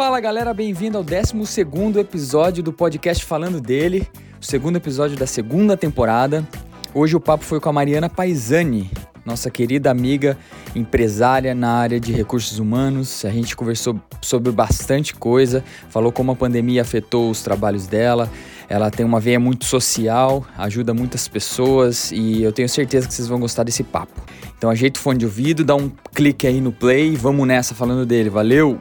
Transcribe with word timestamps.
Fala 0.00 0.18
galera, 0.18 0.54
bem-vindo 0.54 0.96
ao 0.96 1.04
12 1.04 1.34
episódio 2.00 2.62
do 2.62 2.72
podcast 2.72 3.22
Falando 3.22 3.60
Dele, 3.60 4.08
o 4.40 4.44
segundo 4.44 4.76
episódio 4.76 5.14
da 5.14 5.26
segunda 5.26 5.76
temporada. 5.76 6.42
Hoje 6.94 7.14
o 7.16 7.20
papo 7.20 7.44
foi 7.44 7.60
com 7.60 7.68
a 7.68 7.72
Mariana 7.74 8.08
Paisani, 8.08 8.90
nossa 9.26 9.50
querida 9.50 9.90
amiga 9.90 10.38
empresária 10.74 11.54
na 11.54 11.72
área 11.72 12.00
de 12.00 12.14
recursos 12.14 12.58
humanos. 12.58 13.26
A 13.26 13.30
gente 13.30 13.54
conversou 13.54 14.00
sobre 14.22 14.50
bastante 14.50 15.14
coisa, 15.14 15.62
falou 15.90 16.10
como 16.10 16.32
a 16.32 16.34
pandemia 16.34 16.80
afetou 16.80 17.30
os 17.30 17.42
trabalhos 17.42 17.86
dela. 17.86 18.26
Ela 18.70 18.90
tem 18.90 19.04
uma 19.04 19.20
veia 19.20 19.38
muito 19.38 19.66
social, 19.66 20.46
ajuda 20.56 20.94
muitas 20.94 21.28
pessoas 21.28 22.10
e 22.10 22.42
eu 22.42 22.52
tenho 22.52 22.70
certeza 22.70 23.06
que 23.06 23.12
vocês 23.12 23.28
vão 23.28 23.38
gostar 23.38 23.64
desse 23.64 23.84
papo. 23.84 24.18
Então 24.56 24.70
ajeita 24.70 24.98
o 24.98 25.02
fone 25.02 25.18
de 25.18 25.26
ouvido, 25.26 25.62
dá 25.62 25.76
um 25.76 25.90
clique 26.14 26.46
aí 26.46 26.58
no 26.58 26.72
play 26.72 27.12
e 27.12 27.16
vamos 27.16 27.46
nessa 27.46 27.74
falando 27.74 28.06
dele. 28.06 28.30
Valeu! 28.30 28.80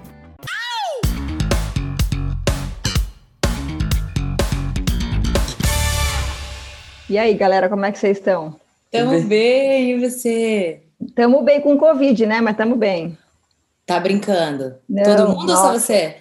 E 7.09 7.17
aí, 7.17 7.33
galera, 7.33 7.67
como 7.69 7.85
é 7.85 7.91
que 7.91 7.97
vocês 7.99 8.17
estão? 8.17 8.55
Tamo 8.91 9.21
bem, 9.23 9.91
e 9.91 9.99
você? 10.09 10.81
Tamo 11.15 11.41
bem 11.41 11.61
com 11.61 11.77
Covid, 11.77 12.25
né? 12.25 12.41
Mas 12.41 12.57
tamo 12.57 12.75
bem. 12.75 13.17
Tá 13.85 13.99
brincando? 13.99 14.75
Não, 14.87 15.03
Todo 15.03 15.29
mundo 15.29 15.47
nossa. 15.47 15.63
ou 15.67 15.73
só 15.73 15.79
você? 15.79 16.15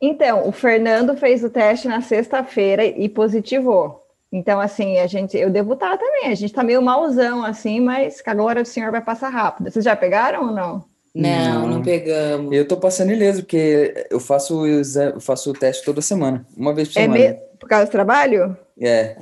Então, 0.00 0.48
o 0.48 0.52
Fernando 0.52 1.16
fez 1.16 1.42
o 1.42 1.50
teste 1.50 1.88
na 1.88 2.00
sexta-feira 2.00 2.84
e 2.84 3.08
positivou. 3.08 4.04
Então, 4.32 4.60
assim, 4.60 4.98
a 4.98 5.06
gente, 5.06 5.36
eu 5.36 5.50
devo 5.50 5.72
estar 5.74 5.96
também. 5.98 6.30
A 6.30 6.34
gente 6.34 6.52
tá 6.52 6.62
meio 6.62 6.80
malzão, 6.80 7.44
assim, 7.44 7.80
mas 7.80 8.20
com 8.20 8.30
a 8.30 8.34
glória 8.34 8.62
do 8.62 8.68
Senhor 8.68 8.90
vai 8.90 9.00
passar 9.00 9.28
rápido. 9.30 9.70
Vocês 9.70 9.84
já 9.84 9.96
pegaram 9.96 10.46
ou 10.48 10.52
não? 10.52 10.84
Não, 11.14 11.60
não, 11.62 11.68
Não. 11.78 11.82
pegamos. 11.82 12.52
Eu 12.52 12.68
tô 12.68 12.76
passando 12.76 13.10
ileso, 13.12 13.42
porque 13.42 14.06
eu 14.10 14.20
faço, 14.20 14.60
o 14.62 14.66
eu 14.66 15.20
faço 15.20 15.50
o 15.50 15.54
teste 15.54 15.84
toda 15.84 16.00
semana, 16.00 16.46
uma 16.56 16.72
vez 16.74 16.88
por 16.88 16.98
É 17.00 17.02
semana. 17.02 17.20
mesmo? 17.20 17.40
Por 17.58 17.68
causa 17.68 17.86
do 17.86 17.90
trabalho? 17.90 18.56
É, 18.80 19.16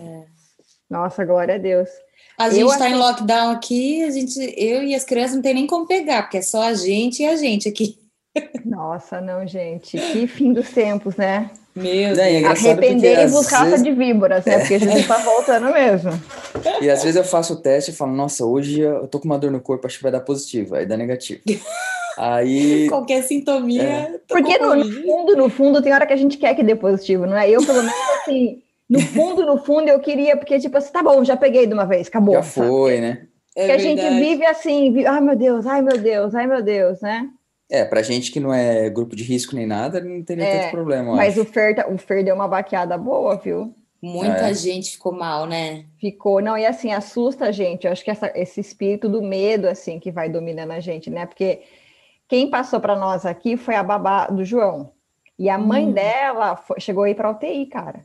Nossa, 0.91 1.25
glória 1.25 1.55
a 1.57 1.59
Deus. 1.59 1.89
A 2.39 2.49
Eu 2.49 2.53
gente 2.53 2.69
tá 2.79 2.85
achei- 2.85 2.89
em 2.91 2.95
lockdown 2.99 3.51
aqui, 3.51 4.03
a 4.05 4.11
gente, 4.11 4.39
eu 4.57 4.83
e 4.83 4.95
as 4.95 5.05
crianças 5.05 5.35
não 5.37 5.43
tem 5.43 5.55
nem 5.55 5.67
como 5.67 5.87
pegar, 5.87 6.23
porque 6.23 6.39
é 6.39 6.43
só 6.43 6.63
a 6.63 6.75
gente 6.75 7.23
e 7.23 7.27
a 7.27 7.37
gente 7.37 7.69
aqui. 7.69 7.99
Nossa, 8.65 9.21
não, 9.21 9.47
gente. 9.47 9.97
Que 9.99 10.27
fim 10.27 10.53
dos 10.53 10.69
tempos, 10.71 11.17
né? 11.17 11.51
Meu 11.75 11.87
e 11.93 12.05
é 12.05 12.13
Deus. 12.15 12.29
engraçado 12.29 12.75
porque, 12.75 12.87
Arrependei-vos, 12.87 13.47
raça 13.49 13.65
vezes- 13.71 13.83
de 13.83 13.93
víboras, 13.93 14.45
né? 14.45 14.59
Porque 14.59 14.75
a 14.75 14.79
gente 14.79 15.07
tá 15.09 15.19
voltando 15.19 15.73
mesmo. 15.73 16.11
E 16.83 16.91
às 16.91 17.03
vezes 17.03 17.17
eu 17.17 17.25
faço 17.25 17.55
o 17.55 17.57
teste 17.57 17.91
e 17.91 17.95
falo, 17.95 18.13
nossa, 18.13 18.45
hoje 18.45 18.81
eu 18.81 19.07
tô 19.09 19.19
com 19.19 19.25
uma 19.27 19.39
dor 19.39 19.51
no 19.51 19.61
corpo, 19.61 19.87
acho 19.87 19.97
que 19.97 20.03
vai 20.03 20.13
dar 20.13 20.21
positivo. 20.21 20.75
Aí 20.75 20.85
dá 20.87 20.97
negativo. 20.97 21.41
Aí. 22.19 22.89
Qualquer 22.89 23.23
sintominha. 23.23 23.83
É. 23.85 24.21
Porque 24.29 24.59
no, 24.59 24.75
no 24.75 24.85
fundo, 25.03 25.37
no 25.37 25.49
fundo, 25.51 25.83
tem 25.83 25.93
hora 25.93 26.07
que 26.07 26.13
a 26.15 26.17
gente 26.17 26.37
quer 26.39 26.55
que 26.55 26.63
dê 26.63 26.75
positivo, 26.75 27.27
não 27.27 27.37
é? 27.37 27.49
Eu, 27.51 27.65
pelo 27.65 27.83
menos, 27.83 27.95
assim, 28.21 28.63
no 28.89 29.01
fundo, 29.01 29.45
no 29.45 29.59
fundo, 29.59 29.89
eu 29.89 29.99
queria, 30.01 30.37
porque, 30.37 30.59
tipo 30.59 30.77
assim, 30.77 30.93
tá 30.93 31.03
bom, 31.03 31.25
já 31.25 31.37
peguei 31.37 31.67
de 31.67 31.75
uma 31.75 31.85
vez, 31.87 32.09
acabou. 32.09 32.35
Já 32.37 32.43
sabe? 32.43 32.69
foi, 32.69 33.01
né? 33.01 33.27
É 33.57 33.67
que 33.67 33.73
a 33.73 33.79
gente 33.79 34.09
vive 34.21 34.45
assim, 34.45 34.93
vi- 34.93 35.07
ai 35.07 35.21
meu 35.21 35.35
Deus, 35.37 35.67
ai 35.67 35.81
meu 35.83 35.97
Deus, 35.99 36.35
ai 36.35 36.47
meu 36.47 36.63
Deus, 36.63 37.01
né? 37.01 37.29
É, 37.71 37.85
pra 37.85 38.03
gente 38.03 38.31
que 38.31 38.39
não 38.39 38.53
é 38.55 38.89
grupo 38.91 39.17
de 39.17 39.25
risco 39.25 39.57
nem 39.57 39.67
nada, 39.67 40.01
não 40.01 40.23
teria 40.23 40.45
É, 40.45 40.59
tanto 40.61 40.71
problema. 40.71 41.11
eu 41.11 41.17
Mas 41.17 41.33
acho. 41.39 41.43
o 41.43 41.45
Fer, 41.53 41.75
tá- 41.75 41.89
o 41.89 41.99
Fer 41.99 42.23
deu 42.25 42.35
uma 42.35 42.47
baqueada 42.47 42.97
boa, 42.99 43.37
viu? 43.37 43.75
Muita 44.01 44.51
É. 44.51 44.55
gente 44.55 44.93
ficou 44.93 45.11
mal, 45.13 45.47
né? 45.47 45.87
Ficou, 45.99 46.41
não, 46.41 46.57
e 46.57 46.65
assim, 46.67 46.93
assusta 46.93 47.47
a 47.47 47.51
gente. 47.53 47.87
Eu 47.87 47.93
acho 47.93 48.05
que 48.05 48.11
essa- 48.11 48.31
esse 48.37 48.61
espírito 48.61 49.09
do 49.09 49.21
medo, 49.23 49.67
assim, 49.67 49.99
que 49.99 50.13
vai 50.13 50.29
dominando 50.29 50.71
a 50.73 50.81
gente, 50.81 51.09
né? 51.11 51.27
Porque 51.27 51.63
quem 52.29 52.49
passou 52.51 52.79
para 52.79 52.95
nós 52.95 53.25
aqui 53.27 53.57
foi 53.57 53.75
a 53.75 53.83
babá 53.83 54.27
do 54.27 54.45
João. 54.45 54.93
E 55.39 55.49
a 55.49 55.59
mãe 55.59 55.87
Hum. 55.89 55.93
dela 55.93 56.57
foi- 56.57 56.79
chegou 56.79 57.03
aí 57.05 57.15
para 57.15 57.31
UTI, 57.31 57.67
cara. 57.67 58.01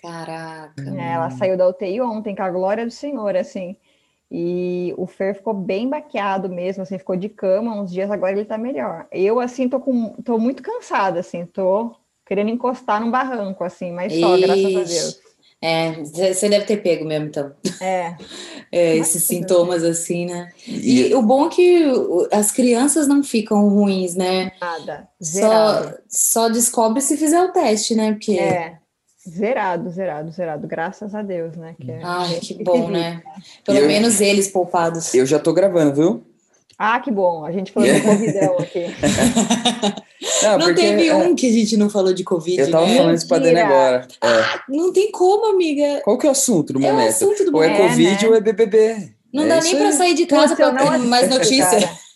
Caraca. 0.00 0.90
né? 0.90 1.12
Ela 1.12 1.30
saiu 1.30 1.56
da 1.56 1.68
UTI 1.68 2.00
ontem, 2.00 2.34
com 2.34 2.42
a 2.42 2.50
glória 2.50 2.84
do 2.86 2.90
Senhor, 2.92 3.36
assim. 3.36 3.76
E 4.30 4.94
o 4.96 5.06
Fer 5.06 5.34
ficou 5.34 5.54
bem 5.54 5.88
baqueado 5.88 6.48
mesmo, 6.48 6.82
assim, 6.82 6.98
ficou 6.98 7.16
de 7.16 7.28
cama 7.28 7.74
uns 7.80 7.90
dias, 7.90 8.10
agora 8.10 8.32
ele 8.32 8.44
tá 8.44 8.58
melhor. 8.58 9.06
Eu, 9.10 9.40
assim, 9.40 9.68
tô, 9.68 9.80
com, 9.80 10.10
tô 10.22 10.38
muito 10.38 10.62
cansada, 10.62 11.20
assim, 11.20 11.46
tô 11.46 11.94
querendo 12.26 12.50
encostar 12.50 13.00
num 13.00 13.10
barranco, 13.10 13.64
assim, 13.64 13.90
mas 13.90 14.12
só, 14.12 14.36
graças 14.36 14.64
a 14.76 14.82
Ixi. 14.82 14.94
Deus. 14.94 15.20
É, 15.60 15.92
você 16.32 16.48
deve 16.48 16.66
ter 16.66 16.76
pego 16.82 17.04
mesmo, 17.06 17.26
então. 17.28 17.52
É, 17.80 18.16
É, 18.70 18.96
esses 18.96 19.24
sintomas 19.24 19.82
assim, 19.82 20.26
né? 20.26 20.52
E- 20.66 21.08
E 21.08 21.14
o 21.14 21.22
bom 21.22 21.46
é 21.46 21.48
que 21.48 21.84
as 22.30 22.52
crianças 22.52 23.08
não 23.08 23.22
ficam 23.22 23.66
ruins, 23.68 24.14
né? 24.14 24.52
nada, 24.60 25.08
zerado. 25.24 25.88
Só, 25.88 26.42
só 26.42 26.48
descobre 26.50 27.00
se 27.00 27.16
fizer 27.16 27.42
o 27.42 27.50
teste, 27.50 27.94
né? 27.94 28.12
Porque. 28.12 28.32
É, 28.38 28.76
zerado, 29.28 29.90
zerado, 29.90 30.30
zerado, 30.30 30.66
graças 30.66 31.14
a 31.14 31.22
Deus, 31.22 31.56
né? 31.56 31.74
Que 31.80 31.90
é 31.90 32.00
Ai, 32.02 32.38
que 32.40 32.62
bom, 32.62 32.86
se 32.86 32.92
né? 32.92 33.22
Pelo 33.64 33.78
eu- 33.78 33.86
menos 33.86 34.20
eles 34.20 34.48
poupados. 34.48 35.12
Eu 35.14 35.26
já 35.26 35.38
tô 35.38 35.52
gravando, 35.52 35.94
viu? 35.94 36.22
Ah, 36.78 37.00
que 37.00 37.10
bom, 37.10 37.44
a 37.44 37.50
gente 37.50 37.72
falou 37.72 37.92
do 37.92 38.02
Covidão 38.02 38.56
aqui. 38.58 38.84
Não, 40.42 40.58
não 40.58 40.66
porque, 40.66 40.80
teve 40.82 41.08
é, 41.08 41.14
um 41.14 41.34
que 41.34 41.48
a 41.48 41.52
gente 41.52 41.76
não 41.76 41.88
falou 41.90 42.12
de 42.12 42.22
Covid, 42.24 42.60
Eu 42.60 42.70
tava 42.70 42.86
né? 42.86 42.96
falando 42.96 43.14
isso 43.16 43.26
pra 43.28 43.38
Dani 43.38 43.58
agora. 43.60 44.06
É. 44.22 44.28
Não 44.68 44.92
tem 44.92 45.10
como, 45.10 45.46
amiga. 45.46 46.00
Qual 46.04 46.18
que 46.18 46.26
é 46.26 46.28
o 46.28 46.32
assunto 46.32 46.72
do 46.72 46.84
É 46.84 46.90
o 46.90 46.94
momento? 46.94 47.08
assunto 47.08 47.44
do 47.44 47.56
ou 47.56 47.62
é 47.62 47.68
momento. 47.68 47.82
É, 47.82 47.88
Covid 47.88 48.22
né? 48.24 48.28
ou 48.28 48.34
é 48.36 48.40
BBB. 48.40 49.12
Não 49.32 49.44
É 49.44 49.48
dá 49.48 49.60
nem 49.60 49.76
pra 49.76 49.86
aí. 49.86 49.92
sair 49.92 50.14
de 50.14 50.26
casa 50.26 50.54
pra 50.56 50.70
Funcionou 50.70 50.92
ter 51.00 51.06
mais 51.06 51.28
notícia. 51.28 51.64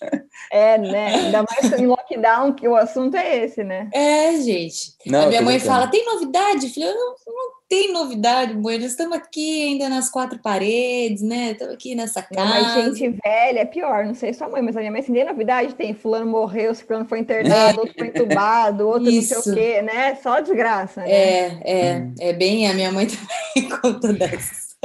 cara. 0.00 0.24
É, 0.54 0.76
né? 0.76 1.14
Ainda 1.14 1.42
mais 1.48 1.72
em 1.80 1.86
lockdown, 1.86 2.52
que 2.52 2.68
o 2.68 2.76
assunto 2.76 3.16
é 3.16 3.42
esse, 3.42 3.64
né? 3.64 3.88
É, 3.90 4.36
gente. 4.38 4.92
Não, 5.06 5.22
a 5.22 5.26
minha 5.26 5.40
mãe 5.40 5.58
fala: 5.58 5.86
tem 5.86 6.04
novidade? 6.04 6.66
Eu 6.66 6.72
falei: 6.74 6.90
não, 6.92 7.14
não 7.26 7.52
tem 7.66 7.90
novidade, 7.90 8.54
mãe. 8.54 8.78
Nós 8.78 8.90
estamos 8.90 9.16
aqui 9.16 9.62
ainda 9.68 9.88
nas 9.88 10.10
quatro 10.10 10.38
paredes, 10.40 11.22
né? 11.22 11.52
Estamos 11.52 11.72
aqui 11.72 11.94
nessa 11.94 12.20
Não, 12.30 12.44
casa. 12.44 12.60
mas 12.60 12.98
gente 12.98 13.18
velha 13.24 13.60
é 13.60 13.64
pior, 13.64 14.04
não 14.04 14.12
sei 14.14 14.34
sua 14.34 14.46
mãe, 14.50 14.60
mas 14.60 14.76
a 14.76 14.80
minha 14.80 14.92
mãe 14.92 15.00
assim, 15.00 15.14
tem 15.14 15.24
novidade, 15.24 15.74
tem 15.74 15.94
fulano 15.94 16.26
morreu, 16.30 16.74
fulano 16.74 17.06
foi 17.06 17.20
internado, 17.20 17.80
outro 17.80 17.94
foi 17.96 18.08
entubado, 18.08 18.86
outro 18.86 19.04
não 19.04 19.22
sei 19.22 19.38
Isso. 19.38 19.50
o 19.50 19.54
quê, 19.54 19.80
né? 19.80 20.16
Só 20.16 20.38
desgraça, 20.40 21.00
né? 21.00 21.10
É, 21.10 21.60
é, 21.64 21.94
Hum. 21.96 22.14
é 22.20 22.32
bem. 22.34 22.68
A 22.68 22.74
minha 22.74 22.92
mãe 22.92 23.06
também 23.56 23.70
conta 23.80 24.12
dessas. 24.12 24.76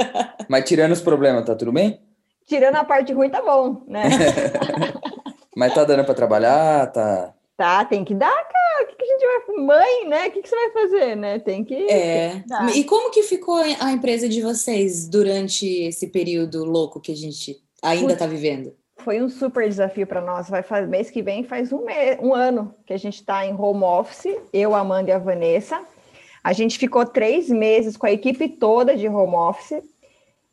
Mas 0.48 0.64
tirando 0.64 0.94
os 0.94 1.02
problemas, 1.02 1.46
tá 1.46 1.56
tudo 1.56 1.74
bem? 1.74 2.00
Tirando 2.46 2.78
a 2.78 2.86
parte 2.86 3.12
ruim, 3.12 3.30
tá 3.30 3.42
bom, 3.42 3.82
né? 3.86 4.04
Mas 5.58 5.74
tá 5.74 5.84
dando 5.84 6.06
pra 6.06 6.14
trabalhar, 6.14 6.86
tá. 6.92 7.34
tá, 7.58 7.84
tem 7.84 8.06
que 8.06 8.14
dar, 8.14 8.30
cara. 8.30 8.84
O 8.84 8.88
que, 8.90 8.96
que 8.96 9.04
a 9.04 9.08
gente 9.08 9.26
vai. 9.26 9.66
Mãe, 9.66 10.08
né? 10.08 10.28
O 10.28 10.32
que, 10.32 10.44
que 10.44 10.50
você 10.50 10.56
vai 10.56 10.72
fazer, 10.72 11.16
né? 11.16 11.40
Tem 11.40 11.64
que. 11.64 11.74
É. 11.90 12.44
Tá. 12.48 12.70
E 12.76 12.84
como 12.84 13.10
que 13.10 13.24
ficou 13.24 13.56
a 13.56 13.92
empresa 13.92 14.30
de 14.30 14.40
vocês 14.40 15.08
durante 15.10 15.66
esse 15.66 16.10
período 16.10 16.64
louco 16.64 17.00
que 17.02 17.12
a 17.12 17.16
gente 17.16 17.60
ainda 17.82 18.14
está 18.14 18.28
vivendo? 18.28 18.72
Foi 18.98 19.20
um 19.20 19.28
super 19.28 19.68
desafio 19.68 20.06
para 20.06 20.22
nós. 20.22 20.48
Vai 20.48 20.62
fazer 20.62 20.86
mês 20.86 21.10
que 21.10 21.24
vem 21.24 21.44
faz 21.44 21.74
um, 21.74 21.84
mês, 21.84 22.20
um 22.22 22.36
ano 22.36 22.76
que 22.86 22.94
a 22.94 22.98
gente 22.98 23.16
está 23.16 23.44
em 23.44 23.60
home 23.60 23.84
office, 23.84 24.38
eu, 24.54 24.76
a 24.76 24.82
Amanda 24.82 25.10
e 25.10 25.14
a 25.14 25.18
Vanessa. 25.18 25.82
A 26.44 26.54
gente 26.54 26.78
ficou 26.78 27.04
três 27.04 27.50
meses 27.50 27.98
com 27.98 28.06
a 28.06 28.12
equipe 28.12 28.48
toda 28.48 28.96
de 28.96 29.08
home 29.08 29.36
office. 29.36 29.82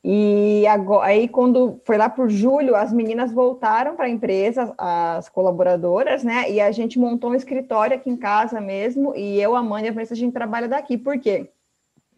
E 0.04 0.66
agora, 0.66 1.06
aí, 1.06 1.26
quando 1.26 1.80
foi 1.84 1.96
lá 1.96 2.10
por 2.10 2.28
julho, 2.28 2.76
as 2.76 2.92
meninas 2.92 3.32
voltaram 3.32 3.96
para 3.96 4.04
a 4.04 4.10
empresa, 4.10 4.74
as 4.76 5.30
colaboradoras, 5.30 6.22
né? 6.22 6.50
E 6.50 6.60
a 6.60 6.70
gente 6.70 6.98
montou 6.98 7.30
um 7.30 7.34
escritório 7.34 7.96
aqui 7.96 8.10
em 8.10 8.16
casa 8.16 8.60
mesmo. 8.60 9.16
E 9.16 9.40
eu, 9.40 9.56
a 9.56 9.60
Amanda 9.60 9.86
e 9.86 9.88
a 9.88 9.92
Vanessa, 9.92 10.12
a 10.12 10.16
gente 10.16 10.34
trabalha 10.34 10.68
daqui. 10.68 10.98
Por 10.98 11.18
quê? 11.18 11.50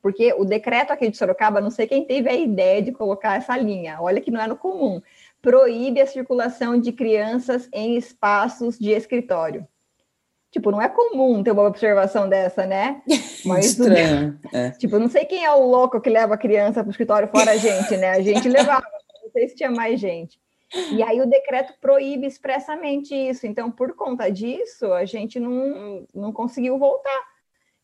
Porque 0.03 0.35
o 0.35 0.45
decreto 0.45 0.93
aqui 0.93 1.09
de 1.09 1.17
Sorocaba, 1.17 1.61
não 1.61 1.71
sei 1.71 1.87
quem 1.87 2.05
teve 2.05 2.29
a 2.29 2.35
ideia 2.35 2.83
de 2.83 2.93
colocar 2.93 3.37
essa 3.37 3.57
linha, 3.57 3.99
olha 4.01 4.21
que 4.21 4.31
não 4.31 4.41
é 4.41 4.47
no 4.47 4.57
comum 4.57 5.01
proíbe 5.47 6.01
a 6.01 6.07
circulação 6.07 6.77
de 6.77 6.91
crianças 6.91 7.69
em 7.73 7.97
espaços 7.97 8.77
de 8.77 8.91
escritório. 8.91 9.65
Tipo, 10.57 10.71
não 10.71 10.81
é 10.81 10.89
comum 10.89 11.43
ter 11.43 11.51
uma 11.51 11.65
observação 11.65 12.27
dessa, 12.31 12.65
né? 12.65 13.03
Mas 13.45 13.67
Estranho. 13.67 14.41
É. 14.55 14.71
tipo, 14.81 14.99
não 14.99 15.07
sei 15.07 15.27
quem 15.27 15.45
é 15.45 15.53
o 15.53 15.67
louco 15.67 16.01
que 16.01 16.09
leva 16.09 16.33
a 16.33 16.39
criança 16.39 16.81
para 16.83 16.89
o 16.89 16.91
escritório 16.91 17.29
fora 17.29 17.51
a 17.51 17.57
gente, 17.59 17.95
né? 17.99 18.13
A 18.13 18.23
gente 18.23 18.49
levava, 18.49 18.87
não 19.23 19.31
sei 19.33 19.51
se 19.51 19.55
tinha 19.55 19.71
mais 19.71 20.01
gente. 20.01 20.41
E 20.93 21.03
aí 21.03 21.21
o 21.21 21.27
decreto 21.27 21.75
proíbe 21.79 22.27
expressamente 22.27 23.15
isso. 23.15 23.47
Então, 23.47 23.71
por 23.71 23.95
conta 23.95 24.31
disso, 24.33 24.95
a 24.95 25.05
gente 25.05 25.39
não, 25.39 26.07
não 26.15 26.33
conseguiu 26.33 26.79
voltar. 26.79 27.21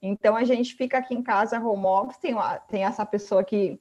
Então, 0.00 0.34
a 0.34 0.44
gente 0.44 0.74
fica 0.74 0.96
aqui 0.96 1.14
em 1.14 1.22
casa, 1.22 1.60
home 1.60 1.84
office, 1.84 2.16
tem, 2.16 2.32
uma- 2.32 2.56
tem 2.56 2.84
essa 2.84 3.04
pessoa 3.04 3.44
que 3.44 3.78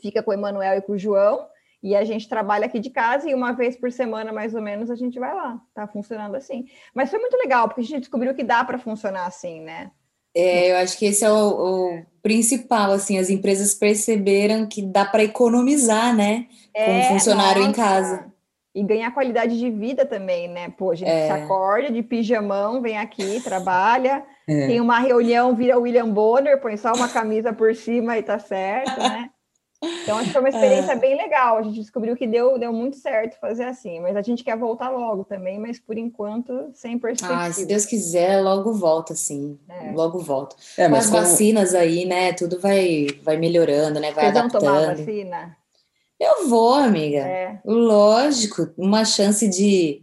fica 0.00 0.22
com 0.22 0.30
o 0.30 0.34
Emanuel 0.34 0.78
e 0.78 0.80
com 0.80 0.92
o 0.92 0.98
João, 0.98 1.46
e 1.82 1.96
a 1.96 2.04
gente 2.04 2.28
trabalha 2.28 2.66
aqui 2.66 2.78
de 2.78 2.90
casa 2.90 3.28
e 3.28 3.34
uma 3.34 3.52
vez 3.52 3.76
por 3.76 3.90
semana, 3.90 4.32
mais 4.32 4.54
ou 4.54 4.62
menos, 4.62 4.88
a 4.90 4.94
gente 4.94 5.18
vai 5.18 5.34
lá. 5.34 5.60
Tá 5.74 5.86
funcionando 5.88 6.36
assim. 6.36 6.66
Mas 6.94 7.10
foi 7.10 7.18
muito 7.18 7.36
legal, 7.36 7.66
porque 7.66 7.80
a 7.80 7.84
gente 7.84 8.00
descobriu 8.00 8.34
que 8.34 8.44
dá 8.44 8.64
para 8.64 8.78
funcionar 8.78 9.26
assim, 9.26 9.60
né? 9.60 9.90
É, 10.34 10.70
eu 10.70 10.76
acho 10.76 10.96
que 10.96 11.06
esse 11.06 11.24
é 11.24 11.30
o, 11.30 11.34
o 11.34 12.02
principal, 12.22 12.92
assim, 12.92 13.18
as 13.18 13.28
empresas 13.28 13.74
perceberam 13.74 14.66
que 14.66 14.80
dá 14.80 15.04
para 15.04 15.24
economizar, 15.24 16.14
né? 16.14 16.46
Com 16.72 16.98
um 16.98 17.02
funcionário 17.02 17.62
em 17.62 17.66
nossa. 17.66 17.80
casa. 17.82 18.32
e 18.74 18.82
ganhar 18.82 19.10
qualidade 19.10 19.58
de 19.58 19.68
vida 19.68 20.06
também, 20.06 20.48
né? 20.48 20.70
Pô, 20.70 20.92
a 20.92 20.94
gente 20.94 21.10
é. 21.10 21.26
se 21.26 21.32
acorda 21.32 21.90
de 21.90 22.02
pijamão, 22.02 22.80
vem 22.80 22.96
aqui, 22.96 23.42
trabalha, 23.42 24.24
é. 24.48 24.68
tem 24.68 24.80
uma 24.80 24.98
reunião, 25.00 25.54
vira 25.54 25.78
William 25.78 26.08
Bonner, 26.08 26.60
põe 26.60 26.76
só 26.78 26.92
uma 26.94 27.08
camisa 27.08 27.52
por 27.52 27.74
cima 27.74 28.16
e 28.16 28.22
tá 28.22 28.38
certo, 28.38 28.98
né? 28.98 29.28
Então, 29.82 30.16
acho 30.18 30.26
que 30.26 30.32
foi 30.32 30.42
uma 30.42 30.48
experiência 30.48 30.92
é. 30.92 30.96
bem 30.96 31.16
legal. 31.16 31.58
A 31.58 31.62
gente 31.62 31.80
descobriu 31.80 32.16
que 32.16 32.26
deu, 32.26 32.58
deu 32.58 32.72
muito 32.72 32.96
certo 32.96 33.38
fazer 33.40 33.64
assim, 33.64 34.00
mas 34.00 34.16
a 34.16 34.22
gente 34.22 34.44
quer 34.44 34.56
voltar 34.56 34.90
logo 34.90 35.24
também, 35.24 35.58
mas 35.58 35.78
por 35.78 35.98
enquanto, 35.98 36.70
sem 36.72 36.98
perspectiva. 36.98 37.42
Ah, 37.42 37.52
se 37.52 37.66
Deus 37.66 37.84
quiser, 37.84 38.40
logo 38.40 38.72
volta, 38.72 39.14
sim. 39.14 39.58
É. 39.68 39.90
Logo 39.92 40.20
volta. 40.20 40.54
É, 40.78 40.88
Com 40.88 40.94
as 40.94 41.06
como... 41.10 41.18
vacinas 41.18 41.74
aí, 41.74 42.04
né? 42.04 42.32
Tudo 42.32 42.60
vai, 42.60 43.08
vai 43.22 43.36
melhorando, 43.36 43.98
né? 43.98 44.12
Vai 44.12 44.26
Vocês 44.26 44.36
adaptando. 44.36 44.64
vão 44.64 44.74
tomar 44.74 44.94
vacina? 44.94 45.56
Eu 46.20 46.48
vou, 46.48 46.74
amiga. 46.74 47.18
É. 47.18 47.60
Lógico, 47.64 48.70
uma 48.78 49.04
chance 49.04 49.48
de 49.48 50.02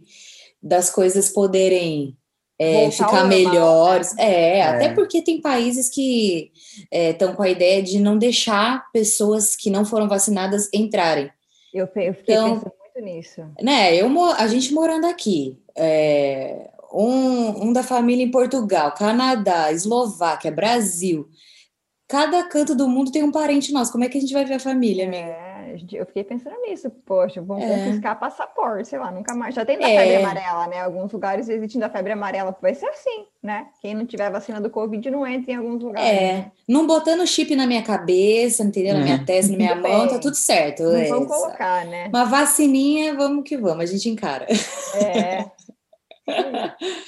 das 0.62 0.90
coisas 0.90 1.30
poderem 1.30 2.16
é, 2.60 2.90
ficar 2.90 3.24
melhores. 3.24 4.14
Né? 4.14 4.24
É, 4.24 4.58
é, 4.58 4.62
até 4.62 4.88
porque 4.90 5.22
tem 5.22 5.40
países 5.40 5.88
que 5.88 6.52
estão 6.92 7.30
é, 7.30 7.32
com 7.32 7.42
a 7.42 7.48
ideia 7.48 7.82
de 7.82 7.98
não 7.98 8.18
deixar 8.18 8.90
pessoas 8.92 9.56
que 9.56 9.70
não 9.70 9.84
foram 9.86 10.06
vacinadas 10.06 10.68
entrarem. 10.74 11.30
Eu, 11.72 11.88
eu 11.96 12.14
fiquei 12.14 12.34
então, 12.34 12.58
pensando 12.58 12.72
muito 12.78 13.14
nisso. 13.14 13.42
Né, 13.62 13.96
eu, 13.96 14.24
a 14.32 14.46
gente 14.46 14.74
morando 14.74 15.06
aqui, 15.06 15.58
é, 15.74 16.68
um, 16.92 17.68
um 17.68 17.72
da 17.72 17.82
família 17.82 18.24
em 18.24 18.30
Portugal, 18.30 18.92
Canadá, 18.92 19.72
Eslováquia, 19.72 20.50
Brasil. 20.50 21.28
Cada 22.06 22.42
canto 22.42 22.74
do 22.74 22.88
mundo 22.88 23.12
tem 23.12 23.22
um 23.22 23.32
parente 23.32 23.72
nosso. 23.72 23.92
Como 23.92 24.04
é 24.04 24.08
que 24.08 24.18
a 24.18 24.20
gente 24.20 24.34
vai 24.34 24.44
ver 24.44 24.54
a 24.54 24.60
família, 24.60 25.06
amiga? 25.06 25.49
É 25.70 26.00
eu 26.00 26.06
fiquei 26.06 26.24
pensando 26.24 26.56
nisso, 26.62 26.90
poxa, 27.06 27.40
vão 27.40 27.58
é. 27.58 27.68
confiscar 27.68 28.18
passaporte, 28.18 28.88
sei 28.88 28.98
lá, 28.98 29.10
nunca 29.10 29.34
mais. 29.34 29.54
Já 29.54 29.64
tem 29.64 29.78
da 29.78 29.88
é. 29.88 29.98
febre 29.98 30.16
amarela, 30.16 30.66
né? 30.66 30.80
Alguns 30.80 31.12
lugares 31.12 31.48
existem 31.48 31.80
da 31.80 31.88
febre 31.88 32.12
amarela, 32.12 32.56
vai 32.60 32.74
ser 32.74 32.86
assim, 32.86 33.26
né? 33.42 33.68
Quem 33.80 33.94
não 33.94 34.04
tiver 34.04 34.30
vacina 34.30 34.60
do 34.60 34.70
Covid 34.70 35.10
não 35.10 35.26
entra 35.26 35.52
em 35.52 35.56
alguns 35.56 35.82
lugares. 35.82 36.08
É, 36.08 36.32
né? 36.32 36.52
não 36.68 36.86
botando 36.86 37.26
chip 37.26 37.54
na 37.54 37.66
minha 37.66 37.82
cabeça, 37.82 38.62
entendeu? 38.62 38.94
Na 38.94 39.00
minha 39.00 39.16
uhum. 39.18 39.24
testa, 39.24 39.52
na 39.52 39.58
minha 39.58 39.76
mão, 39.80 40.08
tá 40.08 40.18
tudo 40.18 40.34
certo. 40.34 40.82
Não 40.82 41.08
vamos 41.08 41.28
colocar, 41.28 41.84
né? 41.86 42.08
Uma 42.08 42.24
vacininha, 42.24 43.14
vamos 43.14 43.44
que 43.44 43.56
vamos, 43.56 43.84
a 43.84 43.86
gente 43.86 44.08
encara. 44.08 44.46
É. 44.94 45.50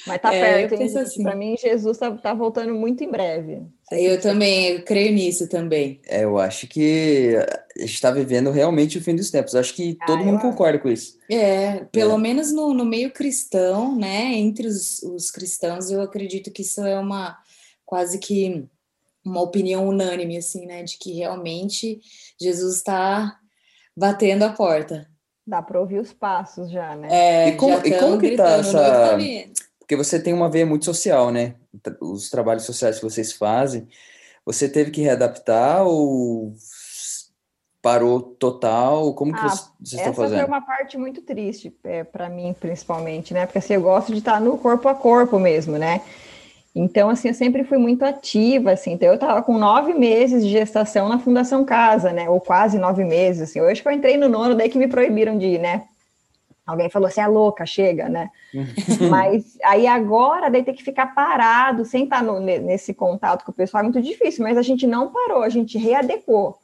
Mas 0.07 0.21
tá 0.21 0.33
é, 0.33 0.67
perto, 0.67 0.81
hein? 0.81 0.97
Assim. 0.97 1.23
Para 1.23 1.35
mim, 1.35 1.55
Jesus 1.57 1.97
tá, 1.97 2.11
tá, 2.11 2.33
voltando 2.33 2.73
muito 2.73 3.03
em 3.03 3.09
breve. 3.09 3.61
Eu 3.91 4.19
também, 4.19 4.69
eu 4.69 4.83
creio 4.83 5.13
nisso 5.13 5.47
também. 5.47 5.99
É, 6.07 6.23
eu 6.23 6.37
acho 6.37 6.67
que 6.67 7.35
a 7.77 7.81
gente 7.81 7.93
está 7.93 8.11
vivendo 8.11 8.51
realmente 8.51 8.97
o 8.97 9.01
fim 9.01 9.15
dos 9.15 9.31
tempos. 9.31 9.55
Acho 9.55 9.73
que 9.73 9.97
ah, 10.01 10.05
todo 10.05 10.23
mundo 10.23 10.39
concorda 10.39 10.79
com 10.79 10.89
isso. 10.89 11.17
É, 11.29 11.85
pelo 11.91 12.13
é. 12.13 12.17
menos 12.17 12.51
no, 12.51 12.73
no 12.73 12.85
meio 12.85 13.11
cristão, 13.11 13.95
né? 13.95 14.33
Entre 14.33 14.67
os, 14.67 15.01
os 15.03 15.31
cristãos, 15.31 15.91
eu 15.91 16.01
acredito 16.01 16.51
que 16.51 16.61
isso 16.61 16.81
é 16.81 16.99
uma 16.99 17.37
quase 17.85 18.17
que 18.17 18.65
uma 19.25 19.41
opinião 19.41 19.87
unânime, 19.87 20.37
assim, 20.37 20.65
né? 20.65 20.83
De 20.83 20.97
que 20.97 21.13
realmente 21.13 22.01
Jesus 22.39 22.77
está 22.77 23.39
batendo 23.95 24.43
a 24.43 24.49
porta. 24.49 25.07
Dá 25.45 25.61
para 25.61 25.79
ouvir 25.79 25.99
os 25.99 26.13
passos 26.13 26.69
já, 26.71 26.95
né? 26.95 27.07
É, 27.11 27.49
e 27.49 27.55
como, 27.57 27.85
e 27.85 27.99
como 27.99 28.19
que 28.19 28.35
tá 28.35 28.57
essa... 28.57 29.17
Porque 29.79 29.97
você 29.97 30.17
tem 30.19 30.33
uma 30.33 30.49
veia 30.49 30.65
muito 30.65 30.85
social, 30.85 31.29
né? 31.29 31.55
Os 31.99 32.29
trabalhos 32.29 32.63
sociais 32.63 32.97
que 32.97 33.03
vocês 33.03 33.33
fazem, 33.33 33.87
você 34.45 34.69
teve 34.69 34.91
que 34.91 35.01
readaptar 35.01 35.85
ou 35.85 36.53
parou 37.83 38.21
total? 38.21 39.13
Como 39.13 39.33
que 39.33 39.39
ah, 39.39 39.49
vocês 39.49 39.99
estão 39.99 40.13
fazendo? 40.13 40.37
Essa 40.37 40.47
foi 40.47 40.55
uma 40.55 40.65
parte 40.65 40.97
muito 40.97 41.21
triste 41.21 41.75
é, 41.83 42.05
para 42.05 42.29
mim, 42.29 42.55
principalmente, 42.57 43.33
né? 43.33 43.45
Porque 43.45 43.57
assim, 43.57 43.73
eu 43.73 43.81
gosto 43.81 44.13
de 44.13 44.19
estar 44.19 44.39
no 44.39 44.57
corpo 44.57 44.87
a 44.87 44.95
corpo 44.95 45.37
mesmo, 45.37 45.77
né? 45.77 46.01
Então, 46.75 47.09
assim, 47.09 47.27
eu 47.27 47.33
sempre 47.35 47.63
fui 47.63 47.77
muito 47.77 48.03
ativa, 48.03 48.71
assim. 48.71 48.93
Então, 48.93 49.07
eu 49.07 49.15
estava 49.15 49.43
com 49.43 49.57
nove 49.57 49.93
meses 49.93 50.43
de 50.43 50.49
gestação 50.49 51.07
na 51.07 51.19
Fundação 51.19 51.63
Casa, 51.63 52.11
né? 52.11 52.27
Ou 52.27 52.41
quase 52.41 52.79
nove 52.79 53.03
meses, 53.03 53.49
assim. 53.49 53.61
Hoje 53.61 53.81
que 53.81 53.87
eu 53.87 53.91
entrei 53.91 54.17
no 54.17 54.27
nono, 54.27 54.55
daí 54.55 54.69
que 54.69 54.77
me 54.79 54.87
proibiram 54.87 55.37
de 55.37 55.45
ir, 55.45 55.59
né? 55.59 55.83
Alguém 56.65 56.89
falou 56.89 57.07
assim, 57.07 57.21
é 57.21 57.27
louca, 57.27 57.65
chega, 57.65 58.09
né? 58.09 58.31
mas 59.11 59.57
aí 59.63 59.85
agora, 59.85 60.49
daí 60.49 60.63
ter 60.63 60.73
que 60.73 60.83
ficar 60.83 61.13
parado, 61.13 61.85
sem 61.85 62.05
estar 62.05 62.23
no, 62.23 62.39
nesse 62.39 62.93
contato 62.93 63.45
com 63.45 63.51
o 63.51 63.55
pessoal, 63.55 63.81
é 63.81 63.83
muito 63.83 64.01
difícil. 64.01 64.43
Mas 64.43 64.57
a 64.57 64.63
gente 64.63 64.87
não 64.87 65.11
parou, 65.11 65.43
a 65.43 65.49
gente 65.49 65.77
readequou. 65.77 66.57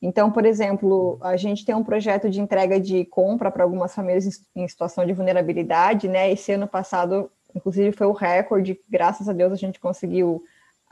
Então, 0.00 0.30
por 0.30 0.46
exemplo, 0.46 1.18
a 1.20 1.36
gente 1.36 1.64
tem 1.64 1.74
um 1.74 1.82
projeto 1.82 2.30
de 2.30 2.40
entrega 2.40 2.78
de 2.78 3.04
compra 3.06 3.50
para 3.50 3.64
algumas 3.64 3.92
famílias 3.92 4.40
em 4.54 4.68
situação 4.68 5.04
de 5.04 5.12
vulnerabilidade, 5.12 6.06
né? 6.06 6.30
Esse 6.30 6.52
ano 6.52 6.68
passado 6.68 7.28
Inclusive, 7.58 7.92
foi 7.92 8.06
o 8.06 8.12
recorde, 8.12 8.80
graças 8.88 9.28
a 9.28 9.32
Deus 9.32 9.52
a 9.52 9.56
gente 9.56 9.78
conseguiu 9.78 10.42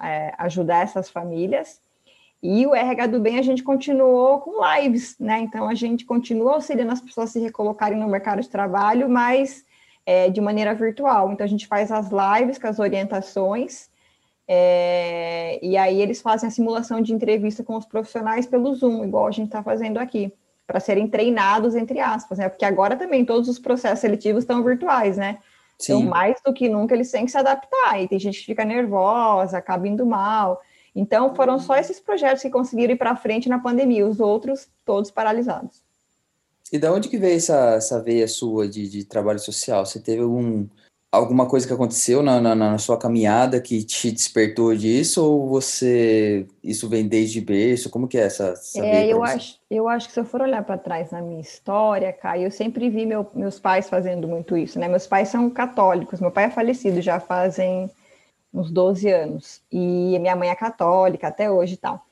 é, 0.01 0.35
ajudar 0.39 0.83
essas 0.83 1.09
famílias. 1.09 1.81
E 2.43 2.67
o 2.67 2.75
RH 2.75 3.07
do 3.07 3.21
Bem 3.21 3.39
a 3.39 3.43
gente 3.43 3.63
continuou 3.63 4.41
com 4.41 4.61
lives, 4.65 5.17
né? 5.19 5.41
Então 5.41 5.69
a 5.69 5.75
gente 5.75 6.05
continua 6.05 6.55
auxiliando 6.55 6.93
as 6.93 7.01
pessoas 7.01 7.31
a 7.31 7.33
se 7.33 7.41
recolocarem 7.41 7.99
no 7.99 8.09
mercado 8.09 8.41
de 8.43 8.49
trabalho, 8.49 9.09
mas 9.09 9.65
é, 10.05 10.29
de 10.29 10.41
maneira 10.41 10.75
virtual. 10.75 11.33
Então 11.33 11.45
a 11.45 11.49
gente 11.49 11.67
faz 11.67 11.91
as 11.91 12.09
lives 12.11 12.59
com 12.59 12.67
as 12.67 12.79
orientações, 12.79 13.89
é, 14.49 15.59
e 15.61 15.77
aí 15.77 16.01
eles 16.01 16.21
fazem 16.21 16.47
a 16.47 16.53
simulação 16.53 17.01
de 17.01 17.13
entrevista 17.13 17.65
com 17.65 17.77
os 17.77 17.85
profissionais 17.85 18.47
pelo 18.47 18.75
Zoom, 18.75 19.05
igual 19.05 19.27
a 19.27 19.33
gente 19.33 19.47
está 19.47 19.63
fazendo 19.63 19.99
aqui, 19.99 20.33
para 20.67 20.79
serem 20.79 21.09
treinados, 21.09 21.75
entre 21.75 22.01
aspas, 22.01 22.39
né? 22.39 22.49
Porque 22.49 22.65
agora 22.65 22.97
também 22.97 23.25
todos 23.25 23.49
os 23.49 23.59
processos 23.59 24.01
seletivos 24.01 24.45
estão 24.45 24.63
virtuais, 24.63 25.17
né? 25.17 25.39
Então, 25.77 25.99
Sim. 25.99 26.03
Então, 26.05 26.11
mais 26.11 26.41
do 26.45 26.53
que 26.53 26.69
nunca, 26.69 26.95
eles 26.95 27.11
têm 27.11 27.25
que 27.25 27.31
se 27.31 27.39
adaptar. 27.39 28.03
E 28.03 28.09
tem 28.09 28.19
gente 28.19 28.41
que 28.41 28.47
fica 28.47 28.65
nervosa, 28.65 29.59
acaba 29.59 29.87
indo 29.87 30.05
mal. 30.07 30.61
Então, 30.95 31.35
foram 31.35 31.59
só 31.59 31.77
esses 31.77 32.01
projetos 32.01 32.43
que 32.43 32.51
conseguiram 32.51 32.95
ir 32.95 32.97
para 32.97 33.15
frente 33.15 33.49
na 33.49 33.59
pandemia, 33.59 34.07
os 34.07 34.19
outros 34.19 34.69
todos 34.85 35.11
paralisados. 35.11 35.85
E 36.73 36.79
da 36.79 36.93
onde 36.93 37.09
que 37.09 37.19
veio 37.19 37.37
essa, 37.37 37.75
essa 37.75 38.03
veia 38.03 38.27
sua 38.27 38.67
de, 38.67 38.89
de 38.89 39.05
trabalho 39.05 39.39
social? 39.39 39.85
Você 39.85 40.01
teve 40.01 40.23
algum, 40.23 40.67
alguma 41.17 41.47
coisa 41.47 41.67
que 41.67 41.73
aconteceu 41.73 42.23
na, 42.23 42.41
na, 42.41 42.55
na, 42.55 42.79
sua 42.79 42.99
caminhada 42.99 43.61
que 43.61 43.83
te 43.83 44.11
despertou 44.11 44.75
disso 44.75 45.25
ou 45.25 45.49
você 45.49 46.47
isso 46.63 46.89
vem 46.89 47.09
desde 47.09 47.41
berço? 47.41 47.91
Como 47.91 48.07
que 48.07 48.19
é 48.19 48.23
essa, 48.23 48.55
é, 48.77 49.07
eu 49.07 49.25
acho 49.25 49.59
eu 49.71 49.89
acho 49.89 50.09
que 50.09 50.15
se 50.15 50.21
eu 50.21 50.25
for 50.25 50.43
olhar 50.43 50.63
para 50.63 50.79
trás 50.79 51.11
na 51.11 51.21
minha 51.21 51.41
história, 51.41 52.13
Caio, 52.13 52.45
eu 52.45 52.51
sempre 52.51 52.89
vi 52.89 53.05
meu, 53.05 53.27
meus 53.35 53.59
pais 53.59 53.89
fazendo 53.89 54.29
muito 54.29 54.57
isso, 54.57 54.79
né? 54.79 54.87
Meus 54.87 55.07
pais 55.07 55.29
são 55.29 55.51
católicos, 55.51 56.21
meu 56.21 56.31
pai 56.31 56.45
é 56.45 56.51
falecido 56.51 57.01
já 57.01 57.19
fazem 57.19 57.91
uns 58.53 58.71
12 58.71 59.11
anos 59.11 59.61
e 59.71 60.19
minha 60.21 60.37
mãe 60.37 60.51
é 60.51 60.55
católica 60.55 61.29
até 61.29 61.51
hoje 61.51 61.75
e 61.75 61.79
tal. 61.79 62.05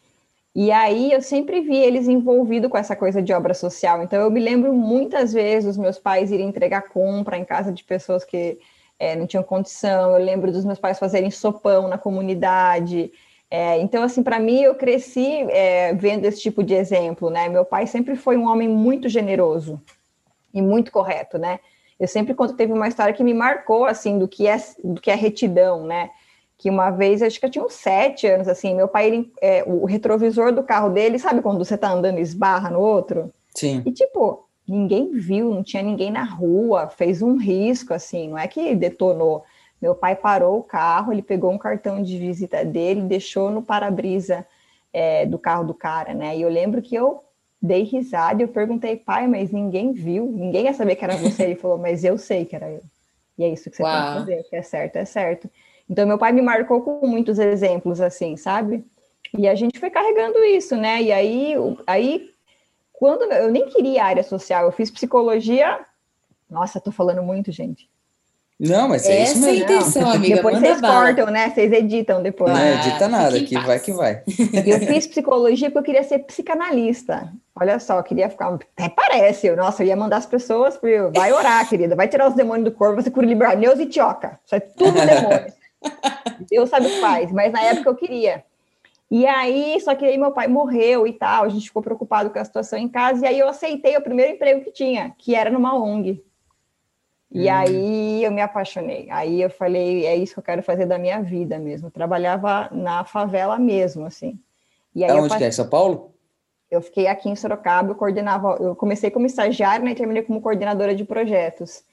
E 0.54 0.70
aí 0.70 1.12
eu 1.12 1.20
sempre 1.20 1.60
vi 1.60 1.76
eles 1.76 2.06
envolvidos 2.06 2.70
com 2.70 2.78
essa 2.78 2.94
coisa 2.94 3.20
de 3.20 3.32
obra 3.32 3.54
social. 3.54 4.02
Então 4.02 4.20
eu 4.20 4.30
me 4.30 4.38
lembro 4.38 4.72
muitas 4.72 5.32
vezes 5.32 5.70
os 5.70 5.76
meus 5.76 5.98
pais 5.98 6.30
irem 6.30 6.48
entregar 6.48 6.82
compra 6.82 7.36
em 7.36 7.44
casa 7.44 7.72
de 7.72 7.82
pessoas 7.82 8.24
que 8.24 8.58
é, 8.98 9.16
não 9.16 9.26
tinham 9.26 9.42
condição. 9.42 10.12
Eu 10.12 10.24
lembro 10.24 10.52
dos 10.52 10.64
meus 10.64 10.78
pais 10.78 10.98
fazerem 10.98 11.30
sopão 11.30 11.88
na 11.88 11.98
comunidade. 11.98 13.12
É, 13.50 13.78
então, 13.78 14.02
assim, 14.02 14.22
para 14.22 14.38
mim, 14.38 14.62
eu 14.62 14.74
cresci 14.74 15.46
é, 15.50 15.92
vendo 15.94 16.24
esse 16.24 16.40
tipo 16.40 16.62
de 16.62 16.74
exemplo, 16.74 17.30
né? 17.30 17.48
Meu 17.48 17.64
pai 17.64 17.86
sempre 17.86 18.16
foi 18.16 18.36
um 18.36 18.48
homem 18.48 18.68
muito 18.68 19.08
generoso 19.08 19.80
e 20.52 20.60
muito 20.60 20.90
correto, 20.90 21.38
né? 21.38 21.60
Eu 21.98 22.08
sempre 22.08 22.34
que 22.34 22.52
teve 22.54 22.72
uma 22.72 22.88
história 22.88 23.14
que 23.14 23.22
me 23.22 23.32
marcou, 23.32 23.84
assim, 23.84 24.18
do 24.18 24.26
que 24.26 24.46
é, 24.46 24.56
do 24.82 25.00
que 25.00 25.10
é 25.10 25.14
retidão, 25.14 25.84
né? 25.86 26.10
Que 26.58 26.68
uma 26.68 26.90
vez, 26.90 27.22
acho 27.22 27.38
que 27.38 27.46
eu 27.46 27.50
tinha 27.50 27.64
uns 27.64 27.74
sete 27.74 28.26
anos, 28.26 28.48
assim, 28.48 28.74
meu 28.74 28.88
pai, 28.88 29.06
ele, 29.06 29.32
é, 29.40 29.62
o 29.64 29.84
retrovisor 29.84 30.52
do 30.52 30.62
carro 30.62 30.90
dele, 30.90 31.18
sabe 31.18 31.40
quando 31.40 31.64
você 31.64 31.76
tá 31.78 31.90
andando 31.90 32.18
e 32.18 32.22
esbarra 32.22 32.70
no 32.70 32.80
outro? 32.80 33.32
Sim. 33.54 33.82
E, 33.86 33.92
tipo, 33.92 34.43
ninguém 34.66 35.12
viu, 35.12 35.52
não 35.54 35.62
tinha 35.62 35.82
ninguém 35.82 36.10
na 36.10 36.24
rua, 36.24 36.88
fez 36.88 37.22
um 37.22 37.36
risco, 37.36 37.92
assim, 37.92 38.28
não 38.28 38.38
é 38.38 38.48
que 38.48 38.74
detonou. 38.74 39.44
Meu 39.80 39.94
pai 39.94 40.16
parou 40.16 40.58
o 40.58 40.62
carro, 40.62 41.12
ele 41.12 41.22
pegou 41.22 41.50
um 41.50 41.58
cartão 41.58 42.02
de 42.02 42.18
visita 42.18 42.64
dele, 42.64 43.02
deixou 43.02 43.50
no 43.50 43.62
para-brisa 43.62 44.46
é, 44.92 45.26
do 45.26 45.38
carro 45.38 45.64
do 45.64 45.74
cara, 45.74 46.14
né? 46.14 46.36
E 46.36 46.42
eu 46.42 46.48
lembro 46.48 46.80
que 46.80 46.94
eu 46.94 47.22
dei 47.60 47.82
risada 47.82 48.40
e 48.40 48.44
eu 48.44 48.48
perguntei, 48.48 48.96
pai, 48.96 49.26
mas 49.26 49.50
ninguém 49.50 49.92
viu, 49.92 50.26
ninguém 50.26 50.64
ia 50.64 50.74
saber 50.74 50.96
que 50.96 51.04
era 51.04 51.16
você. 51.16 51.44
Ele 51.44 51.54
falou, 51.56 51.78
mas 51.78 52.04
eu 52.04 52.16
sei 52.16 52.44
que 52.44 52.56
era 52.56 52.70
eu. 52.70 52.82
E 53.36 53.44
é 53.44 53.48
isso 53.48 53.70
que 53.70 53.76
você 53.76 53.82
Uau. 53.82 53.92
tem 53.92 54.12
que 54.12 54.18
fazer, 54.18 54.42
que 54.44 54.56
é 54.56 54.62
certo, 54.62 54.96
é 54.96 55.04
certo. 55.04 55.50
Então, 55.88 56.06
meu 56.06 56.16
pai 56.16 56.32
me 56.32 56.40
marcou 56.40 56.80
com 56.80 57.06
muitos 57.06 57.38
exemplos, 57.38 58.00
assim, 58.00 58.36
sabe? 58.36 58.84
E 59.36 59.48
a 59.48 59.54
gente 59.54 59.78
foi 59.78 59.90
carregando 59.90 60.38
isso, 60.44 60.76
né? 60.76 61.02
E 61.02 61.12
aí, 61.12 61.54
aí 61.86 62.30
quando 62.94 63.22
eu 63.32 63.50
nem 63.50 63.66
queria 63.66 64.04
área 64.04 64.22
social, 64.22 64.64
eu 64.64 64.72
fiz 64.72 64.90
psicologia. 64.90 65.80
Nossa, 66.48 66.80
tô 66.80 66.90
falando 66.90 67.22
muito, 67.22 67.52
gente. 67.52 67.88
Não, 68.58 68.88
mas 68.88 69.04
é 69.04 69.22
Essa 69.22 69.32
isso 69.32 69.40
mesmo. 69.40 69.48
é 69.48 69.50
a 69.50 69.64
intenção, 69.64 70.10
amiga. 70.10 70.36
Depois 70.36 70.58
vocês 70.58 70.80
bala. 70.80 71.06
cortam, 71.06 71.26
né? 71.26 71.50
Vocês 71.50 71.72
editam 71.72 72.22
depois. 72.22 72.52
Não 72.52 72.66
edita 72.66 73.08
nada, 73.08 73.40
que 73.40 73.58
vai 73.58 73.80
que 73.80 73.92
vai. 73.92 74.22
Eu 74.64 74.78
fiz 74.86 75.08
psicologia 75.08 75.70
porque 75.70 75.78
eu 75.78 75.94
queria 75.94 76.04
ser 76.04 76.20
psicanalista. 76.20 77.32
Olha 77.56 77.80
só, 77.80 78.00
queria 78.00 78.30
ficar. 78.30 78.54
Até 78.54 78.88
parece, 78.88 79.48
eu, 79.48 79.56
nossa, 79.56 79.82
eu 79.82 79.88
ia 79.88 79.96
mandar 79.96 80.18
as 80.18 80.26
pessoas, 80.26 80.78
vai 81.12 81.32
orar, 81.32 81.66
querida, 81.68 81.96
vai 81.96 82.06
tirar 82.06 82.28
os 82.28 82.34
demônios 82.34 82.64
do 82.64 82.72
corpo, 82.72 83.02
você 83.02 83.10
cura 83.10 83.26
liberar 83.26 83.56
Neus 83.56 83.80
e 83.80 83.86
Tioca. 83.86 84.38
Isso 84.44 84.54
é 84.54 84.60
tudo 84.60 84.92
demônio. 84.92 85.52
Deus 86.48 86.70
sabe 86.70 86.86
o 86.86 86.90
que 86.90 87.00
faz, 87.00 87.32
mas 87.32 87.52
na 87.52 87.60
época 87.60 87.90
eu 87.90 87.96
queria. 87.96 88.44
E 89.10 89.26
aí, 89.26 89.78
só 89.80 89.94
que 89.94 90.04
aí 90.04 90.18
meu 90.18 90.32
pai 90.32 90.48
morreu 90.48 91.06
e 91.06 91.12
tal, 91.12 91.44
a 91.44 91.48
gente 91.48 91.68
ficou 91.68 91.82
preocupado 91.82 92.30
com 92.30 92.38
a 92.38 92.44
situação 92.44 92.78
em 92.78 92.88
casa, 92.88 93.24
e 93.24 93.28
aí 93.28 93.38
eu 93.38 93.48
aceitei 93.48 93.96
o 93.96 94.02
primeiro 94.02 94.32
emprego 94.32 94.64
que 94.64 94.72
tinha, 94.72 95.14
que 95.18 95.34
era 95.34 95.50
numa 95.50 95.74
ONG. 95.76 96.24
E 97.30 97.48
hum. 97.48 97.52
aí 97.52 98.24
eu 98.24 98.30
me 98.30 98.40
apaixonei. 98.40 99.08
Aí 99.10 99.42
eu 99.42 99.50
falei, 99.50 100.06
é 100.06 100.16
isso 100.16 100.34
que 100.34 100.40
eu 100.40 100.44
quero 100.44 100.62
fazer 100.62 100.86
da 100.86 100.98
minha 100.98 101.20
vida 101.20 101.58
mesmo. 101.58 101.88
Eu 101.88 101.92
trabalhava 101.92 102.68
na 102.70 103.04
favela 103.04 103.58
mesmo, 103.58 104.06
assim. 104.06 104.38
E 104.94 105.04
aí 105.04 105.10
Aonde 105.10 105.36
que 105.36 105.44
é? 105.44 105.50
São 105.50 105.68
Paulo? 105.68 106.14
Eu 106.70 106.80
fiquei 106.80 107.06
aqui 107.06 107.28
em 107.28 107.36
Sorocaba, 107.36 107.90
eu 107.90 107.94
coordenava, 107.94 108.56
eu 108.60 108.74
comecei 108.74 109.10
como 109.10 109.26
estagiária 109.26 109.84
né, 109.84 109.92
e 109.92 109.94
terminei 109.94 110.22
como 110.22 110.40
coordenadora 110.40 110.94
de 110.94 111.04
projetos. 111.04 111.84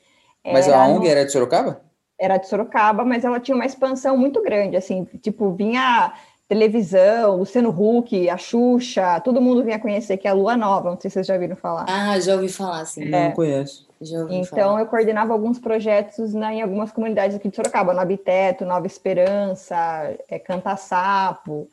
Mas 0.44 0.68
era 0.68 0.84
a 0.84 0.88
ONG 0.88 1.06
no... 1.06 1.08
era 1.08 1.26
de 1.26 1.32
Sorocaba? 1.32 1.82
Era 2.20 2.38
de 2.38 2.48
Sorocaba, 2.48 3.04
mas 3.04 3.26
ela 3.26 3.40
tinha 3.40 3.56
uma 3.56 3.66
expansão 3.66 4.16
muito 4.16 4.42
grande, 4.42 4.78
assim, 4.78 5.06
tipo, 5.22 5.52
vinha 5.54 6.14
televisão, 6.52 7.38
Luciano 7.38 7.70
Huck, 7.70 8.30
a 8.30 8.38
Xuxa, 8.38 9.22
todo 9.22 9.40
mundo 9.40 9.64
vinha 9.64 9.80
conhecer 9.80 10.18
que 10.18 10.28
é 10.28 10.32
a 10.32 10.34
Lua 10.34 10.58
Nova, 10.58 10.90
não 10.90 11.00
sei 11.00 11.10
se 11.10 11.14
vocês 11.14 11.28
já 11.28 11.36
ouviram 11.36 11.56
falar. 11.56 11.86
Ah, 11.88 12.20
já 12.20 12.34
ouvi 12.34 12.50
falar, 12.50 12.84
sim. 12.84 13.06
Não 13.06 13.18
é. 13.18 13.32
conheço. 13.32 13.88
então, 14.30 14.72
falar. 14.72 14.82
eu 14.82 14.86
coordenava 14.86 15.32
alguns 15.32 15.60
projetos 15.60 16.34
na, 16.34 16.54
em 16.54 16.62
algumas 16.62 16.92
comunidades 16.92 17.38
aqui 17.38 17.48
de 17.48 17.56
Sorocaba, 17.56 17.94
no 17.94 18.02
Habiteto, 18.02 18.66
Nova 18.66 18.86
Esperança, 18.86 20.14
é, 20.28 20.38
Canta 20.40 20.76
Sapo, 20.76 21.70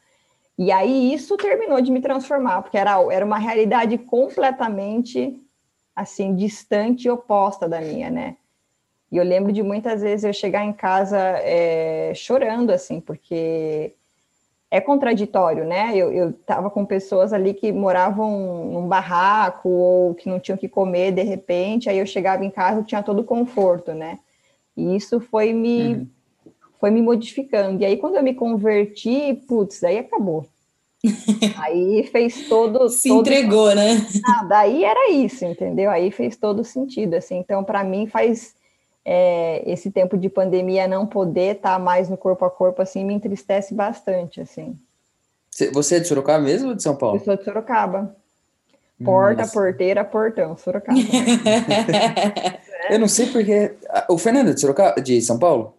e 0.56 0.70
aí 0.70 1.12
isso 1.12 1.36
terminou 1.36 1.80
de 1.80 1.90
me 1.90 2.00
transformar, 2.00 2.62
porque 2.62 2.78
era, 2.78 3.02
era 3.12 3.26
uma 3.26 3.38
realidade 3.38 3.98
completamente 3.98 5.42
assim 5.96 6.36
distante 6.36 7.08
e 7.08 7.10
oposta 7.10 7.68
da 7.68 7.80
minha, 7.80 8.10
né? 8.10 8.36
E 9.10 9.16
eu 9.16 9.24
lembro 9.24 9.50
de 9.50 9.60
muitas 9.60 10.02
vezes 10.02 10.22
eu 10.22 10.32
chegar 10.32 10.64
em 10.64 10.72
casa 10.72 11.18
é, 11.18 12.12
chorando, 12.14 12.70
assim, 12.70 13.00
porque 13.00 13.96
é 14.70 14.80
contraditório, 14.80 15.64
né? 15.64 15.96
Eu 15.96 16.30
estava 16.30 16.70
com 16.70 16.84
pessoas 16.84 17.32
ali 17.32 17.54
que 17.54 17.72
moravam 17.72 18.66
num 18.66 18.86
barraco 18.86 19.68
ou 19.68 20.14
que 20.14 20.28
não 20.28 20.38
tinham 20.38 20.58
que 20.58 20.68
comer 20.68 21.12
de 21.12 21.22
repente, 21.22 21.88
aí 21.88 21.98
eu 21.98 22.06
chegava 22.06 22.44
em 22.44 22.50
casa 22.50 22.80
e 22.80 22.84
tinha 22.84 23.02
todo 23.02 23.20
o 23.20 23.24
conforto, 23.24 23.92
né? 23.94 24.18
E 24.76 24.94
isso 24.94 25.20
foi 25.20 25.52
me, 25.52 25.94
uhum 25.94 26.06
foi 26.78 26.90
me 26.90 27.02
modificando. 27.02 27.82
E 27.82 27.84
aí, 27.84 27.96
quando 27.96 28.16
eu 28.16 28.22
me 28.22 28.34
converti, 28.34 29.34
putz, 29.46 29.80
daí 29.80 29.98
acabou. 29.98 30.46
aí 31.58 32.08
fez 32.10 32.48
todo. 32.48 32.88
Se 32.88 33.08
todo... 33.08 33.20
entregou, 33.20 33.74
né? 33.74 34.06
Ah, 34.26 34.44
daí 34.44 34.84
era 34.84 35.10
isso, 35.10 35.44
entendeu? 35.44 35.90
Aí 35.90 36.10
fez 36.10 36.36
todo 36.36 36.64
sentido. 36.64 37.14
Assim. 37.14 37.36
Então, 37.36 37.62
para 37.62 37.84
mim, 37.84 38.06
faz. 38.06 38.54
É, 39.10 39.62
esse 39.64 39.90
tempo 39.90 40.18
de 40.18 40.28
pandemia 40.28 40.86
não 40.86 41.06
poder 41.06 41.56
estar 41.56 41.74
tá 41.74 41.78
mais 41.78 42.10
no 42.10 42.16
corpo 42.16 42.44
a 42.44 42.50
corpo 42.50 42.82
assim 42.82 43.04
me 43.04 43.14
entristece 43.14 43.72
bastante 43.72 44.40
assim 44.40 44.78
você 45.72 45.96
é 45.96 46.00
de 46.00 46.06
Sorocaba 46.06 46.42
mesmo 46.42 46.68
ou 46.68 46.74
de 46.74 46.82
São 46.82 46.94
Paulo? 46.94 47.16
Eu 47.16 47.24
sou 47.24 47.36
de 47.36 47.44
Sorocaba. 47.44 48.14
Porta, 49.04 49.42
Nossa. 49.42 49.52
porteira, 49.52 50.04
portão, 50.04 50.56
Sorocaba. 50.56 50.98
eu 52.90 52.98
não 52.98 53.08
sei 53.08 53.26
porque. 53.26 53.74
O 54.08 54.18
Fernando 54.18 54.50
é 54.50 54.54
de 54.54 54.60
Sorocaba, 54.60 55.00
de 55.00 55.20
São 55.22 55.38
Paulo? 55.38 55.74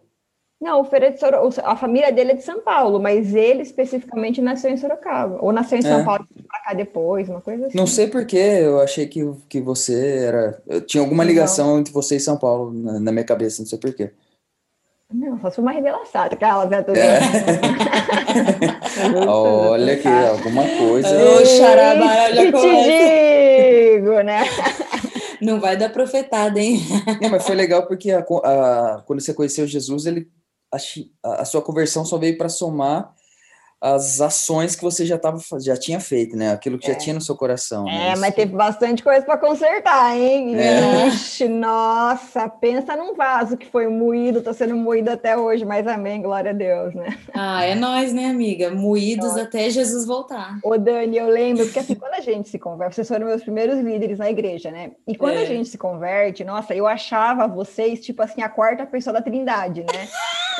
Não, 0.60 0.82
o 0.82 0.84
Feira 0.84 1.10
de 1.10 1.18
Sorocaba, 1.18 1.68
a 1.68 1.74
família 1.74 2.12
dele 2.12 2.32
é 2.32 2.34
de 2.34 2.42
São 2.42 2.60
Paulo, 2.60 3.00
mas 3.00 3.34
ele 3.34 3.62
especificamente 3.62 4.42
nasceu 4.42 4.70
em 4.70 4.76
Sorocaba. 4.76 5.38
Ou 5.40 5.52
nasceu 5.52 5.78
em 5.78 5.82
São 5.82 6.00
é. 6.00 6.04
Paulo 6.04 6.26
e 6.36 6.42
pra 6.42 6.60
cá 6.60 6.74
depois, 6.74 7.30
uma 7.30 7.40
coisa 7.40 7.66
assim. 7.66 7.78
Não 7.78 7.86
sei 7.86 8.08
porquê, 8.08 8.58
eu 8.60 8.78
achei 8.78 9.06
que, 9.06 9.20
que 9.48 9.58
você 9.58 10.18
era. 10.18 10.62
Eu 10.66 10.82
tinha 10.82 11.02
alguma 11.02 11.24
ligação 11.24 11.68
não. 11.68 11.80
entre 11.80 11.94
você 11.94 12.16
e 12.16 12.20
São 12.20 12.36
Paulo 12.36 12.70
na, 12.74 13.00
na 13.00 13.10
minha 13.10 13.24
cabeça, 13.24 13.62
não 13.62 13.66
sei 13.66 13.78
porquê. 13.78 14.12
Não, 15.10 15.40
só 15.40 15.50
foi 15.50 15.62
uma 15.62 15.72
revelação. 15.72 16.24
Aquela, 16.24 16.66
né? 16.66 16.84
É. 16.94 17.20
Olha 19.26 19.96
que 19.96 20.06
alguma 20.06 20.62
coisa. 20.62 21.08
Ô, 21.08 21.46
Xarabara, 21.46 22.34
já 22.34 22.42
que 22.42 22.52
te 22.52 23.98
digo, 23.98 24.20
né? 24.20 24.42
Não 25.40 25.58
vai 25.58 25.74
dar 25.74 25.88
profetada, 25.88 26.60
hein? 26.60 26.82
Não, 27.20 27.30
mas 27.30 27.46
foi 27.46 27.54
legal 27.54 27.86
porque 27.86 28.10
a, 28.12 28.18
a, 28.18 29.02
quando 29.06 29.20
você 29.20 29.32
conheceu 29.32 29.66
Jesus, 29.66 30.04
ele 30.04 30.28
a, 30.72 31.42
a 31.42 31.44
sua 31.44 31.62
conversão 31.62 32.04
só 32.04 32.18
veio 32.18 32.38
para 32.38 32.48
somar 32.48 33.14
as 33.80 34.20
ações 34.20 34.76
que 34.76 34.82
você 34.82 35.06
já 35.06 35.16
tava, 35.16 35.40
já 35.58 35.74
tinha 35.74 35.98
feito, 35.98 36.36
né? 36.36 36.52
Aquilo 36.52 36.78
que 36.78 36.90
é. 36.90 36.92
já 36.92 36.98
tinha 36.98 37.14
no 37.14 37.20
seu 37.20 37.34
coração. 37.34 37.84
Né? 37.84 38.10
É, 38.10 38.16
mas 38.16 38.34
teve 38.34 38.54
bastante 38.54 39.02
coisa 39.02 39.24
para 39.24 39.38
consertar, 39.38 40.14
hein? 40.14 40.54
É. 40.54 41.06
Ixi, 41.06 41.48
nossa, 41.48 42.46
pensa 42.46 42.94
num 42.94 43.14
vaso 43.14 43.56
que 43.56 43.66
foi 43.66 43.88
moído, 43.88 44.42
tá 44.42 44.52
sendo 44.52 44.76
moído 44.76 45.10
até 45.10 45.34
hoje, 45.36 45.64
mas 45.64 45.86
amém, 45.86 46.20
glória 46.20 46.50
a 46.50 46.54
Deus, 46.54 46.94
né? 46.94 47.16
Ah, 47.32 47.64
é 47.64 47.74
nós, 47.74 48.12
né, 48.12 48.26
amiga? 48.26 48.70
Moídos 48.70 49.28
nossa. 49.28 49.42
até 49.42 49.70
Jesus 49.70 50.04
voltar. 50.04 50.58
Ô, 50.62 50.76
Dani, 50.76 51.16
eu 51.16 51.28
lembro, 51.28 51.64
porque 51.64 51.78
assim, 51.78 51.94
quando 51.94 52.14
a 52.14 52.20
gente 52.20 52.50
se 52.50 52.58
converte, 52.58 52.96
vocês 52.96 53.08
foram 53.08 53.26
meus 53.26 53.42
primeiros 53.42 53.78
líderes 53.80 54.18
na 54.18 54.30
igreja, 54.30 54.70
né? 54.70 54.90
E 55.06 55.16
quando 55.16 55.36
é. 55.36 55.42
a 55.42 55.46
gente 55.46 55.70
se 55.70 55.78
converte, 55.78 56.44
nossa, 56.44 56.74
eu 56.74 56.86
achava 56.86 57.48
vocês, 57.48 58.00
tipo 58.00 58.22
assim, 58.22 58.42
a 58.42 58.48
quarta 58.50 58.84
pessoa 58.84 59.14
da 59.14 59.22
trindade, 59.22 59.80
né? 59.80 60.08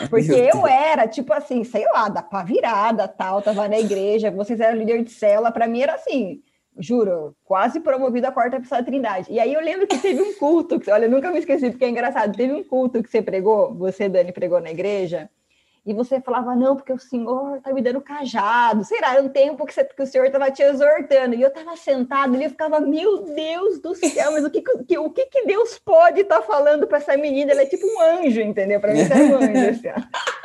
Porque 0.09 0.33
eu 0.33 0.67
era, 0.67 1.07
tipo 1.07 1.33
assim, 1.33 1.63
sei 1.65 1.85
lá, 1.93 2.09
da 2.09 2.23
pá 2.23 2.43
virada, 2.43 3.07
tal, 3.11 3.43
tava 3.43 3.69
na 3.69 3.79
igreja, 3.79 4.31
vocês 4.31 4.61
eram 4.61 4.79
líder 4.79 5.05
de 5.05 5.11
célula, 5.11 5.53
para 5.53 5.67
mim 5.67 5.83
era 5.83 5.95
assim, 5.95 6.41
juro, 6.79 7.35
quase 7.45 7.81
promovido 7.81 8.27
a 8.27 8.33
quarta 8.33 8.61
pessoa 8.61 8.81
da 8.81 8.87
Trindade. 8.87 9.31
E 9.31 9.39
aí 9.39 9.53
eu 9.53 9.61
lembro 9.61 9.87
que 9.87 9.99
teve 9.99 10.23
um 10.23 10.35
culto, 10.35 10.81
que, 10.81 10.91
olha, 10.91 11.09
nunca 11.09 11.31
me 11.31 11.39
esqueci, 11.39 11.71
porque 11.71 11.85
é 11.85 11.89
engraçado, 11.89 12.37
teve 12.37 12.53
um 12.53 12.65
culto 12.65 13.03
que 13.03 13.11
você 13.11 13.21
pregou, 13.21 13.75
você, 13.75 14.09
Dani, 14.09 14.33
pregou 14.33 14.61
na 14.61 14.71
igreja, 14.71 15.29
e 15.85 15.95
você 15.95 16.21
falava, 16.21 16.55
não, 16.55 16.77
porque 16.77 16.93
o 16.93 16.99
Senhor 16.99 17.57
está 17.57 17.73
me 17.73 17.81
dando 17.81 18.03
cajado, 18.03 18.85
sei 18.85 19.01
lá, 19.01 19.15
era 19.15 19.23
um 19.23 19.29
tempo 19.29 19.65
que, 19.65 19.73
você, 19.73 19.83
que 19.85 20.03
o 20.03 20.07
Senhor 20.07 20.27
estava 20.27 20.51
te 20.51 20.63
exortando, 20.63 21.35
e 21.35 21.41
eu 21.41 21.49
estava 21.49 21.75
sentado 21.77 22.37
e 22.37 22.45
eu 22.45 22.51
ficava, 22.51 22.81
meu 22.81 23.25
Deus 23.25 23.81
do 23.81 23.95
céu, 23.95 24.33
mas 24.33 24.45
o 24.45 24.51
que, 24.51 24.61
que 24.61 24.99
o 24.99 25.11
que, 25.11 25.27
que 25.27 25.47
Deus 25.47 25.79
pode 25.79 26.21
estar 26.21 26.41
tá 26.41 26.43
falando 26.43 26.87
para 26.87 26.99
essa 26.99 27.17
menina? 27.17 27.53
Ela 27.53 27.63
é 27.63 27.67
tipo 27.67 27.87
um 27.87 28.01
anjo, 28.01 28.41
entendeu? 28.43 28.79
Para 28.79 28.93
mim, 28.93 29.01
é 29.01 29.15
um 29.17 29.37
anjo, 29.37 29.71
assim, 29.71 29.89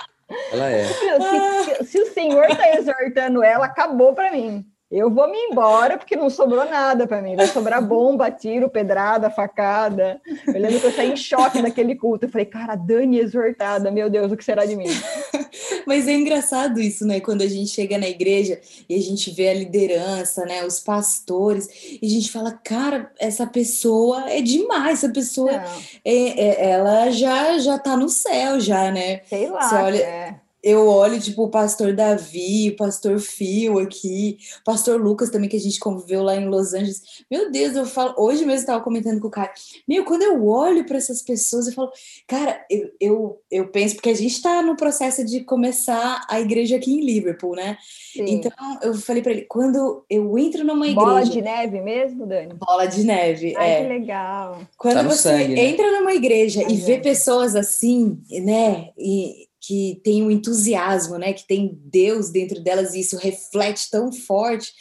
Ela 0.52 0.70
é. 0.70 0.86
Se, 0.86 1.76
se, 1.76 1.86
se 1.86 2.00
o 2.00 2.14
Senhor 2.14 2.46
está 2.46 2.76
exortando 2.76 3.44
ela, 3.44 3.66
acabou 3.66 4.14
para 4.14 4.32
mim. 4.32 4.66
Eu 4.92 5.10
vou 5.10 5.30
me 5.30 5.38
embora 5.38 5.98
porque 5.98 6.16
não 6.16 6.30
sobrou 6.30 6.64
nada 6.66 7.08
para 7.08 7.20
mim. 7.20 7.36
Vai 7.36 7.48
sobrar 7.48 7.84
bomba, 7.84 8.30
tiro, 8.30 8.70
pedrada, 8.70 9.32
facada. 9.32 10.22
Eu 10.48 10.62
lembro 10.62 10.80
que 10.80 10.86
eu 10.86 10.92
saí 10.92 11.12
em 11.12 11.18
choque 11.18 11.60
daquele 11.60 11.96
culto. 11.96 12.26
Eu 12.26 12.30
falei, 12.30 12.46
cara, 12.46 12.76
Dani 12.76 13.20
exortada, 13.20 13.90
meu 13.90 14.10
Deus, 14.12 14.32
o 14.32 14.38
que 14.38 14.46
será 14.46 14.64
de 14.64 14.76
mim? 14.76 14.86
Mas 15.88 16.08
é 16.08 16.14
engraçado 16.14 16.80
isso, 16.80 17.06
né? 17.06 17.20
Quando 17.20 17.42
a 17.42 17.48
gente 17.48 17.72
chega 17.72 17.98
na 17.98 18.08
igreja 18.08 18.60
e 18.88 18.96
a 18.96 19.02
gente 19.02 19.32
vê 19.32 19.50
a 19.50 19.54
liderança, 19.56 20.46
né? 20.46 20.64
Os 20.64 20.80
pastores, 20.80 21.68
e 22.02 22.06
a 22.06 22.10
gente 22.10 22.32
fala, 22.32 22.52
cara, 22.52 23.12
essa 23.20 23.48
pessoa 23.48 24.30
é 24.30 24.40
demais, 24.40 25.04
essa 25.04 25.12
pessoa, 25.12 25.64
é, 26.04 26.14
é, 26.14 26.70
ela 26.72 27.10
já 27.10 27.58
já 27.58 27.80
tá 27.80 27.98
no 27.98 28.10
céu, 28.10 28.60
já, 28.60 28.92
né? 28.92 29.22
Sei 29.26 29.50
lá. 29.50 29.68
Você 29.68 29.76
olha, 29.76 29.98
é 29.98 30.45
eu 30.66 30.88
olho, 30.88 31.22
tipo, 31.22 31.44
o 31.44 31.50
pastor 31.50 31.94
Davi, 31.94 32.70
o 32.72 32.76
pastor 32.76 33.20
Phil 33.20 33.78
aqui, 33.78 34.40
o 34.62 34.64
pastor 34.64 35.00
Lucas 35.00 35.30
também, 35.30 35.48
que 35.48 35.56
a 35.56 35.60
gente 35.60 35.80
conviveu 35.80 36.24
lá 36.24 36.36
em 36.36 36.48
Los 36.48 36.74
Angeles. 36.74 37.24
Meu 37.30 37.52
Deus, 37.52 37.76
eu 37.76 37.86
falo, 37.86 38.16
hoje 38.18 38.44
mesmo 38.44 38.64
eu 38.64 38.66
tava 38.66 38.84
comentando 38.84 39.22
com 39.22 39.28
o 39.28 39.32
cara, 39.32 39.54
meu, 39.88 40.04
quando 40.04 40.24
eu 40.24 40.44
olho 40.44 40.84
para 40.84 40.98
essas 40.98 41.22
pessoas, 41.22 41.68
eu 41.68 41.74
falo, 41.74 41.92
cara, 42.28 42.66
eu, 42.68 42.90
eu, 43.00 43.42
eu 43.52 43.68
penso, 43.68 43.94
porque 43.94 44.10
a 44.10 44.16
gente 44.16 44.42
tá 44.42 44.64
no 44.64 44.76
processo 44.76 45.24
de 45.24 45.42
começar 45.42 46.26
a 46.28 46.42
igreja 46.42 46.78
aqui 46.78 46.96
em 46.96 47.06
Liverpool, 47.06 47.56
né? 47.56 47.78
Sim. 48.12 48.26
Então, 48.28 48.52
eu 48.82 48.96
falei 48.96 49.22
para 49.22 49.34
ele, 49.34 49.42
quando 49.44 50.04
eu 50.10 50.36
entro 50.36 50.64
numa 50.64 50.88
igreja... 50.88 51.06
Bola 51.06 51.24
de 51.26 51.42
neve 51.44 51.80
mesmo, 51.80 52.26
Dani? 52.26 52.56
Bola 52.56 52.88
de 52.88 53.04
neve, 53.04 53.54
Ai, 53.56 53.70
é. 53.70 53.82
que 53.84 53.88
legal. 53.88 54.62
Quando 54.80 54.96
tá 54.96 55.04
você 55.04 55.30
sangue, 55.30 55.54
né? 55.54 55.64
entra 55.64 55.92
né? 55.92 56.00
numa 56.00 56.14
igreja 56.16 56.64
Ai, 56.66 56.74
e 56.74 56.78
vê 56.78 56.98
pessoas 56.98 57.56
assim, 57.56 58.20
né, 58.32 58.90
e 58.98 59.46
que 59.66 60.00
tem 60.04 60.22
um 60.24 60.32
entusiasmo, 60.32 61.18
né? 61.18 61.34
Que 61.34 61.48
tem 61.48 61.80
Deus 61.84 62.30
dentro 62.30 62.62
delas 62.62 62.94
e 62.94 63.00
isso 63.00 63.18
reflete 63.18 63.90
tão 63.90 64.12
forte. 64.12 64.72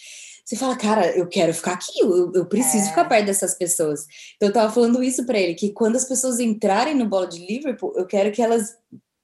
Você 0.45 0.57
fala, 0.57 0.77
cara, 0.77 1.17
eu 1.17 1.27
quero 1.27 1.55
ficar 1.55 1.73
aqui, 1.73 2.01
eu, 2.01 2.31
eu 2.35 2.45
preciso 2.45 2.85
é. 2.85 2.89
ficar 2.91 3.07
perto 3.07 3.27
dessas 3.27 3.55
pessoas. 3.55 4.05
Então 4.37 4.49
eu 4.49 4.53
tava 4.53 4.73
falando 4.73 5.03
isso 5.03 5.25
para 5.25 5.39
ele, 5.39 5.55
que 5.55 5.73
quando 5.73 5.97
as 5.97 6.05
pessoas 6.05 6.39
entrarem 6.39 6.95
no 6.95 7.09
bolo 7.09 7.27
de 7.27 7.39
Liverpool, 7.47 7.95
eu 7.97 8.05
quero 8.05 8.31
que 8.31 8.43
elas 8.43 8.77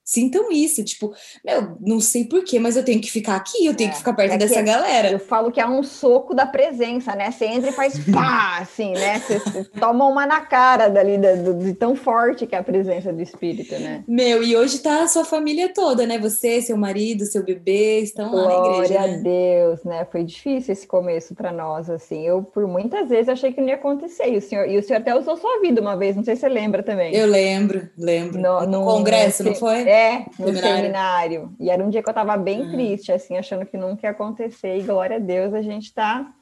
sintam 0.05 0.51
isso, 0.51 0.83
tipo, 0.83 1.13
meu, 1.45 1.77
não 1.81 2.01
sei 2.01 2.25
porquê, 2.25 2.59
mas 2.59 2.77
eu 2.77 2.85
tenho 2.85 3.01
que 3.01 3.11
ficar 3.11 3.37
aqui, 3.37 3.65
eu 3.65 3.75
tenho 3.75 3.91
é, 3.91 3.93
que 3.93 3.99
ficar 3.99 4.13
perto 4.13 4.33
é 4.33 4.39
dessa 4.39 4.61
galera. 4.61 5.11
Eu 5.11 5.21
falo 5.21 5.53
que 5.53 5.61
é 5.61 5.67
um 5.67 5.83
soco 5.83 6.35
da 6.35 6.47
presença, 6.47 7.15
né? 7.15 7.31
Você 7.31 7.45
entra 7.45 7.71
e 7.71 7.73
faz 7.73 7.95
pá, 8.13 8.59
assim, 8.61 8.93
né? 8.93 9.21
Você, 9.21 9.39
você 9.39 9.65
toma 9.79 10.07
uma 10.07 10.27
na 10.27 10.41
cara 10.41 10.89
dali, 10.89 11.17
de, 11.17 11.55
de, 11.55 11.75
tão 11.75 11.95
forte 11.95 12.47
que 12.47 12.55
é 12.55 12.59
a 12.59 12.63
presença 12.63 13.13
do 13.13 13.23
espírito, 13.23 13.79
né? 13.79 14.03
Meu, 14.09 14.43
e 14.43 14.57
hoje 14.57 14.81
tá 14.81 15.05
a 15.05 15.09
sua 15.09 15.25
família 15.25 15.73
toda, 15.73 16.07
né? 16.07 16.19
Você, 16.19 16.61
seu 16.61 16.77
marido, 16.77 17.25
seu 17.25 17.45
bebê, 17.45 18.01
estão 18.01 18.31
Glória 18.31 18.49
lá 18.49 18.61
na 18.61 18.75
igreja. 18.75 18.95
Glória 18.95 19.15
a 19.15 19.17
né? 19.17 19.23
Deus, 19.23 19.85
né? 19.85 20.07
Foi 20.11 20.25
difícil 20.25 20.73
esse 20.73 20.87
começo 20.87 21.35
para 21.35 21.53
nós, 21.53 21.89
assim. 21.89 22.27
Eu, 22.27 22.43
por 22.43 22.67
muitas 22.67 23.09
vezes, 23.09 23.29
achei 23.29 23.53
que 23.53 23.61
não 23.61 23.69
ia 23.69 23.77
acontecer. 23.77 24.29
E 24.29 24.37
o 24.37 24.43
senhor, 24.43 24.69
e 24.69 24.77
o 24.77 24.83
senhor 24.83 24.99
até 24.99 25.15
usou 25.15 25.37
sua 25.37 25.61
vida 25.61 25.81
uma 25.81 25.97
vez, 25.97 26.17
não 26.17 26.25
sei 26.25 26.35
se 26.35 26.41
você 26.41 26.49
lembra 26.49 26.83
também. 26.83 27.15
Eu 27.15 27.27
lembro, 27.27 27.89
lembro. 27.97 28.41
No, 28.41 28.61
no, 28.63 28.81
no 28.81 28.85
congresso, 28.85 29.45
não 29.45 29.55
foi? 29.55 29.89
É, 29.89 30.00
é, 30.01 30.27
no 30.39 30.47
seminário. 30.47 30.77
seminário. 30.77 31.53
E 31.61 31.71
era 31.71 31.85
um 31.85 31.91
dia 31.91 32.03
que 32.03 32.09
eu 32.09 32.13
estava 32.13 32.37
bem 32.37 32.63
uhum. 32.63 32.71
triste, 32.73 33.13
assim, 33.13 33.37
achando 33.37 33.67
que 33.67 33.77
nunca 33.77 34.07
ia 34.07 34.11
acontecer. 34.11 34.79
E 34.79 34.83
glória 34.83 35.17
a 35.17 35.21
Deus, 35.21 35.53
a 35.55 35.63
gente 35.63 35.85
está 35.85 36.33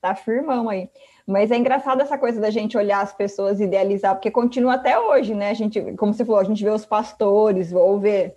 tá 0.00 0.14
firmão 0.14 0.68
aí. 0.68 0.88
Mas 1.26 1.50
é 1.50 1.56
engraçado 1.56 2.02
essa 2.02 2.18
coisa 2.18 2.40
da 2.40 2.50
gente 2.50 2.76
olhar 2.76 3.00
as 3.00 3.12
pessoas 3.12 3.58
e 3.58 3.64
idealizar, 3.64 4.14
porque 4.14 4.30
continua 4.30 4.74
até 4.74 4.98
hoje, 4.98 5.34
né? 5.34 5.50
A 5.50 5.54
gente, 5.54 5.80
como 5.96 6.12
você 6.12 6.24
falou, 6.24 6.40
a 6.40 6.44
gente 6.44 6.62
vê 6.62 6.70
os 6.70 6.84
pastores, 6.84 7.72
ou 7.72 7.98
vê 7.98 8.34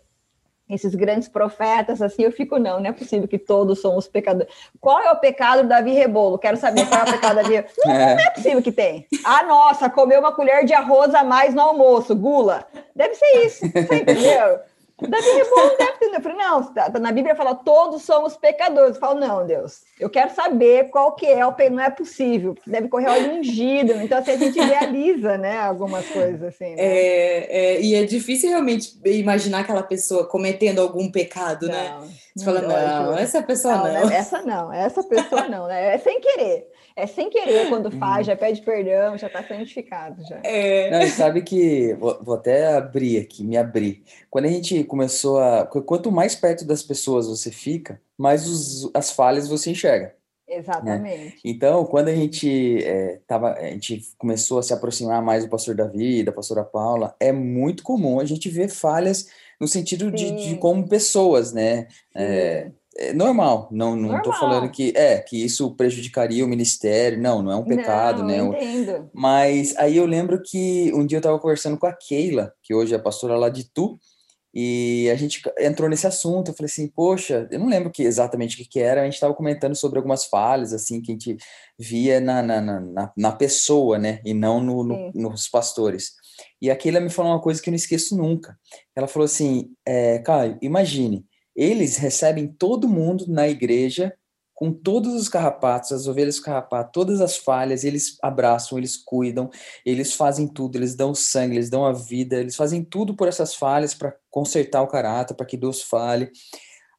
esses 0.69 0.93
grandes 0.95 1.27
profetas, 1.27 2.01
assim, 2.01 2.23
eu 2.23 2.31
fico, 2.31 2.59
não, 2.59 2.79
não 2.79 2.89
é 2.89 2.91
possível 2.91 3.27
que 3.27 3.37
todos 3.37 3.79
somos 3.79 4.07
pecadores. 4.07 4.51
Qual 4.79 4.99
é 4.99 5.11
o 5.11 5.17
pecado 5.17 5.63
do 5.63 5.69
Davi 5.69 5.91
Rebolo? 5.91 6.37
Quero 6.37 6.57
saber 6.57 6.85
qual 6.87 7.01
é 7.01 7.03
o 7.03 7.11
pecado 7.11 7.37
do 7.37 7.43
Davi 7.43 7.65
não, 7.85 7.91
é. 7.93 8.15
não 8.15 8.23
é 8.23 8.29
possível 8.31 8.61
que 8.61 8.71
tem. 8.71 9.07
Ah, 9.23 9.43
nossa, 9.43 9.89
comeu 9.89 10.19
uma 10.19 10.33
colher 10.33 10.65
de 10.65 10.73
arroz 10.73 11.15
a 11.15 11.23
mais 11.23 11.53
no 11.53 11.61
almoço, 11.61 12.15
gula. 12.15 12.65
Deve 12.95 13.15
ser 13.15 13.45
isso, 13.45 13.65
você 13.71 13.95
entendeu? 13.95 14.59
Davi 15.01 15.29
Rebolo 15.29 15.77
deve 15.77 15.91
ter. 15.93 16.07
Eu 16.07 16.21
falei, 16.21 16.37
não, 16.37 16.63
tá, 16.73 16.89
tá, 16.89 16.99
na 16.99 17.11
Bíblia 17.11 17.35
fala, 17.35 17.53
todos 17.53 18.01
somos 18.01 18.35
pecadores. 18.35 18.95
Eu 18.95 18.99
falo, 18.99 19.19
não, 19.19 19.45
Deus, 19.45 19.81
eu 19.99 20.09
quero 20.09 20.33
saber 20.33 20.89
qual 20.89 21.13
que 21.13 21.27
é 21.27 21.45
o 21.45 21.53
pecado, 21.53 21.75
não 21.75 21.83
é 21.83 21.89
possível, 21.89 22.55
deve 22.65 22.87
correr 22.87 23.09
óleo 23.09 23.33
ungido. 23.33 23.93
Então, 23.93 24.17
assim, 24.17 24.31
a 24.31 24.37
gente 24.37 24.59
idealiza, 24.59 25.37
né, 25.37 25.59
algumas 25.59 26.07
coisas 26.07 26.41
assim. 26.41 26.75
Né? 26.75 26.75
É, 26.79 27.75
é, 27.75 27.81
e 27.81 27.93
é 27.93 28.03
difícil 28.05 28.49
realmente 28.49 28.97
imaginar 29.05 29.59
aquela 29.59 29.83
pessoa 29.83 30.25
cometendo 30.25 30.79
algum 30.79 31.11
pecado, 31.11 31.67
né? 31.67 31.89
não, 31.89 32.01
né? 32.01 32.07
Você 32.35 32.45
fala, 32.45 32.61
não, 32.61 33.05
não, 33.05 33.17
essa 33.17 33.41
pessoa 33.41 33.77
não. 33.77 33.93
não. 33.93 34.11
Essa 34.11 34.41
não, 34.43 34.73
essa 34.73 35.03
pessoa 35.03 35.47
não, 35.47 35.67
né? 35.67 35.95
É 35.95 35.97
sem 35.97 36.21
querer. 36.21 36.67
É 36.95 37.05
sem 37.05 37.29
querer 37.29 37.69
quando 37.69 37.91
faz, 37.91 38.25
já 38.25 38.35
pede 38.35 38.59
perdão, 38.61 39.15
já 39.19 39.27
está 39.27 39.43
santificado 39.43 40.23
já. 40.27 40.39
É. 40.43 40.89
Não, 40.89 41.01
e 41.01 41.09
sabe 41.09 41.43
que 41.43 41.93
vou, 41.93 42.17
vou, 42.23 42.33
até 42.33 42.75
abrir 42.75 43.19
aqui, 43.19 43.43
me 43.43 43.55
abrir. 43.55 44.03
Quando 44.31 44.45
a 44.45 44.49
gente 44.49 44.83
começou 44.87 45.39
a, 45.39 45.65
quanto 45.65 46.11
mais 46.11 46.35
perto 46.35 46.65
das 46.65 46.81
pessoas 46.81 47.27
você 47.27 47.51
fica, 47.51 48.01
mais 48.17 48.47
os, 48.47 48.89
as 48.93 49.11
falhas 49.11 49.47
você 49.47 49.71
enxerga. 49.71 50.15
Né? 50.47 50.55
Exatamente. 50.55 51.25
Né? 51.25 51.33
Então, 51.43 51.85
quando 51.85 52.07
a 52.07 52.15
gente 52.15 52.83
é, 52.83 53.19
tava, 53.27 53.53
a 53.53 53.65
gente 53.65 54.01
começou 54.17 54.59
a 54.59 54.63
se 54.63 54.73
aproximar 54.73 55.21
mais 55.21 55.43
do 55.43 55.49
pastor 55.49 55.75
Davi, 55.75 56.23
da 56.23 56.31
pastora 56.31 56.63
Paula, 56.63 57.15
é 57.19 57.31
muito 57.31 57.83
comum 57.83 58.19
a 58.19 58.25
gente 58.25 58.49
ver 58.49 58.69
falhas 58.69 59.27
no 59.59 59.67
sentido 59.67 60.11
de, 60.11 60.31
de, 60.31 60.55
como 60.57 60.87
pessoas, 60.87 61.51
né? 61.51 61.87
É, 62.15 62.71
é 62.99 63.13
normal, 63.13 63.67
não 63.71 63.95
não 63.95 64.03
normal. 64.03 64.21
tô 64.23 64.33
falando 64.33 64.71
que 64.71 64.91
é 64.95 65.19
que 65.19 65.43
isso 65.43 65.75
prejudicaria 65.75 66.43
o 66.43 66.47
ministério, 66.47 67.21
não, 67.21 67.43
não 67.43 67.51
é 67.51 67.55
um 67.55 67.63
pecado, 67.63 68.23
não, 68.23 68.51
né? 68.51 68.63
Entendo. 68.63 69.09
Mas 69.13 69.75
aí 69.77 69.97
eu 69.97 70.05
lembro 70.05 70.41
que 70.41 70.91
um 70.95 71.05
dia 71.05 71.17
eu 71.17 71.19
estava 71.19 71.39
conversando 71.39 71.77
com 71.77 71.85
a 71.85 71.93
Keila, 71.93 72.53
que 72.63 72.73
hoje 72.73 72.93
é 72.93 72.97
a 72.97 73.01
pastora 73.01 73.35
lá 73.35 73.49
de 73.49 73.65
Tu, 73.71 73.99
e 74.59 75.07
a 75.11 75.15
gente 75.15 75.39
entrou 75.59 75.87
nesse 75.87 76.07
assunto, 76.07 76.49
eu 76.49 76.55
falei 76.55 76.65
assim, 76.65 76.87
poxa, 76.87 77.47
eu 77.51 77.59
não 77.59 77.67
lembro 77.67 77.91
que 77.91 78.01
exatamente 78.01 78.55
o 78.55 78.57
que, 78.57 78.65
que 78.67 78.79
era, 78.79 79.01
a 79.01 79.03
gente 79.03 79.13
estava 79.13 79.35
comentando 79.35 79.75
sobre 79.75 79.99
algumas 79.99 80.25
falhas, 80.25 80.73
assim, 80.73 80.99
que 80.99 81.11
a 81.11 81.13
gente 81.13 81.37
via 81.77 82.19
na, 82.19 82.41
na, 82.41 82.59
na, 82.59 83.13
na 83.15 83.31
pessoa, 83.31 83.99
né, 83.99 84.19
e 84.25 84.33
não 84.33 84.59
no, 84.59 84.83
no, 84.83 85.11
nos 85.13 85.47
pastores. 85.47 86.13
E 86.59 86.71
a 86.71 86.75
Keila 86.75 86.99
me 86.99 87.11
falou 87.11 87.33
uma 87.33 87.39
coisa 87.39 87.61
que 87.61 87.69
eu 87.69 87.71
não 87.71 87.75
esqueço 87.75 88.17
nunca. 88.17 88.57
Ela 88.95 89.07
falou 89.07 89.25
assim, 89.25 89.69
é, 89.85 90.17
Caio, 90.17 90.57
imagine, 90.59 91.23
eles 91.55 91.97
recebem 91.97 92.47
todo 92.47 92.89
mundo 92.89 93.25
na 93.27 93.47
igreja 93.47 94.11
com 94.57 94.73
todos 94.73 95.13
os 95.13 95.29
carrapatos, 95.29 95.91
as 95.91 96.07
ovelhas 96.07 96.39
carrapatas, 96.39 96.89
todas 96.91 97.21
as 97.21 97.37
falhas, 97.37 97.83
eles 97.83 98.17
abraçam, 98.23 98.75
eles 98.75 98.97
cuidam, 98.97 99.51
eles 99.85 100.15
fazem 100.15 100.47
tudo, 100.47 100.79
eles 100.79 100.95
dão 100.95 101.13
sangue, 101.13 101.57
eles 101.57 101.69
dão 101.69 101.85
a 101.85 101.93
vida, 101.93 102.37
eles 102.37 102.55
fazem 102.55 102.83
tudo 102.83 103.15
por 103.15 103.27
essas 103.27 103.53
falhas 103.53 103.93
para 103.93 104.15
consertar 104.31 104.81
o 104.81 104.87
caráter, 104.87 105.35
para 105.35 105.45
que 105.45 105.55
Deus 105.55 105.83
fale. 105.83 106.31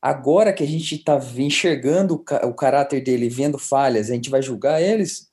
Agora 0.01 0.53
que 0.53 0.63
a 0.63 0.67
gente 0.69 0.95
está 0.95 1.19
enxergando 1.37 2.25
o 2.45 2.55
caráter 2.55 3.03
dele, 3.03 3.29
vendo 3.29 3.59
falhas, 3.59 4.09
a 4.09 4.15
gente 4.15 4.31
vai 4.31 4.41
julgar 4.41 4.81
eles? 4.81 5.27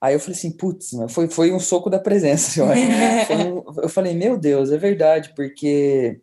Aí 0.00 0.14
eu 0.14 0.20
falei 0.20 0.36
assim, 0.36 0.50
putz, 0.50 0.90
foi, 1.10 1.28
foi 1.28 1.52
um 1.52 1.60
soco 1.60 1.88
da 1.88 2.00
presença. 2.00 2.60
Eu, 3.30 3.64
eu 3.84 3.88
falei, 3.88 4.14
meu 4.14 4.36
Deus, 4.36 4.72
é 4.72 4.76
verdade, 4.76 5.32
porque 5.36 6.20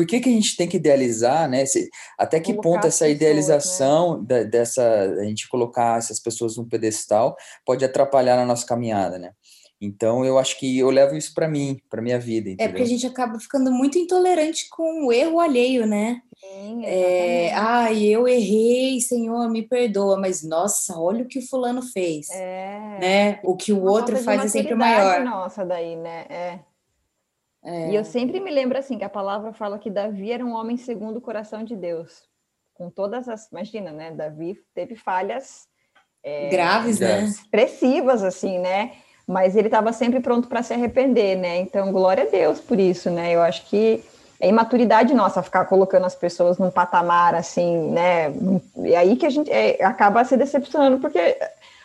por 0.00 0.06
que, 0.06 0.18
que 0.18 0.30
a 0.30 0.32
gente 0.32 0.56
tem 0.56 0.66
que 0.66 0.78
idealizar, 0.78 1.46
né? 1.46 1.66
Se, 1.66 1.90
até 2.18 2.40
que 2.40 2.54
colocar 2.54 2.70
ponto 2.70 2.86
essa 2.86 3.06
idealização 3.06 4.24
pessoas, 4.24 4.28
né? 4.28 4.44
da, 4.44 4.50
dessa, 4.50 5.02
a 5.20 5.24
gente 5.24 5.46
colocar 5.46 5.98
essas 5.98 6.18
pessoas 6.18 6.56
num 6.56 6.66
pedestal 6.66 7.36
pode 7.66 7.84
atrapalhar 7.84 8.34
na 8.36 8.46
nossa 8.46 8.64
caminhada, 8.64 9.18
né? 9.18 9.32
Então 9.78 10.24
eu 10.24 10.38
acho 10.38 10.58
que 10.58 10.78
eu 10.78 10.88
levo 10.88 11.14
isso 11.16 11.34
para 11.34 11.46
mim, 11.46 11.78
para 11.90 12.00
minha 12.00 12.18
vida. 12.18 12.48
Entendeu? 12.48 12.64
É 12.64 12.68
porque 12.68 12.82
a 12.82 12.86
gente 12.86 13.06
acaba 13.06 13.38
ficando 13.38 13.70
muito 13.70 13.98
intolerante 13.98 14.70
com 14.70 15.06
o 15.06 15.12
erro 15.12 15.38
alheio, 15.38 15.86
né? 15.86 16.22
Sim, 16.40 16.82
é, 16.86 17.52
ai, 17.52 18.02
eu 18.02 18.26
errei, 18.26 19.02
Senhor, 19.02 19.50
me 19.50 19.68
perdoa, 19.68 20.18
mas 20.18 20.42
nossa, 20.42 20.98
olha 20.98 21.24
o 21.24 21.28
que 21.28 21.40
o 21.40 21.46
fulano 21.46 21.82
fez. 21.82 22.30
É. 22.30 22.98
Né? 22.98 23.40
O 23.44 23.54
que 23.54 23.70
o 23.70 23.82
Uma 23.82 23.90
outro 23.90 24.16
faz 24.16 24.46
é 24.46 24.48
sempre 24.48 24.74
maior. 24.74 25.22
Nossa, 25.22 25.62
daí, 25.62 25.94
né? 25.94 26.24
É. 26.30 26.69
É. 27.62 27.90
E 27.90 27.94
eu 27.94 28.04
sempre 28.04 28.40
me 28.40 28.50
lembro 28.50 28.78
assim 28.78 28.96
que 28.96 29.04
a 29.04 29.08
palavra 29.08 29.52
fala 29.52 29.78
que 29.78 29.90
Davi 29.90 30.32
era 30.32 30.44
um 30.44 30.54
homem 30.54 30.76
segundo 30.76 31.18
o 31.18 31.20
coração 31.20 31.62
de 31.62 31.76
Deus, 31.76 32.22
com 32.74 32.88
todas 32.90 33.28
as, 33.28 33.50
imagina, 33.50 33.90
né? 33.90 34.10
Davi 34.10 34.58
teve 34.74 34.96
falhas 34.96 35.68
é, 36.22 36.48
graves, 36.48 37.00
né? 37.00 37.24
Expressivas 37.24 38.22
assim, 38.22 38.58
né? 38.58 38.92
Mas 39.26 39.54
ele 39.56 39.68
estava 39.68 39.92
sempre 39.92 40.20
pronto 40.20 40.48
para 40.48 40.62
se 40.62 40.72
arrepender, 40.72 41.36
né? 41.36 41.58
Então 41.58 41.92
glória 41.92 42.24
a 42.24 42.30
Deus 42.30 42.60
por 42.60 42.80
isso, 42.80 43.10
né? 43.10 43.32
Eu 43.34 43.42
acho 43.42 43.66
que 43.66 44.02
é 44.40 44.48
imaturidade 44.48 45.12
nossa 45.12 45.42
ficar 45.42 45.66
colocando 45.66 46.06
as 46.06 46.14
pessoas 46.14 46.56
num 46.56 46.70
patamar 46.70 47.34
assim, 47.34 47.90
né? 47.90 48.32
E 48.76 48.96
aí 48.96 49.16
que 49.16 49.26
a 49.26 49.30
gente 49.30 49.50
é, 49.50 49.84
acaba 49.84 50.24
se 50.24 50.36
decepcionando 50.36 50.98
porque 50.98 51.36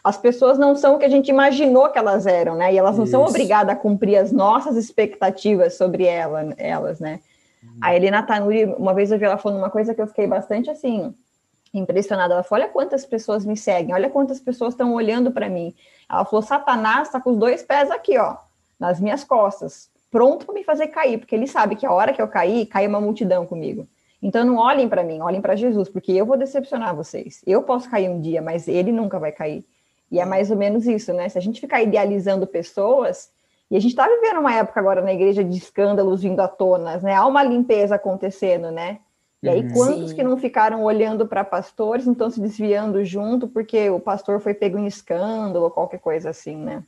as 0.01 0.17
pessoas 0.17 0.57
não 0.57 0.75
são 0.75 0.95
o 0.95 0.99
que 0.99 1.05
a 1.05 1.09
gente 1.09 1.29
imaginou 1.29 1.89
que 1.89 1.97
elas 1.97 2.25
eram, 2.25 2.55
né? 2.55 2.73
E 2.73 2.77
elas 2.77 2.95
não 2.95 3.03
Isso. 3.03 3.11
são 3.11 3.25
obrigadas 3.25 3.75
a 3.75 3.77
cumprir 3.77 4.17
as 4.17 4.31
nossas 4.31 4.77
expectativas 4.77 5.75
sobre 5.75 6.05
ela, 6.05 6.53
elas, 6.57 6.99
né? 6.99 7.19
Uhum. 7.61 7.79
A 7.81 7.93
Helena 7.93 8.23
Tanuri, 8.23 8.65
uma 8.77 8.93
vez 8.93 9.11
eu 9.11 9.19
vi 9.19 9.25
ela 9.25 9.37
falando 9.37 9.57
uma 9.57 9.69
coisa 9.69 9.93
que 9.93 10.01
eu 10.01 10.07
fiquei 10.07 10.25
bastante 10.25 10.69
assim 10.69 11.13
impressionada. 11.73 12.35
Ela 12.35 12.43
falou: 12.43 12.63
olha 12.63 12.71
quantas 12.71 13.05
pessoas 13.05 13.45
me 13.45 13.57
seguem, 13.57 13.93
olha 13.93 14.09
quantas 14.09 14.39
pessoas 14.39 14.73
estão 14.73 14.93
olhando 14.93 15.29
para 15.31 15.49
mim. 15.49 15.73
Ela 16.09 16.23
falou: 16.23 16.41
Satanás 16.41 17.07
está 17.07 17.19
com 17.19 17.31
os 17.31 17.37
dois 17.37 17.63
pés 17.63 17.91
aqui, 17.91 18.17
ó, 18.17 18.37
nas 18.79 18.99
minhas 19.01 19.25
costas, 19.25 19.89
pronto 20.15 20.45
para 20.45 20.55
me 20.55 20.63
fazer 20.63 20.87
cair, 20.87 21.17
porque 21.17 21.35
ele 21.35 21.45
sabe 21.45 21.75
que 21.75 21.85
a 21.85 21.91
hora 21.91 22.13
que 22.13 22.21
eu 22.21 22.27
cair, 22.29 22.67
cai 22.67 22.87
uma 22.87 23.01
multidão 23.01 23.45
comigo. 23.45 23.85
Então 24.23 24.45
não 24.45 24.55
olhem 24.55 24.87
para 24.87 25.03
mim, 25.03 25.19
olhem 25.19 25.41
para 25.41 25.57
Jesus, 25.57 25.89
porque 25.89 26.13
eu 26.13 26.25
vou 26.25 26.37
decepcionar 26.37 26.95
vocês. 26.95 27.41
Eu 27.45 27.63
posso 27.63 27.91
cair 27.91 28.09
um 28.09 28.21
dia, 28.21 28.41
mas 28.41 28.65
ele 28.69 28.93
nunca 28.93 29.19
vai 29.19 29.33
cair. 29.33 29.65
E 30.09 30.17
é 30.17 30.23
mais 30.23 30.49
ou 30.49 30.55
menos 30.55 30.87
isso, 30.87 31.11
né? 31.11 31.27
Se 31.27 31.37
a 31.37 31.41
gente 31.41 31.59
ficar 31.59 31.83
idealizando 31.83 32.47
pessoas, 32.47 33.29
e 33.69 33.75
a 33.75 33.79
gente 33.81 33.91
está 33.91 34.07
vivendo 34.07 34.39
uma 34.39 34.55
época 34.55 34.79
agora 34.79 35.01
na 35.01 35.13
igreja 35.13 35.43
de 35.43 35.57
escândalos 35.57 36.21
vindo 36.21 36.39
à 36.39 36.47
tona, 36.47 36.95
né? 36.95 37.13
Há 37.13 37.25
uma 37.25 37.43
limpeza 37.43 37.95
acontecendo, 37.95 38.71
né? 38.71 38.99
E 39.43 39.49
aí, 39.49 39.63
uhum. 39.63 39.73
quantos 39.73 40.11
Sim. 40.11 40.15
que 40.15 40.23
não 40.23 40.37
ficaram 40.37 40.81
olhando 40.81 41.27
para 41.27 41.43
pastores, 41.43 42.05
não 42.05 42.13
estão 42.13 42.29
se 42.29 42.39
desviando 42.39 43.03
junto 43.03 43.49
porque 43.49 43.89
o 43.89 43.99
pastor 43.99 44.39
foi 44.39 44.53
pego 44.53 44.77
em 44.77 44.87
escândalo 44.87 45.65
ou 45.65 45.71
qualquer 45.71 45.99
coisa 45.99 46.29
assim, 46.29 46.55
né? 46.55 46.83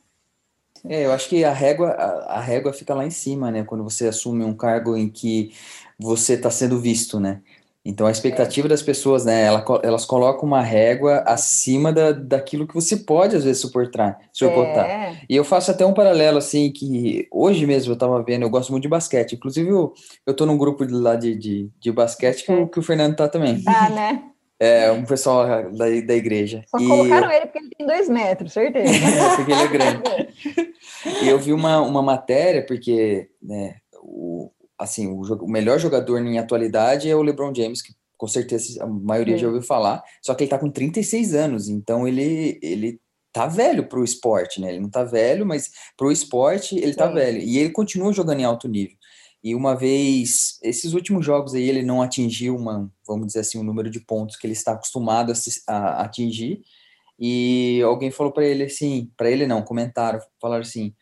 É, 0.86 1.06
eu 1.06 1.12
acho 1.12 1.30
que 1.30 1.44
a 1.44 1.54
régua, 1.54 1.90
a, 1.90 2.38
a 2.38 2.40
régua 2.40 2.74
fica 2.74 2.94
lá 2.94 3.06
em 3.06 3.12
cima, 3.12 3.52
né? 3.52 3.64
Quando 3.64 3.84
você 3.84 4.08
assume 4.08 4.44
um 4.44 4.56
cargo 4.56 4.96
em 4.96 5.10
que 5.10 5.54
você 5.98 6.34
está 6.34 6.52
sendo 6.52 6.80
visto, 6.80 7.20
né? 7.20 7.42
Então 7.88 8.06
a 8.06 8.12
expectativa 8.12 8.68
das 8.68 8.82
pessoas, 8.82 9.24
né, 9.24 9.46
elas 9.82 10.04
colocam 10.04 10.46
uma 10.46 10.62
régua 10.62 11.24
acima 11.26 11.94
da, 11.94 12.12
daquilo 12.12 12.68
que 12.68 12.74
você 12.74 12.98
pode 12.98 13.34
às 13.34 13.46
vezes 13.46 13.62
suportar, 13.62 14.20
suportar. 14.34 14.86
É. 14.86 15.22
E 15.30 15.34
eu 15.34 15.46
faço 15.46 15.72
até 15.72 15.86
um 15.86 15.94
paralelo 15.94 16.38
assim 16.38 16.70
que 16.70 17.30
hoje 17.32 17.66
mesmo 17.66 17.92
eu 17.92 17.94
estava 17.94 18.22
vendo, 18.22 18.44
eu 18.44 18.50
gosto 18.50 18.72
muito 18.72 18.84
de 18.84 18.90
basquete, 18.90 19.36
inclusive 19.36 19.70
eu, 19.70 19.94
eu 20.26 20.34
tô 20.34 20.46
num 20.46 20.58
grupo 20.58 20.86
de, 20.86 20.94
lá 20.94 21.16
de, 21.16 21.34
de, 21.34 21.70
de 21.80 21.92
basquete 21.94 22.44
que, 22.46 22.52
o, 22.52 22.68
que 22.68 22.78
o 22.78 22.84
Fernando 22.84 23.16
tá 23.16 23.30
também. 23.30 23.64
Ah, 23.66 23.90
né? 23.90 24.24
É, 24.60 24.92
um 24.92 25.06
pessoal 25.06 25.72
da, 25.72 25.86
da 26.02 26.16
igreja. 26.16 26.64
Só 26.68 26.80
e 26.80 26.88
colocaram 26.88 27.32
eu... 27.32 27.38
ele 27.38 27.46
porque 27.46 27.60
ele 27.60 27.70
tem 27.78 27.88
dois 27.88 28.10
metros, 28.10 28.54
certeza. 28.54 28.90
é, 28.92 29.36
porque 29.36 29.52
ele 29.52 29.62
é 29.62 29.68
grande. 29.68 30.02
e 31.24 31.28
eu 31.28 31.38
vi 31.38 31.54
uma, 31.54 31.80
uma 31.82 32.02
matéria, 32.02 32.66
porque 32.66 33.30
né, 33.42 33.76
o, 34.02 34.52
assim, 34.78 35.08
o, 35.08 35.22
o, 35.22 35.50
melhor 35.50 35.80
jogador 35.80 36.20
em 36.20 36.40
atualidade 36.40 37.10
é 37.10 37.16
o 37.16 37.22
LeBron 37.22 37.54
James, 37.54 37.82
que 37.82 37.94
com 38.18 38.28
certeza 38.28 38.84
a 38.84 38.88
maioria 38.88 39.36
Sim. 39.36 39.42
já 39.42 39.48
ouviu 39.48 39.62
falar, 39.62 40.04
só 40.24 40.34
que 40.34 40.44
ele 40.44 40.50
tá 40.50 40.58
com 40.58 40.72
36 40.72 41.36
anos, 41.36 41.70
então 41.70 42.08
ele, 42.08 42.60
ele 42.64 43.00
tá 43.32 43.46
velho 43.46 43.88
pro 43.88 44.04
esporte, 44.04 44.60
né? 44.60 44.70
Ele 44.70 44.80
não 44.80 44.90
tá 44.90 45.04
velho, 45.04 45.46
mas 45.46 45.70
pro 45.96 46.12
esporte 46.12 46.76
ele 46.76 46.96
tá 46.96 47.08
Sim. 47.08 47.14
tá 47.14 47.20
velho. 47.20 47.40
E 47.40 47.60
ele 47.60 47.70
continua 47.70 48.12
jogando 48.12 48.40
em 48.40 48.46
alto 48.46 48.68
nível. 48.68 48.97
E 49.44 49.54
uma 49.56 49.76
vez, 49.76 50.60
esses 50.64 50.94
últimos 50.94 51.26
jogos 51.26 51.54
aí, 51.54 51.70
ele 51.70 51.84
não 51.84 52.02
atingiu 52.02 52.56
uma, 52.56 52.92
vamos 53.06 53.28
dizer 53.28 53.42
assim, 53.42 53.60
um 53.60 53.64
número 53.64 53.90
de 53.90 54.00
pontos 54.00 54.36
que 54.36 54.46
ele 54.46 54.54
está 54.54 54.74
acostumado 54.74 55.32
a, 55.68 55.74
a 55.74 56.02
atingir. 56.02 56.62
E 57.20 57.82
alguém 57.84 58.12
falou 58.12 58.32
para 58.32 58.46
ele 58.46 58.64
assim, 58.64 59.12
para 59.18 59.30
ele 59.30 59.48
não, 59.48 59.62
comentaram, 59.62 60.20
falaram 60.40 60.62
assim, 60.62 60.94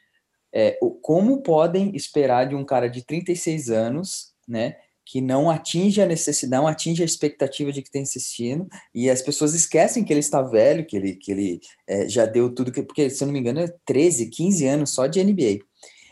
é, 0.54 0.78
como 1.02 1.42
podem 1.42 1.94
esperar 1.96 2.48
de 2.48 2.56
um 2.56 2.64
cara 2.64 2.88
de 2.88 3.02
36 3.02 3.70
anos, 3.70 4.34
né, 4.48 4.78
que 5.06 5.22
não 5.22 5.50
atinge 5.52 6.02
a 6.02 6.06
necessidade, 6.06 6.62
não 6.62 6.68
atinge 6.68 7.04
a 7.04 7.06
expectativa 7.06 7.72
de 7.72 7.82
que 7.82 7.92
tem 7.92 8.02
assistindo, 8.02 8.68
e 8.94 9.10
as 9.10 9.22
pessoas 9.22 9.54
esquecem 9.54 10.04
que 10.04 10.12
ele 10.12 10.22
está 10.22 10.42
velho, 10.42 10.86
que 10.86 10.96
ele, 10.96 11.16
que 11.16 11.32
ele 11.32 11.60
é, 11.88 12.10
já 12.10 12.26
deu 12.26 12.54
tudo, 12.54 12.72
que, 12.72 12.82
porque, 12.82 13.10
se 13.10 13.24
eu 13.24 13.28
não 13.28 13.34
me 13.34 13.40
engano, 13.40 13.60
é 13.60 13.68
13, 13.86 14.30
15 14.30 14.66
anos 14.66 14.90
só 14.92 15.06
de 15.06 15.24
NBA. 15.24 15.60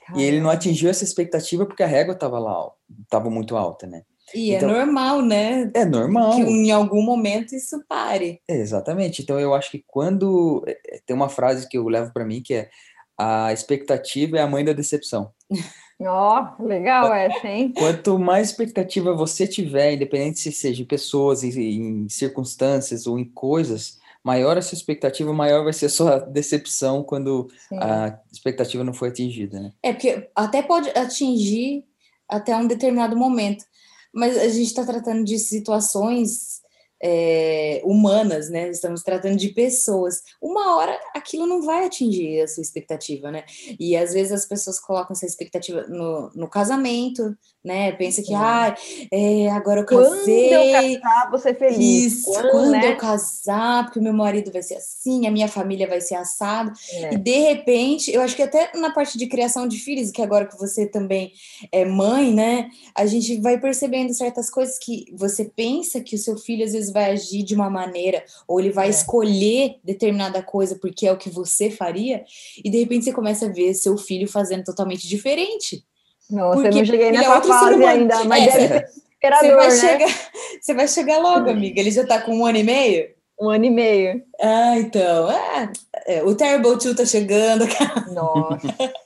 Caramba. 0.05 0.21
E 0.21 0.25
ele 0.25 0.41
não 0.41 0.49
atingiu 0.49 0.89
essa 0.89 1.03
expectativa 1.03 1.65
porque 1.65 1.83
a 1.83 1.87
régua 1.87 2.13
estava 2.13 2.39
lá, 2.39 2.69
estava 3.03 3.29
muito 3.29 3.55
alta, 3.55 3.87
né? 3.87 4.03
E 4.33 4.53
é 4.53 4.57
então, 4.57 4.69
é 4.69 4.85
normal, 4.85 5.21
né? 5.21 5.71
É 5.73 5.85
normal. 5.85 6.35
Que 6.35 6.41
em 6.41 6.71
algum 6.71 7.01
momento 7.01 7.55
isso 7.55 7.83
pare. 7.87 8.41
Exatamente. 8.47 9.21
Então 9.21 9.39
eu 9.39 9.53
acho 9.53 9.71
que 9.71 9.83
quando 9.87 10.63
é, 10.67 10.77
é, 10.87 10.99
tem 11.05 11.15
uma 11.15 11.29
frase 11.29 11.67
que 11.67 11.77
eu 11.77 11.87
levo 11.87 12.11
para 12.13 12.25
mim 12.25 12.41
que 12.41 12.53
é 12.53 12.69
a 13.17 13.53
expectativa 13.53 14.37
é 14.37 14.41
a 14.41 14.47
mãe 14.47 14.65
da 14.65 14.73
decepção. 14.73 15.31
Ó, 16.01 16.47
oh, 16.59 16.63
legal 16.63 17.13
essa, 17.13 17.47
hein? 17.47 17.71
Quanto 17.77 18.19
mais 18.19 18.49
expectativa 18.49 19.15
você 19.15 19.47
tiver, 19.47 19.93
independente 19.93 20.39
se 20.39 20.51
seja 20.51 20.81
em 20.81 20.85
pessoas, 20.85 21.43
em, 21.43 22.03
em 22.03 22.09
circunstâncias 22.09 23.07
ou 23.07 23.17
em 23.17 23.23
coisas, 23.23 23.99
maior 24.23 24.57
a 24.57 24.61
sua 24.61 24.75
expectativa, 24.75 25.33
maior 25.33 25.63
vai 25.63 25.73
ser 25.73 25.87
a 25.87 25.89
sua 25.89 26.19
decepção 26.19 27.03
quando 27.03 27.49
Sim. 27.67 27.77
a 27.77 28.19
expectativa 28.31 28.83
não 28.83 28.93
foi 28.93 29.09
atingida, 29.09 29.59
né? 29.59 29.73
É, 29.83 29.91
porque 29.91 30.29
até 30.33 30.61
pode 30.61 30.89
atingir 30.89 31.83
até 32.27 32.55
um 32.55 32.65
determinado 32.65 33.17
momento, 33.17 33.65
mas 34.13 34.37
a 34.37 34.47
gente 34.47 34.67
está 34.67 34.85
tratando 34.85 35.23
de 35.23 35.37
situações 35.37 36.63
é, 37.05 37.81
humanas, 37.83 38.49
né? 38.49 38.69
Estamos 38.69 39.03
tratando 39.03 39.35
de 39.35 39.49
pessoas. 39.49 40.21
Uma 40.41 40.77
hora 40.77 40.97
aquilo 41.13 41.45
não 41.45 41.61
vai 41.61 41.85
atingir 41.85 42.39
a 42.41 42.47
sua 42.47 42.61
expectativa, 42.61 43.29
né? 43.29 43.43
E 43.77 43.97
às 43.97 44.13
vezes 44.13 44.31
as 44.31 44.45
pessoas 44.45 44.79
colocam 44.79 45.11
essa 45.11 45.25
expectativa 45.25 45.85
no, 45.87 46.31
no 46.33 46.47
casamento, 46.47 47.37
né? 47.63 47.93
Pensa 47.93 48.21
que, 48.21 48.33
ah, 48.33 48.75
é, 49.09 49.49
agora 49.49 49.81
eu 49.81 49.85
casei. 49.85 50.49
Quando 50.49 50.65
eu 50.65 51.01
casar, 51.01 51.29
vou 51.29 51.39
ser 51.39 51.57
feliz. 51.57 52.13
Isso, 52.13 52.25
quando, 52.25 52.51
quando 52.51 52.71
né? 52.71 52.91
eu 52.91 52.97
casar, 52.97 53.85
porque 53.85 53.99
o 53.99 54.03
meu 54.03 54.13
marido 54.13 54.51
vai 54.51 54.61
ser 54.61 54.75
assim, 54.75 55.25
a 55.25 55.31
minha 55.31 55.47
família 55.47 55.87
vai 55.87 56.01
ser 56.01 56.15
assado. 56.15 56.73
É. 56.91 57.13
E 57.13 57.17
de 57.17 57.39
repente, 57.39 58.11
eu 58.11 58.21
acho 58.21 58.35
que 58.35 58.41
até 58.41 58.71
na 58.75 58.91
parte 58.91 59.17
de 59.17 59.27
criação 59.27 59.67
de 59.67 59.77
filhos, 59.77 60.11
que 60.11 60.21
agora 60.21 60.45
que 60.45 60.57
você 60.57 60.85
também 60.85 61.31
é 61.71 61.85
mãe, 61.85 62.33
né? 62.33 62.69
A 62.93 63.05
gente 63.05 63.39
vai 63.39 63.57
percebendo 63.57 64.13
certas 64.13 64.49
coisas 64.49 64.77
que 64.77 65.05
você 65.13 65.45
pensa 65.45 66.01
que 66.01 66.15
o 66.15 66.19
seu 66.19 66.37
filho 66.37 66.65
às 66.65 66.73
vezes 66.73 66.91
vai 66.91 67.11
agir 67.11 67.43
de 67.43 67.55
uma 67.55 67.69
maneira, 67.69 68.25
ou 68.45 68.59
ele 68.59 68.71
vai 68.71 68.87
é. 68.87 68.89
escolher 68.89 69.77
determinada 69.83 70.43
coisa 70.43 70.75
porque 70.75 71.07
é 71.07 71.11
o 71.11 71.17
que 71.17 71.29
você 71.29 71.69
faria, 71.69 72.25
e 72.63 72.69
de 72.69 72.79
repente 72.79 73.05
você 73.05 73.13
começa 73.13 73.45
a 73.45 73.49
ver 73.49 73.73
seu 73.73 73.97
filho 73.97 74.27
fazendo 74.27 74.65
totalmente 74.65 75.07
diferente. 75.07 75.85
Nossa, 76.29 76.55
porque 76.55 76.67
eu 76.67 76.75
não 76.75 76.85
cheguei 76.85 77.11
nessa 77.11 77.37
é 77.37 77.41
fase 77.41 77.83
ainda, 77.83 78.23
mas 78.23 78.47
é, 78.47 78.67
deve 78.67 78.87
ser 78.87 79.03
você 79.39 79.55
vai, 79.55 79.67
né? 79.69 79.75
chegar, 79.75 80.29
você 80.61 80.73
vai 80.73 80.87
chegar 80.87 81.17
logo, 81.19 81.49
amiga. 81.49 81.79
Ele 81.79 81.91
já 81.91 82.05
tá 82.05 82.21
com 82.21 82.37
um 82.37 82.45
ano 82.45 82.57
e 82.57 82.63
meio? 82.63 83.07
Um 83.39 83.49
ano 83.49 83.65
e 83.65 83.69
meio. 83.69 84.21
Ah, 84.41 84.77
então. 84.77 85.31
É, 85.31 85.71
é, 86.07 86.23
o 86.23 86.35
Terrible 86.35 86.77
2 86.77 86.95
tá 86.95 87.05
chegando. 87.05 87.65
Nossa. 88.13 88.59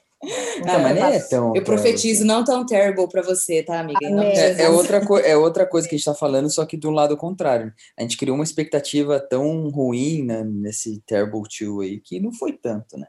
Então, 0.58 0.76
ah, 0.76 0.80
mas 0.80 0.98
é 0.98 1.20
tão 1.30 1.56
eu 1.56 1.64
profetizo 1.64 2.26
não 2.26 2.44
tão 2.44 2.66
terrible 2.66 3.08
para 3.08 3.22
você, 3.22 3.62
tá, 3.62 3.80
amiga? 3.80 4.00
É, 4.04 4.64
é, 4.64 4.70
outra 4.70 4.98
é 5.24 5.38
outra 5.38 5.64
coisa 5.64 5.88
que 5.88 5.94
a 5.94 5.98
gente 5.98 6.08
está 6.08 6.16
falando, 6.16 6.50
só 6.50 6.66
que 6.66 6.76
do 6.76 6.90
lado 6.90 7.16
contrário. 7.16 7.72
A 7.96 8.02
gente 8.02 8.18
criou 8.18 8.36
uma 8.36 8.44
expectativa 8.44 9.20
tão 9.20 9.70
ruim 9.70 10.24
né, 10.26 10.44
nesse 10.44 11.02
Terrible 11.06 11.44
2 11.44 11.88
aí 11.88 12.00
que 12.00 12.20
não 12.20 12.34
foi 12.34 12.54
tanto, 12.54 12.98
né? 12.98 13.06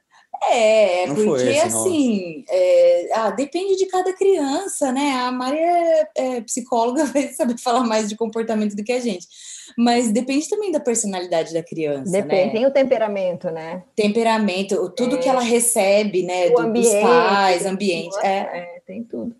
É, 0.50 1.06
não 1.06 1.14
porque 1.14 1.58
assim, 1.58 2.44
é, 2.48 3.08
ah, 3.12 3.30
depende 3.30 3.76
de 3.76 3.86
cada 3.86 4.12
criança, 4.12 4.92
né? 4.92 5.12
A 5.12 5.32
Maria 5.32 5.60
é, 5.60 6.08
é, 6.14 6.40
psicóloga, 6.40 7.04
vai 7.12 7.28
saber 7.28 7.58
falar 7.58 7.84
mais 7.84 8.08
de 8.08 8.16
comportamento 8.16 8.76
do 8.76 8.84
que 8.84 8.92
a 8.92 9.00
gente. 9.00 9.26
Mas 9.76 10.10
depende 10.10 10.48
também 10.48 10.70
da 10.70 10.80
personalidade 10.80 11.52
da 11.52 11.62
criança. 11.62 12.10
Depende, 12.10 12.46
né? 12.46 12.52
tem 12.52 12.66
o 12.66 12.70
temperamento, 12.70 13.50
né? 13.50 13.82
Temperamento, 13.94 14.88
tudo 14.90 15.16
é. 15.16 15.18
que 15.18 15.28
ela 15.28 15.42
recebe, 15.42 16.22
né? 16.22 16.50
Do, 16.50 16.60
ambiente, 16.60 16.92
dos 16.92 17.02
pais, 17.02 17.66
ambiente. 17.66 18.16
É. 18.22 18.38
é. 18.38 18.82
tem 18.86 19.02
tudo. 19.02 19.34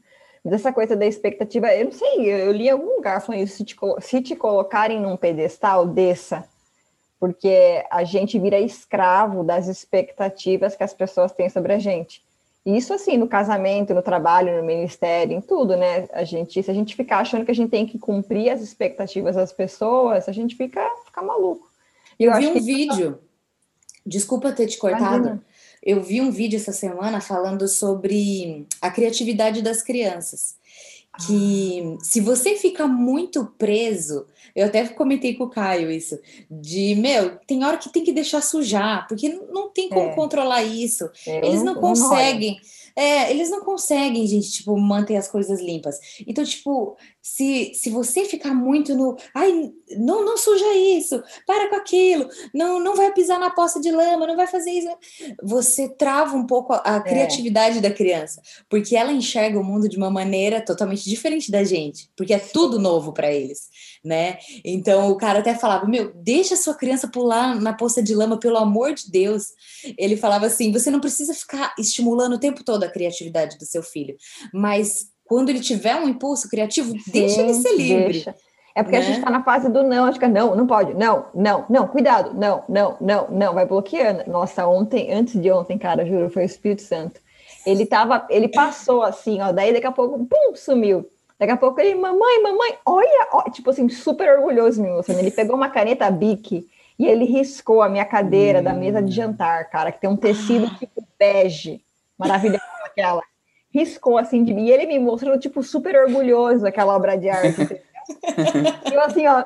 Mas 0.44 0.54
essa 0.54 0.72
coisa 0.72 0.96
da 0.96 1.06
expectativa, 1.06 1.74
eu 1.74 1.87
não 1.87 1.92
sei, 1.92 2.30
eu 2.30 2.52
li 2.52 2.66
em 2.66 2.70
algum 2.70 2.96
lugar 2.96 3.20
falando 3.20 3.42
isso, 3.42 3.56
se 3.56 3.64
te, 3.64 3.76
se 4.00 4.22
te 4.22 4.37
colocarem 4.37 5.00
num 5.00 5.16
pedestal, 5.16 5.87
desça 5.87 6.44
porque 7.18 7.85
a 7.90 8.04
gente 8.04 8.38
vira 8.38 8.61
escravo 8.61 9.42
das 9.42 9.66
expectativas 9.66 10.76
que 10.76 10.85
as 10.85 10.94
pessoas 10.94 11.33
têm 11.33 11.48
sobre 11.48 11.72
a 11.72 11.78
gente. 11.78 12.22
Isso 12.64 12.92
assim, 12.92 13.16
no 13.16 13.26
casamento, 13.26 13.94
no 13.94 14.02
trabalho, 14.02 14.57
no 14.57 14.62
ministério, 14.62 15.37
em 15.37 15.40
tudo, 15.40 15.76
né? 15.76 16.07
A 16.12 16.22
gente, 16.22 16.62
se 16.62 16.70
a 16.70 16.74
gente 16.74 16.94
ficar 16.94 17.20
achando 17.20 17.44
que 17.44 17.50
a 17.50 17.54
gente 17.54 17.70
tem 17.70 17.87
que 17.87 17.98
cumprir 17.98 18.50
as 18.50 18.61
expectativas 18.61 19.37
das 19.37 19.52
pessoas, 19.52 20.28
a 20.28 20.33
gente 20.33 20.54
fica, 20.54 20.87
fica 21.07 21.22
maluco. 21.22 21.66
Eu, 22.20 22.33
eu 22.33 22.38
vi 22.38 22.46
um 22.48 22.52
que... 22.54 22.61
vídeo, 22.61 23.18
desculpa 24.04 24.52
ter 24.52 24.66
te 24.66 24.76
cortado, 24.76 25.16
Imagina. 25.16 25.44
eu 25.83 26.02
vi 26.02 26.20
um 26.20 26.31
vídeo 26.31 26.57
essa 26.57 26.72
semana 26.72 27.22
falando 27.22 27.66
sobre 27.66 28.66
a 28.83 28.90
criatividade 28.90 29.62
das 29.62 29.83
crianças. 29.83 30.58
Que 31.26 31.96
se 32.02 32.20
você 32.20 32.57
fica 32.57 32.87
muito 32.87 33.44
preso 33.59 34.26
eu 34.59 34.66
até 34.66 34.88
comentei 34.88 35.35
com 35.35 35.44
o 35.44 35.50
Caio 35.50 35.88
isso, 35.88 36.18
de, 36.50 36.96
meu, 36.96 37.37
tem 37.46 37.64
hora 37.64 37.78
que 37.78 37.92
tem 37.92 38.02
que 38.02 38.12
deixar 38.12 38.42
sujar, 38.42 39.07
porque 39.07 39.28
não 39.28 39.70
tem 39.70 39.88
como 39.88 40.11
é. 40.11 40.14
controlar 40.16 40.64
isso. 40.64 41.09
É, 41.24 41.46
Eles 41.46 41.62
não 41.62 41.76
conseguem. 41.76 42.59
É, 42.96 43.31
eles 43.31 43.48
não 43.48 43.61
conseguem, 43.61 44.26
gente, 44.26 44.50
tipo, 44.50 44.76
manter 44.76 45.14
as 45.14 45.28
coisas 45.28 45.61
limpas. 45.61 46.00
Então, 46.26 46.44
tipo, 46.44 46.96
se, 47.35 47.73
se 47.75 47.91
você 47.91 48.25
ficar 48.25 48.55
muito 48.55 48.95
no, 48.97 49.17
ai, 49.35 49.71
não, 49.99 50.25
não 50.25 50.37
suja 50.37 50.75
isso, 50.75 51.23
para 51.47 51.69
com 51.69 51.77
aquilo, 51.77 52.29
não, 52.55 52.81
não 52.81 52.97
vai 52.97 53.12
pisar 53.12 53.38
na 53.38 53.51
poça 53.51 53.81
de 53.81 53.91
lama, 53.91 54.27
não 54.27 54.37
vai 54.37 54.47
fazer 54.47 54.71
isso, 54.71 54.88
você 55.43 55.88
trava 55.88 56.35
um 56.37 56.47
pouco 56.47 56.73
a, 56.73 56.83
a 56.85 56.97
é. 56.97 57.01
criatividade 57.01 57.81
da 57.81 57.91
criança, 57.91 58.41
porque 58.69 58.97
ela 58.97 59.12
enxerga 59.12 59.61
o 59.61 59.64
mundo 59.64 59.88
de 59.88 59.97
uma 59.97 60.11
maneira 60.11 60.64
totalmente 60.64 61.09
diferente 61.09 61.51
da 61.51 61.62
gente, 61.62 62.11
porque 62.17 62.33
é 62.33 62.38
tudo 62.38 62.79
novo 62.79 63.12
para 63.12 63.31
eles, 63.31 63.69
né? 64.03 64.38
Então 64.64 65.11
o 65.11 65.17
cara 65.17 65.41
até 65.41 65.55
falava: 65.55 65.87
Meu, 65.87 66.12
deixa 66.14 66.55
a 66.55 66.57
sua 66.57 66.75
criança 66.75 67.09
pular 67.09 67.61
na 67.61 67.75
poça 67.75 68.03
de 68.03 68.14
lama, 68.14 68.38
pelo 68.38 68.57
amor 68.57 68.95
de 68.95 69.11
Deus. 69.11 69.49
Ele 69.99 70.17
falava 70.17 70.47
assim: 70.47 70.73
Você 70.73 70.91
não 70.91 71.01
precisa 71.01 71.35
ficar 71.35 71.75
estimulando 71.79 72.35
o 72.35 72.41
tempo 72.41 72.64
todo 72.64 72.85
a 72.85 72.91
criatividade 72.91 73.59
do 73.59 73.67
seu 73.67 73.83
filho, 73.83 74.17
mas 74.53 75.09
quando 75.29 75.51
ele 75.51 75.61
tiver 75.61 75.95
um 75.95 76.09
impulso 76.09 76.49
criativo, 76.49 76.91
Sim, 76.91 77.11
deixa 77.12 77.43
ele 77.43 77.55
ser 77.55 77.77
livre. 77.77 78.12
Deixa. 78.12 78.35
É 78.75 78.83
porque 78.83 78.97
né? 78.97 79.03
a 79.03 79.07
gente 79.07 79.19
está 79.19 79.31
na 79.31 79.43
fase 79.43 79.69
do 79.69 79.83
não, 79.83 80.05
acho 80.05 80.19
que 80.19 80.25
é 80.25 80.29
não, 80.29 80.55
não 80.55 80.67
pode, 80.67 80.95
não, 80.95 81.27
não, 81.35 81.67
não, 81.69 81.87
cuidado, 81.88 82.33
não, 82.33 82.62
não, 82.69 82.97
não, 83.01 83.29
não, 83.29 83.55
vai 83.55 83.67
bloqueando. 83.67 84.23
Nossa, 84.27 84.67
ontem, 84.67 85.12
antes 85.12 85.41
de 85.41 85.51
ontem, 85.51 85.77
cara, 85.77 86.07
juro, 86.07 86.31
foi 86.31 86.45
o 86.45 86.47
Espírito 86.47 86.83
Santo. 86.83 87.21
Ele 87.67 87.85
tava, 87.85 88.27
ele 88.31 88.49
passou 88.49 89.03
assim, 89.03 89.43
ó, 89.43 89.53
daí 89.53 89.73
daqui 89.73 89.87
a 89.87 89.93
pouco, 89.93 90.25
pum, 90.25 90.55
sumiu. 90.55 91.07
Daqui 91.38 91.53
a 91.53 91.57
pouco 91.57 91.81
ele, 91.81 91.95
mamãe, 91.95 92.43
mamãe, 92.43 92.79
olha, 92.87 93.29
ó, 93.33 93.43
tipo 93.51 93.69
assim, 93.69 93.88
super 93.88 94.38
orgulhoso, 94.38 94.81
meu, 94.81 95.01
assim, 95.01 95.19
ele 95.19 95.31
pegou 95.31 95.57
uma 95.57 95.69
caneta 95.69 96.11
Bic 96.11 96.67
e 96.99 97.07
ele 97.07 97.25
riscou 97.25 97.83
a 97.83 97.88
minha 97.88 98.05
cadeira 98.05 98.61
hum. 98.61 98.64
da 98.64 98.73
mesa 98.73 99.03
de 99.03 99.12
jantar, 99.12 99.69
cara, 99.71 99.93
que 99.93 100.01
tem 100.01 100.09
um 100.09 100.17
tecido 100.17 100.71
tipo 100.79 101.05
bege, 101.19 101.83
maravilhosa 102.17 102.62
aquela 102.87 103.23
riscou 103.72 104.18
assim 104.18 104.44
de 104.44 104.52
mim. 104.54 104.66
E 104.66 104.72
ele 104.72 104.87
me 104.87 104.98
mostrou, 104.98 105.38
tipo, 105.38 105.62
super 105.62 105.96
orgulhoso 105.96 106.66
aquela 106.66 106.94
obra 106.94 107.16
de 107.16 107.28
arte. 107.28 107.81
e 108.90 108.94
eu 108.94 109.00
assim, 109.00 109.26
ó. 109.26 109.44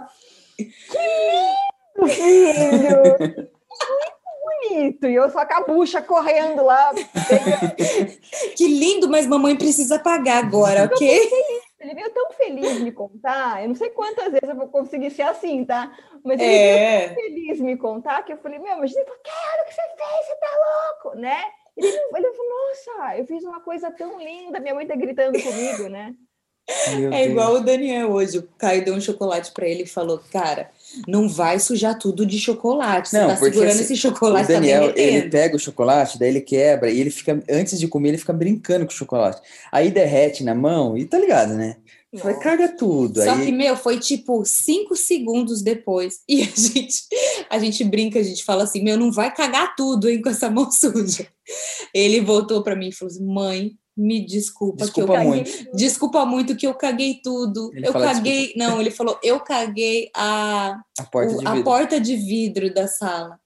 Que 0.56 0.68
lindo, 0.98 2.08
filho! 2.08 3.18
Muito 3.18 4.68
bonito! 4.68 5.06
E 5.06 5.14
eu 5.14 5.30
só 5.30 5.44
com 5.46 5.54
a 5.54 5.60
bucha 5.64 6.00
correndo 6.02 6.64
lá. 6.64 6.92
que 8.56 8.66
lindo, 8.66 9.08
mas 9.08 9.26
mamãe 9.26 9.56
precisa 9.56 9.98
pagar 9.98 10.44
agora, 10.44 10.84
ok? 10.84 11.30
Ele 11.80 11.94
veio 11.94 12.10
tão 12.10 12.30
feliz 12.32 12.78
me 12.78 12.92
contar. 12.92 13.60
Eu 13.62 13.68
não 13.68 13.74
sei 13.74 13.90
quantas 13.90 14.30
vezes 14.30 14.48
eu 14.48 14.54
vou 14.54 14.68
conseguir 14.68 15.10
ser 15.10 15.22
assim, 15.22 15.64
tá? 15.64 15.92
Mas 16.24 16.40
ele 16.40 16.54
é. 16.54 16.98
veio 16.98 17.08
tão 17.08 17.24
feliz 17.24 17.60
me 17.60 17.76
contar 17.76 18.22
que 18.22 18.32
eu 18.32 18.36
falei, 18.36 18.60
meu, 18.60 18.76
mas 18.78 18.94
eu 18.94 19.04
quero 19.04 19.64
que 19.66 19.74
você 19.74 19.82
fez, 19.82 20.26
você 20.26 20.36
tá 20.36 21.02
louco, 21.02 21.18
né? 21.18 21.42
Ele, 21.76 21.88
ele 21.88 22.32
falou, 22.32 22.52
nossa, 22.68 23.16
eu 23.18 23.26
fiz 23.26 23.44
uma 23.44 23.60
coisa 23.60 23.90
tão 23.90 24.18
linda, 24.18 24.60
minha 24.60 24.74
mãe 24.74 24.86
tá 24.86 24.94
gritando 24.94 25.40
comigo, 25.42 25.88
né? 25.88 26.14
Meu 26.96 27.12
é 27.12 27.22
Deus. 27.22 27.30
igual 27.30 27.54
o 27.54 27.60
Daniel 27.60 28.12
hoje. 28.12 28.38
O 28.38 28.48
Caio 28.56 28.84
deu 28.84 28.94
um 28.94 29.00
chocolate 29.00 29.50
para 29.50 29.66
ele 29.66 29.82
e 29.82 29.86
falou: 29.86 30.22
Cara, 30.30 30.70
não 31.08 31.28
vai 31.28 31.58
sujar 31.58 31.98
tudo 31.98 32.24
de 32.24 32.38
chocolate. 32.38 33.08
Você 33.08 33.20
não, 33.20 33.28
tá 33.28 33.36
segurando 33.36 33.70
assim, 33.70 33.82
esse 33.82 33.96
chocolate. 33.96 34.44
O 34.44 34.46
tá 34.46 34.52
Daniel, 34.54 34.94
tá 34.94 35.00
ele 35.00 35.28
pega 35.28 35.56
o 35.56 35.58
chocolate, 35.58 36.18
daí 36.18 36.28
ele 36.28 36.40
quebra 36.40 36.88
e 36.88 37.00
ele 37.00 37.10
fica, 37.10 37.42
antes 37.50 37.78
de 37.80 37.88
comer, 37.88 38.10
ele 38.10 38.18
fica 38.18 38.32
brincando 38.32 38.86
com 38.86 38.92
o 38.92 38.94
chocolate. 38.94 39.42
Aí 39.72 39.90
derrete 39.90 40.44
na 40.44 40.54
mão 40.54 40.96
e 40.96 41.04
tá 41.04 41.18
ligado, 41.18 41.54
né? 41.54 41.76
Vai 42.14 42.38
caga 42.38 42.68
tudo. 42.68 43.22
Só 43.22 43.32
aí... 43.32 43.46
que, 43.46 43.52
meu, 43.52 43.74
foi 43.74 43.98
tipo 43.98 44.44
cinco 44.44 44.94
segundos 44.94 45.62
depois. 45.62 46.20
E 46.28 46.42
a 46.42 46.46
gente, 46.54 47.06
a 47.52 47.58
gente 47.58 47.84
brinca, 47.84 48.18
a 48.18 48.22
gente 48.22 48.42
fala 48.44 48.64
assim: 48.64 48.82
meu, 48.82 48.96
não 48.96 49.12
vai 49.12 49.32
cagar 49.32 49.76
tudo, 49.76 50.08
hein, 50.08 50.22
com 50.22 50.30
essa 50.30 50.48
mão 50.48 50.70
suja. 50.72 51.28
Ele 51.94 52.20
voltou 52.20 52.62
para 52.62 52.74
mim 52.74 52.88
e 52.88 52.92
falou 52.92 53.12
assim: 53.12 53.26
mãe, 53.26 53.72
me 53.94 54.24
desculpa, 54.24 54.84
desculpa 54.84 55.12
que 55.12 55.18
eu 55.18 55.24
muito. 55.24 55.50
caguei. 55.50 55.72
Desculpa 55.74 56.24
muito 56.24 56.56
que 56.56 56.66
eu 56.66 56.74
caguei 56.74 57.20
tudo. 57.22 57.70
Ele 57.74 57.86
eu 57.86 57.92
caguei. 57.92 58.46
Desculpa. 58.46 58.58
Não, 58.58 58.80
ele 58.80 58.90
falou, 58.90 59.20
eu 59.22 59.38
caguei 59.40 60.10
a, 60.16 60.80
a, 60.98 61.04
porta, 61.04 61.34
o, 61.34 61.38
de 61.40 61.46
a 61.46 61.62
porta 61.62 62.00
de 62.00 62.16
vidro 62.16 62.72
da 62.72 62.88
sala. 62.88 63.38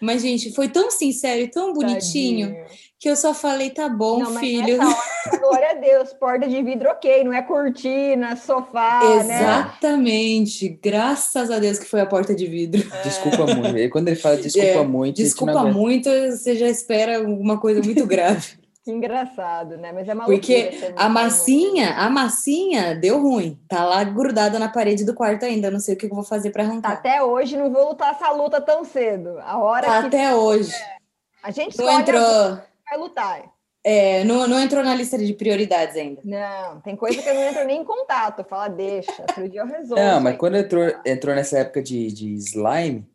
Mas, 0.00 0.22
gente, 0.22 0.52
foi 0.52 0.68
tão 0.68 0.90
sincero 0.90 1.42
e 1.42 1.48
tão 1.48 1.72
bonitinho 1.72 2.48
Tadinho. 2.48 2.89
Que 3.00 3.08
eu 3.08 3.16
só 3.16 3.32
falei, 3.32 3.70
tá 3.70 3.88
bom, 3.88 4.18
não, 4.18 4.34
filho. 4.38 4.78
Hora, 4.78 4.94
glória 5.40 5.70
a 5.70 5.74
Deus, 5.74 6.12
porta 6.12 6.46
de 6.46 6.62
vidro, 6.62 6.90
ok, 6.90 7.24
não 7.24 7.32
é 7.32 7.40
cortina, 7.40 8.36
sofá. 8.36 9.00
Né? 9.24 9.40
Exatamente. 9.40 10.68
Né? 10.68 10.78
Graças 10.82 11.50
a 11.50 11.58
Deus 11.58 11.78
que 11.78 11.86
foi 11.86 12.02
a 12.02 12.06
porta 12.06 12.34
de 12.34 12.46
vidro. 12.46 12.80
É. 13.00 13.02
Desculpa 13.02 13.46
muito. 13.46 13.90
Quando 13.90 14.08
ele 14.08 14.16
fala 14.16 14.36
desculpa 14.36 14.66
é, 14.66 14.82
muito. 14.82 15.16
Desculpa 15.16 15.64
muito, 15.64 16.10
você 16.10 16.56
já 16.56 16.68
espera 16.68 17.16
alguma 17.16 17.58
coisa 17.58 17.80
muito 17.82 18.04
grave. 18.06 18.60
Que 18.82 18.90
engraçado, 18.90 19.76
né? 19.76 19.92
Mas 19.92 20.08
é 20.08 20.14
maluco. 20.14 20.32
Porque 20.32 20.92
a 20.96 21.06
massinha, 21.06 21.96
a 21.96 22.08
massinha 22.08 22.94
deu 22.94 23.20
ruim. 23.20 23.58
Tá 23.68 23.84
lá 23.84 24.02
grudada 24.02 24.58
na 24.58 24.70
parede 24.70 25.04
do 25.04 25.14
quarto 25.14 25.44
ainda. 25.44 25.70
Não 25.70 25.78
sei 25.78 25.94
o 25.94 25.98
que 25.98 26.06
eu 26.06 26.10
vou 26.10 26.24
fazer 26.24 26.50
para 26.50 26.62
arrancar. 26.62 26.92
Até 26.92 27.22
hoje 27.22 27.58
não 27.58 27.70
vou 27.70 27.90
lutar 27.90 28.12
essa 28.12 28.30
luta 28.32 28.58
tão 28.58 28.82
cedo. 28.82 29.38
A 29.40 29.58
hora 29.58 29.86
tá, 29.86 30.00
que... 30.00 30.06
Até 30.06 30.34
hoje. 30.34 30.74
É. 30.74 30.96
A 31.42 31.50
gente 31.50 31.76
não 31.76 31.90
entrou. 31.90 32.58
Vai 32.90 32.98
lutar. 32.98 33.52
É, 33.82 34.24
não, 34.24 34.46
não 34.46 34.60
entrou 34.60 34.84
na 34.84 34.94
lista 34.94 35.16
de 35.16 35.32
prioridades 35.32 35.96
ainda. 35.96 36.20
Não, 36.24 36.80
tem 36.80 36.96
coisa 36.96 37.22
que 37.22 37.28
eu 37.28 37.34
não 37.34 37.42
entro 37.42 37.64
nem 37.64 37.80
em 37.80 37.84
contato. 37.84 38.44
Fala, 38.44 38.68
deixa, 38.68 39.22
outro 39.22 39.48
dia 39.48 39.60
eu 39.60 39.66
resolvo. 39.66 40.02
Não, 40.02 40.20
mas 40.20 40.36
quando 40.36 40.56
entrou, 40.56 40.84
entrou 41.06 41.34
nessa 41.34 41.60
época 41.60 41.82
de, 41.82 42.12
de 42.12 42.34
slime, 42.34 43.08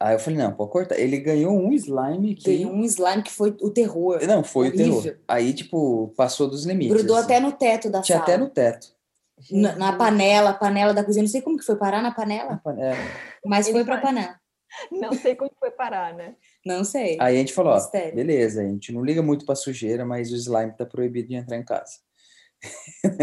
Aí 0.00 0.14
eu 0.14 0.20
falei, 0.20 0.38
não, 0.38 0.52
pode 0.52 0.70
cortar. 0.70 0.96
Ele 0.96 1.18
ganhou 1.18 1.52
um 1.52 1.72
slime 1.72 2.34
que. 2.36 2.56
Ganhou 2.56 2.72
um 2.72 2.84
slime 2.84 3.22
que 3.22 3.32
foi 3.32 3.56
o 3.60 3.68
terror. 3.68 4.20
Não, 4.24 4.44
foi 4.44 4.68
horrível. 4.68 4.98
o 4.98 5.02
terror. 5.02 5.18
Aí, 5.26 5.52
tipo, 5.52 6.14
passou 6.16 6.48
dos 6.48 6.64
limites. 6.64 6.94
Grudou 6.94 7.16
assim. 7.16 7.24
até 7.24 7.40
no 7.40 7.50
teto 7.50 7.90
da 7.90 8.00
Tinha 8.00 8.18
sala. 8.18 8.28
até 8.28 8.38
no 8.38 8.48
teto. 8.48 8.86
Na, 9.50 9.74
na, 9.74 9.92
panela, 9.92 10.52
panela 10.52 10.94
da 10.94 11.02
cozinha. 11.02 11.24
Não 11.24 11.30
sei 11.30 11.42
como 11.42 11.58
que 11.58 11.64
foi 11.64 11.74
parar 11.74 12.00
na 12.00 12.12
panela. 12.12 12.50
Na 12.50 12.56
panela. 12.58 12.96
Mas 13.44 13.66
Ele 13.66 13.78
foi 13.78 13.84
pra 13.84 13.98
panela. 13.98 14.36
Não 14.92 15.12
sei 15.12 15.34
como 15.34 15.50
foi 15.58 15.70
parar, 15.70 16.14
né? 16.14 16.34
Não 16.64 16.84
sei. 16.84 17.16
Aí 17.20 17.36
a 17.36 17.38
gente 17.38 17.52
falou, 17.52 17.74
ó, 17.74 17.90
beleza, 18.12 18.60
a 18.60 18.64
gente 18.64 18.92
não 18.92 19.04
liga 19.04 19.22
muito 19.22 19.46
pra 19.46 19.54
sujeira, 19.54 20.04
mas 20.04 20.30
o 20.30 20.36
slime 20.36 20.76
tá 20.76 20.84
proibido 20.84 21.28
de 21.28 21.34
entrar 21.34 21.56
em 21.56 21.64
casa. 21.64 21.94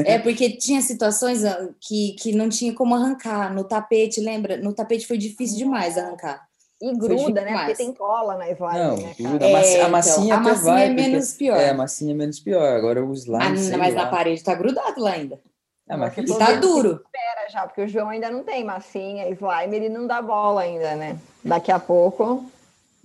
É, 0.05 0.17
porque 0.17 0.57
tinha 0.57 0.81
situações 0.81 1.41
que, 1.81 2.15
que 2.19 2.33
não 2.33 2.49
tinha 2.49 2.73
como 2.73 2.95
arrancar. 2.95 3.53
No 3.53 3.63
tapete, 3.63 4.21
lembra? 4.21 4.57
No 4.57 4.73
tapete 4.73 5.05
foi 5.05 5.17
difícil 5.17 5.57
demais 5.57 5.97
arrancar. 5.97 6.47
E 6.81 6.93
gruda, 6.97 7.41
né? 7.41 7.57
Porque 7.57 7.75
tem 7.75 7.93
cola 7.93 8.37
na 8.37 8.49
slime, 8.49 8.73
não, 8.73 8.97
né, 8.97 9.15
Gruda. 9.17 9.45
É, 9.45 9.81
a 9.81 9.89
massinha, 9.89 10.25
então, 10.25 10.37
a 10.37 10.39
massinha 10.41 10.73
vai, 10.73 10.85
é 10.85 10.89
menos 10.89 11.31
porque, 11.31 11.45
pior. 11.45 11.57
É, 11.57 11.69
a 11.69 11.73
massinha 11.73 12.11
é 12.11 12.17
menos 12.17 12.39
pior. 12.39 12.75
Agora 12.75 13.03
o 13.03 13.13
slime. 13.13 13.43
Ah, 13.43 13.77
mas 13.77 13.93
lá. 13.93 14.03
na 14.03 14.09
parede 14.09 14.43
tá 14.43 14.53
grudado 14.53 14.99
lá 14.99 15.11
ainda. 15.11 15.39
É, 15.87 15.95
mas 15.95 16.17
e 16.17 16.37
tá 16.37 16.53
duro. 16.53 17.01
Espera 17.05 17.49
já, 17.49 17.67
porque 17.67 17.83
o 17.83 17.87
João 17.87 18.09
ainda 18.09 18.31
não 18.31 18.43
tem 18.43 18.63
massinha, 18.63 19.29
slime, 19.29 19.75
ele 19.75 19.89
não 19.89 20.07
dá 20.07 20.21
bola 20.21 20.61
ainda, 20.61 20.95
né? 20.95 21.17
Daqui 21.43 21.71
a 21.71 21.77
pouco. 21.77 22.43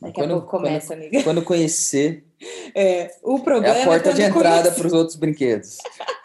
Daqui 0.00 0.14
quando, 0.14 0.30
a 0.30 0.34
pouco 0.34 0.48
começa, 0.48 0.88
quando, 0.88 0.98
amiga. 1.00 1.22
Quando 1.24 1.42
conhecer. 1.42 2.24
É, 2.74 3.10
o 3.22 3.40
problema 3.40 3.76
é 3.76 3.82
a 3.82 3.84
porta 3.84 4.14
de 4.14 4.22
entrada 4.22 4.72
para 4.72 4.86
os 4.86 4.94
outros 4.94 5.14
brinquedos. 5.16 5.76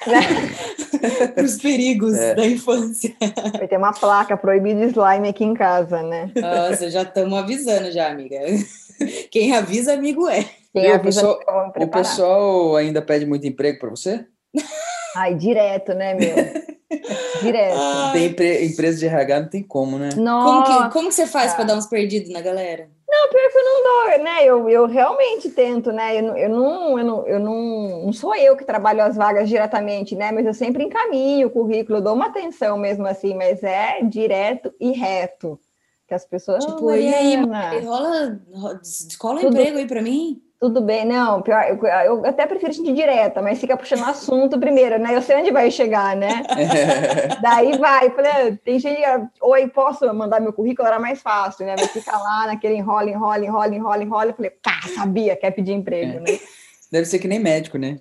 para 1.36 1.44
os 1.44 1.58
perigos 1.58 2.16
é. 2.16 2.36
da 2.36 2.48
infância. 2.48 3.14
Vai 3.58 3.68
ter 3.68 3.78
uma 3.78 3.92
placa 3.92 4.38
proibido 4.38 4.82
slime 4.84 5.28
aqui 5.28 5.44
em 5.44 5.54
casa, 5.54 6.02
né? 6.02 6.32
Nossa, 6.38 6.90
já 6.90 7.02
estamos 7.02 7.38
avisando 7.38 7.92
já, 7.92 8.10
amiga. 8.10 8.40
Quem 9.30 9.54
avisa, 9.54 9.94
amigo 9.94 10.30
é. 10.30 10.46
Quem 10.72 10.90
avisa, 10.90 11.30
o, 11.30 11.36
pessoal, 11.36 11.74
o 11.76 11.88
pessoal 11.88 12.76
ainda 12.78 13.02
pede 13.02 13.26
muito 13.26 13.46
emprego 13.46 13.80
para 13.80 13.90
você? 13.90 14.26
Ai, 15.16 15.36
direto, 15.36 15.94
né, 15.94 16.14
meu? 16.14 16.36
Direto. 17.42 17.78
Tem 18.14 18.66
empresa 18.66 19.00
de 19.00 19.06
RH, 19.06 19.40
não 19.42 19.50
tem 19.50 19.64
como, 19.64 19.98
né? 19.98 20.10
Nossa. 20.16 20.72
Como 20.72 20.84
que, 20.84 20.94
como 20.94 21.10
que 21.10 21.16
você 21.16 21.28
faz 21.28 21.54
para 21.54 21.64
dar 21.64 21.78
uns 21.78 21.88
perdidos 21.88 22.32
na 22.32 22.42
galera? 22.42 22.90
Não, 23.08 23.30
pior 23.30 23.50
que 23.50 23.58
eu 23.58 23.64
não 23.64 23.84
dou, 23.84 24.24
né? 24.24 24.46
Eu, 24.46 24.70
eu 24.70 24.86
realmente 24.88 25.50
tento, 25.50 25.92
né? 25.92 26.20
Eu, 26.20 26.36
eu, 26.36 26.50
não, 26.50 27.00
eu, 27.00 27.06
não, 27.06 27.28
eu 27.28 27.40
não, 27.40 28.06
não 28.06 28.14
sou 28.14 28.36
eu 28.36 28.56
que 28.56 28.66
trabalho 28.66 29.04
as 29.04 29.16
vagas 29.16 29.48
diretamente, 29.48 30.16
né? 30.16 30.32
Mas 30.32 30.46
eu 30.46 30.54
sempre 30.54 30.84
encaminho 30.84 31.48
o 31.48 31.52
currículo, 31.52 32.02
dou 32.02 32.14
uma 32.14 32.28
atenção 32.28 32.78
mesmo 32.78 33.06
assim, 33.06 33.34
mas 33.36 33.64
é 33.64 34.02
direto 34.04 34.74
e 34.80 34.92
reto. 34.92 35.60
Que 36.08 36.14
as 36.14 36.26
pessoas. 36.26 36.64
Tipo, 36.64 36.86
oh, 36.86 36.96
e 36.96 37.14
aí, 37.14 37.36
rola, 37.84 38.40
rola, 38.54 38.80
escola 38.84 39.42
um 39.42 39.48
emprego 39.48 39.78
aí 39.78 39.88
para 39.88 40.02
mim? 40.02 40.42
Tudo 40.58 40.82
bem, 40.82 41.06
não, 41.06 41.42
pior, 41.42 41.64
eu, 41.68 41.78
eu 42.06 42.26
até 42.26 42.46
prefiro 42.46 42.72
gente 42.72 42.94
direta, 42.94 43.42
mas 43.42 43.60
fica 43.60 43.76
puxando 43.76 44.06
assunto 44.06 44.58
primeiro, 44.58 44.98
né? 44.98 45.14
Eu 45.14 45.22
sei 45.22 45.36
onde 45.36 45.52
vai 45.52 45.70
chegar, 45.70 46.16
né? 46.16 46.44
Daí 47.42 47.78
vai, 47.78 48.10
falei, 48.12 48.32
ah, 48.32 48.58
tem 48.64 48.80
gente, 48.80 49.02
oi, 49.42 49.68
posso 49.68 50.12
mandar 50.14 50.40
meu 50.40 50.54
currículo? 50.54 50.88
Era 50.88 50.98
mais 50.98 51.22
fácil, 51.22 51.66
né? 51.66 51.76
Vai 51.76 51.88
ficar 51.88 52.18
lá 52.18 52.48
naquele 52.48 52.76
enrola, 52.76 53.10
enrola, 53.10 53.46
enrola, 53.46 53.76
enrola, 53.76 54.04
enrola. 54.04 54.30
Eu 54.32 54.34
falei, 54.34 54.52
pá, 54.52 54.80
sabia, 54.96 55.36
quer 55.36 55.52
pedir 55.52 55.74
emprego, 55.74 56.20
é. 56.20 56.20
né? 56.22 56.40
Deve 56.90 57.06
ser 57.06 57.20
que 57.20 57.28
nem 57.28 57.40
médico, 57.40 57.78
né? 57.78 58.00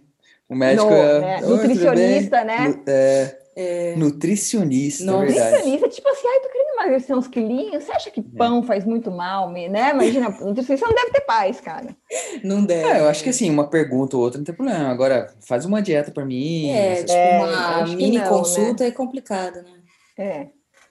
O 0.49 0.55
médico 0.55 0.89
no, 0.89 0.95
é. 0.95 1.21
Né? 1.21 1.41
Nutricionista, 1.41 2.45
né? 2.45 2.83
É, 2.87 3.37
é... 3.57 3.97
Nutricionista, 3.97 5.05
Nutricionista, 5.05 5.89
tipo 5.89 6.09
assim, 6.09 6.29
ai, 6.29 6.41
tô 6.41 6.49
querendo 6.51 6.64
emagrecer 6.85 7.17
uns 7.17 7.29
quilinhos, 7.29 7.85
você 7.85 7.93
acha 7.93 8.11
que 8.11 8.21
é. 8.21 8.37
pão 8.37 8.63
faz 8.63 8.85
muito 8.85 9.11
mal, 9.11 9.51
né? 9.51 9.91
Imagina, 9.91 10.29
nutricionista 10.41 10.87
não 10.87 10.95
deve 10.95 11.11
ter 11.11 11.23
paz, 11.23 11.61
cara. 11.61 11.97
Não 12.43 12.65
deve. 12.65 12.89
É, 12.89 13.01
eu 13.01 13.09
acho 13.09 13.23
que 13.23 13.31
assim, 13.31 13.51
uma 13.51 13.69
pergunta 13.69 14.17
ou 14.17 14.23
outra 14.23 14.39
não 14.39 14.45
tem 14.45 14.55
problema. 14.55 14.89
Agora, 14.89 15.35
faz 15.47 15.65
uma 15.65 15.83
dieta 15.83 16.11
para 16.11 16.25
mim. 16.25 16.71
É, 16.71 17.03
tipo, 17.03 17.13
é, 17.13 17.39
uma 17.39 17.87
mini 17.87 18.19
não, 18.19 18.29
consulta 18.29 18.85
né? 18.85 18.91
é 18.91 18.93
complicado, 18.93 19.63
né? 19.63 19.83
É. 20.17 20.49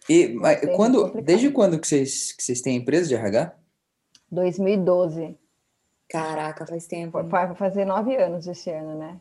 E 0.09 0.29
mas, 0.33 0.59
quando, 0.75 1.21
desde 1.21 1.49
quando 1.49 1.79
que 1.79 1.87
vocês, 1.87 2.33
que 2.33 2.43
vocês 2.43 2.61
têm 2.61 2.77
empresa 2.77 3.07
de 3.07 3.15
RH? 3.15 3.55
2012. 4.31 5.37
Caraca, 6.09 6.65
faz 6.65 6.85
tempo. 6.85 7.23
Vai 7.23 7.55
fazer 7.55 7.85
nove 7.85 8.15
anos 8.15 8.47
esse 8.47 8.69
ano, 8.69 8.97
né? 8.97 9.19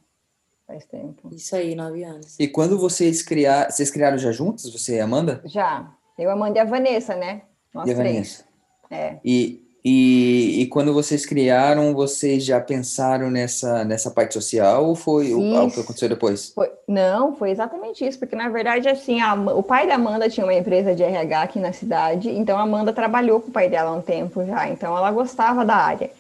Faz 0.67 0.85
tempo. 0.87 1.29
Isso 1.33 1.55
aí, 1.55 1.75
nove 1.75 2.03
anos. 2.03 2.39
E 2.39 2.49
quando 2.49 2.79
vocês 2.79 3.23
criaram, 3.23 3.71
vocês 3.71 3.91
criaram 3.91 4.19
já 4.19 4.33
juntos, 4.33 4.73
você 4.73 4.97
e 4.97 5.01
Amanda? 5.01 5.41
Já. 5.45 5.95
Eu, 6.23 6.31
Amanda 6.31 6.59
e 6.59 6.61
a 6.61 6.65
Vanessa, 6.65 7.15
né? 7.15 7.43
Nós 7.75 7.89
e 7.89 7.95
três. 7.95 8.07
Vanessa. 8.07 8.45
É. 8.91 9.17
E, 9.25 9.63
e, 9.85 10.63
e 10.63 10.67
quando 10.67 10.93
vocês 10.95 11.27
criaram, 11.27 11.93
vocês 11.93 12.45
já 12.45 12.61
pensaram 12.61 13.31
nessa, 13.31 13.85
nessa 13.85 14.11
parte 14.11 14.35
social 14.35 14.87
ou 14.87 14.95
foi 14.95 15.35
o, 15.35 15.57
algo 15.57 15.73
que 15.73 15.81
aconteceu 15.81 16.09
depois? 16.09 16.53
Foi, 16.55 16.71
não, 16.87 17.35
foi 17.35 17.51
exatamente 17.51 18.07
isso, 18.07 18.19
porque 18.19 18.37
na 18.37 18.49
verdade, 18.49 18.89
assim, 18.89 19.21
a, 19.21 19.35
o 19.35 19.63
pai 19.63 19.89
da 19.89 19.95
Amanda 19.95 20.29
tinha 20.29 20.47
uma 20.47 20.55
empresa 20.55 20.95
de 20.95 21.03
RH 21.03 21.43
aqui 21.43 21.59
na 21.59 21.73
cidade, 21.73 22.31
então 22.31 22.57
a 22.59 22.63
Amanda 22.63 22.93
trabalhou 22.93 23.41
com 23.41 23.49
o 23.49 23.53
pai 23.53 23.69
dela 23.69 23.91
há 23.91 23.95
um 23.95 24.03
tempo 24.03 24.45
já, 24.45 24.69
então 24.69 24.97
ela 24.97 25.11
gostava 25.11 25.65
da 25.65 25.75
área. 25.75 26.11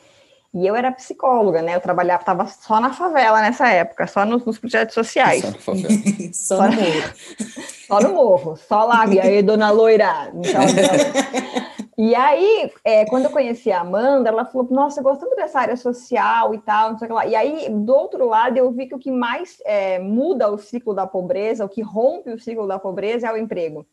E 0.54 0.66
eu 0.66 0.76
era 0.76 0.92
psicóloga, 0.92 1.62
né? 1.62 1.74
Eu 1.74 1.80
trabalhava, 1.80 2.20
estava 2.20 2.46
só 2.46 2.78
na 2.78 2.92
favela 2.92 3.40
nessa 3.40 3.68
época, 3.68 4.06
só 4.06 4.24
nos, 4.26 4.44
nos 4.44 4.58
projetos 4.58 4.94
sociais. 4.94 5.42
Só, 5.60 5.72
só, 6.32 6.56
só 6.56 6.68
no 6.68 6.76
morro. 6.76 7.12
só 7.88 8.00
no 8.00 8.14
morro, 8.14 8.56
só 8.56 8.84
lá, 8.84 9.06
e 9.06 9.18
aí, 9.18 9.42
dona 9.42 9.70
Loira. 9.70 10.30
Então, 10.34 10.62
então... 10.62 11.72
E 11.96 12.14
aí, 12.14 12.72
é, 12.84 13.04
quando 13.04 13.26
eu 13.26 13.30
conheci 13.30 13.70
a 13.70 13.80
Amanda, 13.80 14.28
ela 14.28 14.44
falou: 14.44 14.66
Nossa, 14.70 15.00
eu 15.00 15.04
gosto 15.04 15.20
tanto 15.20 15.36
dessa 15.36 15.60
área 15.60 15.76
social 15.76 16.54
e 16.54 16.58
tal, 16.58 16.92
não 16.92 16.98
sei 16.98 17.06
o 17.06 17.08
que 17.08 17.14
lá. 17.14 17.26
E 17.26 17.36
aí, 17.36 17.68
do 17.68 17.94
outro 17.94 18.26
lado, 18.26 18.56
eu 18.56 18.70
vi 18.72 18.86
que 18.86 18.94
o 18.94 18.98
que 18.98 19.10
mais 19.10 19.58
é, 19.64 19.98
muda 19.98 20.50
o 20.50 20.58
ciclo 20.58 20.94
da 20.94 21.06
pobreza, 21.06 21.64
o 21.64 21.68
que 21.68 21.82
rompe 21.82 22.30
o 22.30 22.40
ciclo 22.40 22.66
da 22.66 22.78
pobreza 22.78 23.28
é 23.28 23.32
o 23.32 23.36
emprego. 23.36 23.86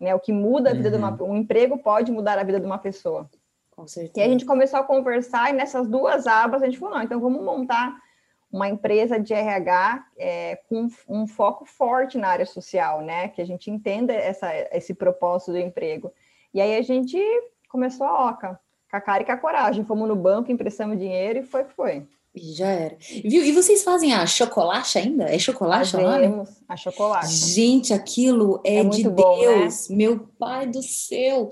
Né? 0.00 0.14
O 0.14 0.20
que 0.20 0.32
muda 0.32 0.70
a 0.70 0.74
vida 0.74 0.88
uhum. 0.88 0.96
de 0.96 0.98
uma. 0.98 1.22
Um 1.22 1.36
emprego 1.36 1.78
pode 1.78 2.10
mudar 2.10 2.38
a 2.38 2.42
vida 2.42 2.58
de 2.58 2.66
uma 2.66 2.78
pessoa. 2.78 3.30
Com 3.74 3.86
certeza. 3.86 4.20
E 4.20 4.22
a 4.22 4.30
gente 4.30 4.44
começou 4.44 4.78
a 4.78 4.84
conversar 4.84 5.50
e 5.50 5.52
nessas 5.54 5.88
duas 5.88 6.26
abas 6.26 6.62
a 6.62 6.66
gente 6.66 6.78
falou, 6.78 6.94
não, 6.94 7.02
então 7.02 7.18
vamos 7.18 7.42
montar 7.42 7.96
uma 8.52 8.68
empresa 8.68 9.18
de 9.18 9.32
RH 9.32 10.04
é, 10.18 10.56
com 10.68 10.88
um 11.08 11.26
foco 11.26 11.64
forte 11.64 12.18
na 12.18 12.28
área 12.28 12.44
social, 12.44 13.00
né? 13.00 13.28
Que 13.28 13.40
a 13.40 13.46
gente 13.46 13.70
entenda 13.70 14.12
essa, 14.12 14.48
esse 14.70 14.92
propósito 14.92 15.52
do 15.52 15.58
emprego. 15.58 16.12
E 16.52 16.60
aí 16.60 16.76
a 16.76 16.82
gente 16.82 17.18
começou 17.66 18.06
a 18.06 18.28
OCA, 18.30 18.60
com 18.90 18.96
a 18.96 19.00
cara 19.00 19.22
e 19.22 19.26
com 19.26 19.32
a 19.32 19.38
coragem. 19.38 19.84
Fomos 19.86 20.06
no 20.06 20.14
banco, 20.14 20.52
emprestamos 20.52 20.98
dinheiro 20.98 21.38
e 21.38 21.42
foi 21.42 21.64
que 21.64 21.72
foi. 21.72 22.06
E 22.34 22.52
já 22.52 22.68
era. 22.68 22.96
Viu? 23.24 23.44
E 23.44 23.52
vocês 23.52 23.82
fazem 23.82 24.14
a 24.14 24.26
chocolate 24.26 24.98
ainda? 24.98 25.24
É 25.24 25.38
chocolate 25.38 25.92
Fazemos 25.92 26.48
a 26.66 26.76
chocolate. 26.76 27.28
Gente, 27.28 27.92
aquilo 27.92 28.60
é, 28.64 28.76
é 28.76 28.84
de 28.84 29.08
bom, 29.08 29.38
né? 29.38 29.58
Deus. 29.58 29.88
Né? 29.88 29.96
Meu 29.96 30.18
pai 30.38 30.66
do 30.66 30.82
céu. 30.82 31.50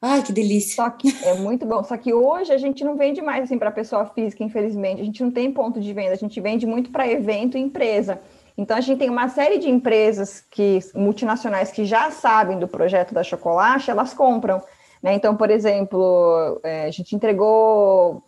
Ai, 0.00 0.22
que 0.22 0.32
delícia. 0.32 0.76
Só 0.76 0.90
que 0.90 1.08
é 1.24 1.34
muito 1.34 1.64
bom. 1.64 1.82
Só 1.82 1.96
que 1.96 2.12
hoje 2.12 2.52
a 2.52 2.58
gente 2.58 2.84
não 2.84 2.96
vende 2.96 3.22
mais 3.22 3.44
assim 3.44 3.58
para 3.58 3.70
pessoa 3.70 4.04
física, 4.06 4.44
infelizmente. 4.44 5.00
A 5.00 5.04
gente 5.04 5.22
não 5.22 5.30
tem 5.30 5.50
ponto 5.50 5.80
de 5.80 5.92
venda, 5.92 6.12
a 6.12 6.16
gente 6.16 6.40
vende 6.40 6.66
muito 6.66 6.90
para 6.90 7.08
evento 7.08 7.56
e 7.56 7.60
empresa. 7.60 8.20
Então 8.58 8.76
a 8.76 8.80
gente 8.80 8.98
tem 8.98 9.10
uma 9.10 9.28
série 9.28 9.58
de 9.58 9.68
empresas 9.68 10.44
que 10.50 10.80
multinacionais 10.94 11.70
que 11.70 11.84
já 11.84 12.10
sabem 12.10 12.58
do 12.58 12.68
projeto 12.68 13.12
da 13.12 13.22
chocolate, 13.22 13.90
elas 13.90 14.14
compram. 14.14 14.62
Né? 15.02 15.14
Então, 15.14 15.36
por 15.36 15.50
exemplo, 15.50 16.60
é, 16.62 16.84
a 16.84 16.90
gente 16.90 17.14
entregou 17.14 18.22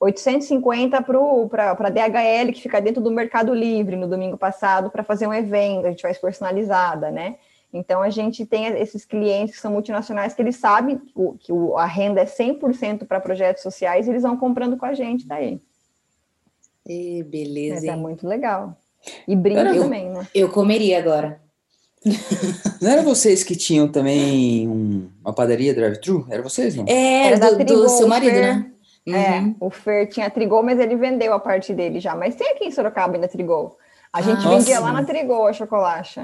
850 0.00 1.02
para 1.02 1.70
a 1.70 1.90
DHL, 1.90 2.52
que 2.52 2.60
fica 2.60 2.80
dentro 2.80 3.02
do 3.02 3.10
Mercado 3.10 3.54
Livre, 3.54 3.96
no 3.96 4.06
domingo 4.06 4.36
passado, 4.36 4.90
para 4.90 5.02
fazer 5.02 5.26
um 5.26 5.32
evento, 5.32 5.86
a 5.86 5.90
gente 5.90 6.02
faz 6.02 6.18
personalizada, 6.18 7.10
né? 7.10 7.36
Então, 7.74 8.00
a 8.00 8.08
gente 8.08 8.46
tem 8.46 8.66
esses 8.66 9.04
clientes 9.04 9.56
que 9.56 9.60
são 9.60 9.72
multinacionais 9.72 10.32
que 10.32 10.40
eles 10.40 10.54
sabem 10.54 10.96
que 11.40 11.52
a 11.76 11.84
renda 11.84 12.20
é 12.20 12.24
100% 12.24 13.04
para 13.04 13.18
projetos 13.18 13.64
sociais 13.64 14.06
e 14.06 14.10
eles 14.10 14.22
vão 14.22 14.36
comprando 14.36 14.76
com 14.76 14.86
a 14.86 14.94
gente 14.94 15.26
daí. 15.26 15.60
E 16.86 17.24
beleza. 17.24 17.74
Mas 17.74 17.84
é 17.84 17.96
muito 17.96 18.28
legal. 18.28 18.78
E 19.26 19.34
brinca 19.34 19.74
também, 19.74 20.08
né? 20.08 20.24
Eu 20.32 20.48
comeria 20.50 20.98
agora. 21.00 21.40
Não 22.80 22.90
era 22.90 23.02
vocês 23.02 23.42
que 23.42 23.56
tinham 23.56 23.88
também 23.88 24.68
um, 24.68 25.10
uma 25.20 25.34
padaria 25.34 25.74
drive-thru? 25.74 26.26
Era 26.30 26.42
vocês, 26.42 26.76
não? 26.76 26.84
É, 26.86 27.28
era 27.28 27.54
do, 27.54 27.64
do 27.64 27.88
seu 27.88 28.06
marido, 28.06 28.34
né? 28.34 28.70
É, 29.06 29.40
uhum. 29.40 29.56
o 29.58 29.70
Fer 29.70 30.08
tinha 30.08 30.30
Trigol, 30.30 30.62
mas 30.62 30.78
ele 30.78 30.96
vendeu 30.96 31.32
a 31.32 31.40
parte 31.40 31.74
dele 31.74 31.98
já. 31.98 32.14
Mas 32.14 32.36
tem 32.36 32.52
aqui 32.52 32.64
em 32.66 32.70
Sorocaba 32.70 33.14
ainda 33.14 33.26
Trigol. 33.26 33.78
A 34.12 34.22
gente 34.22 34.46
ah, 34.46 34.50
vendia 34.50 34.80
lá 34.80 34.92
na 34.92 35.02
Trigol 35.02 35.46
a 35.46 35.52
chocolate. 35.52 36.20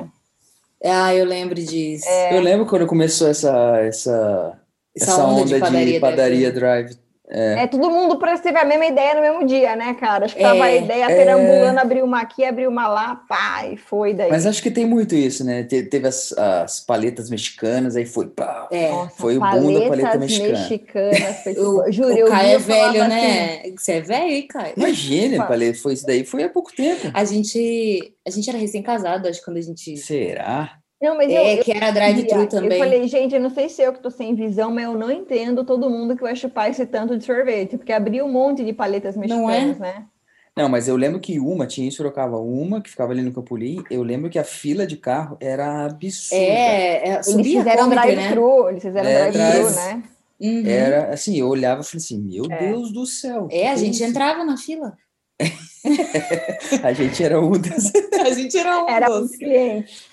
Ah, 0.84 1.14
eu 1.14 1.24
lembro 1.24 1.54
disso. 1.56 2.08
É... 2.08 2.36
Eu 2.36 2.40
lembro 2.40 2.66
quando 2.66 2.86
começou 2.86 3.28
essa, 3.28 3.78
essa, 3.80 4.58
essa, 4.94 5.12
essa 5.12 5.24
onda, 5.26 5.42
onda, 5.42 5.54
de 5.54 5.60
padaria, 5.60 5.92
de 5.92 6.00
padaria 6.00 6.52
drive 6.52 6.96
é. 7.30 7.62
é, 7.62 7.66
todo 7.68 7.88
mundo 7.88 8.18
parece 8.18 8.42
teve 8.42 8.58
a 8.58 8.64
mesma 8.64 8.86
ideia 8.86 9.14
no 9.14 9.20
mesmo 9.20 9.46
dia, 9.46 9.76
né, 9.76 9.94
cara? 9.94 10.24
Acho 10.24 10.34
que 10.34 10.42
tava 10.42 10.68
é, 10.68 10.72
a 10.72 10.76
ideia 10.76 11.04
é... 11.04 11.16
perambulando, 11.16 11.78
abriu 11.78 12.04
uma 12.04 12.20
aqui, 12.20 12.44
abriu 12.44 12.68
uma 12.68 12.88
lá, 12.88 13.22
pá, 13.28 13.66
e 13.66 13.76
foi 13.76 14.12
daí. 14.12 14.28
Mas 14.28 14.46
acho 14.46 14.60
que 14.60 14.70
tem 14.70 14.84
muito 14.84 15.14
isso, 15.14 15.44
né? 15.44 15.62
Te, 15.62 15.84
teve 15.84 16.08
as, 16.08 16.32
as 16.32 16.80
paletas 16.80 17.30
mexicanas, 17.30 17.94
aí 17.94 18.04
foi, 18.04 18.26
pá, 18.26 18.66
é. 18.72 18.90
Nossa, 18.90 19.16
foi 19.16 19.36
o 19.36 19.40
boom 19.40 19.74
da 19.74 19.88
paleta 19.88 20.18
mexicana. 20.18 20.58
mexicanas. 20.58 21.42
Foi, 21.44 21.52
o, 21.58 21.92
juro, 21.92 22.26
o 22.26 22.28
Caio 22.28 22.50
é 22.50 22.58
velho, 22.58 23.08
né? 23.08 23.60
Assim. 23.60 23.76
Você 23.76 23.92
é 23.92 24.00
velho, 24.00 24.48
Caio? 24.48 24.74
Imagina, 24.76 25.46
paleta, 25.46 25.78
foi 25.78 25.94
isso 25.94 26.06
daí, 26.06 26.24
foi 26.24 26.42
há 26.42 26.48
pouco 26.48 26.74
tempo. 26.74 27.10
A 27.14 27.24
gente, 27.24 28.12
a 28.26 28.30
gente 28.30 28.50
era 28.50 28.58
recém-casado, 28.58 29.28
acho, 29.28 29.44
quando 29.44 29.58
a 29.58 29.62
gente... 29.62 29.96
Será? 29.96 30.80
Não, 31.00 31.16
mas 31.16 31.32
é, 31.32 31.58
eu, 31.58 31.64
que 31.64 31.72
era 31.72 31.90
drive-thru 31.90 32.46
também. 32.46 32.78
Eu 32.78 32.78
falei, 32.78 33.08
gente, 33.08 33.34
eu 33.34 33.40
não 33.40 33.48
sei 33.48 33.70
se 33.70 33.80
eu 33.80 33.92
que 33.92 34.02
tô 34.02 34.10
sem 34.10 34.34
visão, 34.34 34.70
mas 34.70 34.84
eu 34.84 34.94
não 34.94 35.10
entendo 35.10 35.64
todo 35.64 35.88
mundo 35.88 36.14
que 36.14 36.22
vai 36.22 36.36
chupar 36.36 36.68
esse 36.68 36.84
tanto 36.84 37.16
de 37.16 37.24
sorvete, 37.24 37.78
porque 37.78 37.92
abriu 37.92 38.26
um 38.26 38.32
monte 38.32 38.62
de 38.62 38.72
paletas 38.72 39.16
mexicanas, 39.16 39.78
não 39.78 39.86
é? 39.86 39.94
né? 39.94 40.06
Não, 40.54 40.68
mas 40.68 40.88
eu 40.88 40.96
lembro 40.96 41.20
que 41.20 41.40
uma, 41.40 41.66
tinha 41.66 41.86
em 41.86 41.90
Sorocaba 41.90 42.36
uma, 42.38 42.82
que 42.82 42.90
ficava 42.90 43.12
ali 43.12 43.22
no 43.22 43.32
Campolim, 43.32 43.82
eu 43.90 44.02
lembro 44.02 44.28
que 44.28 44.38
a 44.38 44.44
fila 44.44 44.86
de 44.86 44.96
carro 44.96 45.38
era 45.40 45.86
absurda. 45.86 46.42
É, 46.42 47.08
é 47.08 47.20
eles 47.26 47.46
fizeram 47.46 47.86
né? 47.86 47.96
drive-thru, 47.96 48.64
né? 48.64 48.70
eles 48.70 48.82
fizeram 48.82 49.08
é, 49.08 49.30
drive-thru, 49.30 49.70
né? 49.70 50.02
Uhum. 50.40 50.66
Era 50.66 51.14
assim, 51.14 51.38
eu 51.38 51.48
olhava 51.48 51.80
e 51.80 51.84
falei 51.84 51.98
assim, 51.98 52.18
meu 52.18 52.44
é. 52.50 52.58
Deus 52.58 52.92
do 52.92 53.06
céu. 53.06 53.48
É, 53.50 53.70
a 53.70 53.76
gente 53.76 53.94
isso? 53.94 54.04
entrava 54.04 54.44
na 54.44 54.56
fila. 54.56 54.96
a 56.82 56.92
gente 56.92 57.24
era 57.24 57.40
um 57.40 57.52
das... 57.52 57.92
A 58.20 58.30
gente 58.34 58.56
era 58.56 58.84
um 58.84 58.88
era 58.88 59.08
dos 59.08 59.34
clientes. 59.34 60.04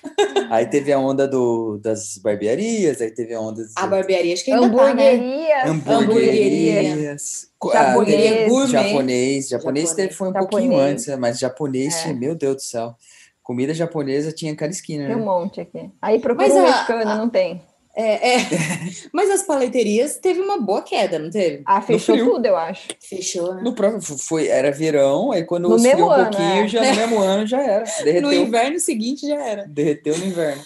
Aí 0.48 0.66
teve 0.66 0.90
a 0.90 0.98
onda 0.98 1.28
do, 1.28 1.78
das 1.78 2.16
barbearias, 2.16 3.02
aí 3.02 3.10
teve 3.10 3.34
a 3.34 3.40
onda... 3.40 3.62
A 3.76 3.86
barbearia, 3.86 4.32
acho 4.32 4.44
que 4.44 4.50
ainda 4.50 4.66
Hamburgueria. 4.66 5.56
Tá, 5.58 5.66
né? 5.66 5.82
Hamburguerias. 5.86 7.48
Japonês. 7.62 8.70
Japonês. 8.70 8.70
Japonês. 8.70 9.48
Japonês 9.48 9.92
teve, 9.92 10.14
foi 10.14 10.28
um 10.28 10.32
japonês. 10.32 10.50
pouquinho 10.50 10.76
antes, 10.78 11.06
né? 11.06 11.16
mas 11.16 11.38
japonês, 11.38 12.06
é. 12.06 12.12
meu 12.14 12.34
Deus 12.34 12.56
do 12.56 12.62
céu. 12.62 12.96
Comida 13.42 13.74
japonesa 13.74 14.32
tinha 14.32 14.54
cada 14.56 14.72
esquina, 14.72 15.04
né? 15.04 15.14
Tem 15.14 15.22
um 15.22 15.24
monte 15.24 15.60
aqui. 15.60 15.90
Aí 16.02 16.18
procura 16.18 16.52
um 16.52 16.62
mexicano, 16.62 17.16
não 17.16 17.28
tem. 17.28 17.62
É, 17.98 18.36
é. 18.36 18.38
Mas 19.12 19.28
as 19.28 19.42
paleterias 19.42 20.18
teve 20.18 20.40
uma 20.40 20.60
boa 20.60 20.82
queda, 20.82 21.18
não 21.18 21.30
teve? 21.30 21.62
Ah, 21.66 21.82
fechou 21.82 22.16
tudo, 22.16 22.46
eu 22.46 22.56
acho. 22.56 22.86
Fechou, 23.00 23.56
né? 23.56 23.62
No 23.62 23.72
próprio, 23.72 24.00
foi, 24.00 24.46
era 24.46 24.70
verão, 24.70 25.32
aí 25.32 25.42
quando 25.42 25.68
no 25.68 25.74
esfriou 25.74 26.08
um 26.08 26.12
ano, 26.12 26.30
pouquinho, 26.30 26.64
é. 26.64 26.68
já 26.68 26.80
no 26.80 26.96
mesmo 26.96 27.18
ano 27.18 27.46
já 27.46 27.60
era. 27.60 27.84
Derreteu. 28.04 28.22
No 28.22 28.32
inverno 28.32 28.78
seguinte 28.78 29.26
já 29.26 29.44
era. 29.44 29.66
Derreteu 29.66 30.16
no 30.16 30.26
inverno. 30.26 30.62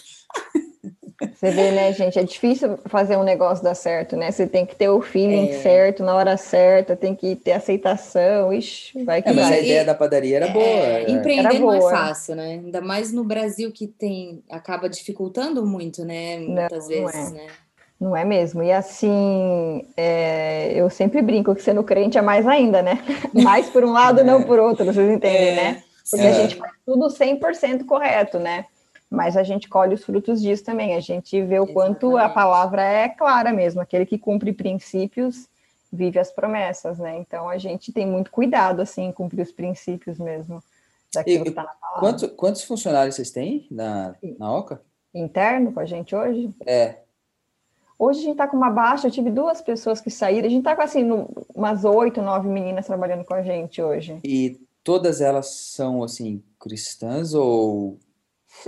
Você 1.43 1.51
vê, 1.51 1.73
né, 1.73 1.93
gente? 1.93 2.17
É 2.21 2.23
difícil 2.23 2.79
fazer 2.87 3.17
um 3.17 3.25
negócio 3.25 3.65
dar 3.65 3.75
certo, 3.75 4.17
né? 4.17 4.31
Você 4.31 4.47
tem 4.47 4.65
que 4.65 4.77
ter 4.77 4.89
o 4.89 5.03
feeling 5.03 5.49
é. 5.49 5.59
certo, 5.61 6.05
na 6.05 6.15
hora 6.15 6.37
certa, 6.37 6.95
tem 6.95 7.17
que 7.17 7.35
ter 7.35 7.51
aceitação. 7.51 8.53
Ixi, 8.53 9.03
vai 9.03 9.21
que 9.21 9.29
é, 9.29 9.33
mas 9.33 9.49
vai. 9.49 9.59
a 9.59 9.61
ideia 9.61 9.85
da 9.85 9.93
padaria 9.93 10.37
era 10.37 10.47
boa. 10.47 10.65
É, 10.65 11.11
empreender 11.11 11.59
não 11.59 11.75
é 11.75 11.81
fácil, 11.81 12.37
né? 12.37 12.61
Ainda 12.65 12.81
mais 12.81 13.13
no 13.13 13.25
Brasil 13.25 13.73
que 13.73 13.89
tem 13.89 14.41
acaba 14.49 14.89
dificultando 14.89 15.67
muito, 15.67 16.05
né? 16.05 16.39
Muitas 16.39 16.89
não, 16.89 16.89
vezes, 16.89 17.33
não 17.33 17.41
é. 17.41 17.43
né? 17.43 17.47
Não 18.01 18.17
é 18.17 18.25
mesmo? 18.25 18.63
E 18.63 18.71
assim, 18.71 19.85
é, 19.97 20.73
eu 20.77 20.89
sempre 20.91 21.21
brinco 21.23 21.57
que 21.57 21.63
sendo 21.63 21.83
crente 21.83 22.17
é 22.17 22.23
mais 22.23 22.47
ainda, 22.47 22.83
né? 22.83 23.03
Mais 23.35 23.69
por 23.69 23.85
um 23.85 23.91
lado, 23.91 24.23
não 24.23 24.45
por 24.45 24.61
outro, 24.61 24.85
vocês 24.85 25.11
entendem, 25.11 25.49
é. 25.49 25.55
né? 25.57 25.83
Porque 26.09 26.25
a 26.25 26.33
gente 26.33 26.55
faz 26.55 26.73
tudo 26.87 27.09
100% 27.09 27.85
correto, 27.85 28.39
né? 28.39 28.67
Mas 29.13 29.37
a 29.37 29.43
gente 29.43 29.69
colhe 29.69 29.95
os 29.95 30.03
frutos 30.03 30.41
disso 30.41 30.65
também. 30.65 30.97
A 30.97 31.01
gente 31.01 31.41
vê 31.43 31.61
o 31.61 31.67
quanto 31.67 32.17
a 32.17 32.31
palavra 32.31 32.83
é 32.83 33.11
clara 33.11 33.53
mesmo. 33.53 33.83
Aquele 33.83 34.07
que 34.07 34.17
cumpre 34.17 34.55
princípios 34.55 35.47
vive 35.93 36.19
as 36.19 36.33
promessas, 36.33 36.99
né? 36.99 37.19
Então 37.19 37.47
a 37.47 37.59
gente 37.59 37.93
tem 37.93 38.07
muito 38.07 38.31
cuidado 38.31 38.81
assim 38.81 39.05
em 39.05 39.13
cumprir 39.13 39.43
os 39.43 39.53
princípios 39.53 40.19
mesmo 40.19 40.63
daquilo 41.13 41.41
e, 41.41 41.43
que 41.43 41.49
está 41.51 41.63
na 41.63 41.75
palavra. 41.75 42.01
Quantos, 42.01 42.31
quantos 42.35 42.65
funcionários 42.65 43.15
vocês 43.15 43.31
têm 43.31 43.67
na, 43.71 44.15
na 44.39 44.51
OCA? 44.51 44.81
Interno 45.13 45.73
com 45.73 45.81
a 45.81 45.85
gente 45.85 46.17
hoje? 46.17 46.51
É. 46.65 47.01
Hoje 47.99 48.21
a 48.21 48.23
gente 48.23 48.33
está 48.33 48.49
com 48.49 48.57
uma 48.57 48.71
baixa, 48.71 49.09
eu 49.09 49.13
tive 49.13 49.31
duas 49.31 49.61
pessoas 49.61 50.01
que 50.01 50.11
saíram, 50.11 50.47
a 50.47 50.51
gente 50.51 50.61
está 50.61 50.75
com 50.75 50.81
assim, 50.81 51.07
umas 51.55 51.85
oito, 51.85 52.23
nove 52.23 52.49
meninas 52.49 52.87
trabalhando 52.87 53.27
com 53.27 53.35
a 53.35 53.43
gente 53.43 53.83
hoje. 53.83 54.19
E 54.25 54.59
todas 54.83 55.21
elas 55.21 55.49
são 55.51 56.03
assim 56.03 56.43
cristãs 56.59 57.35
ou 57.35 57.99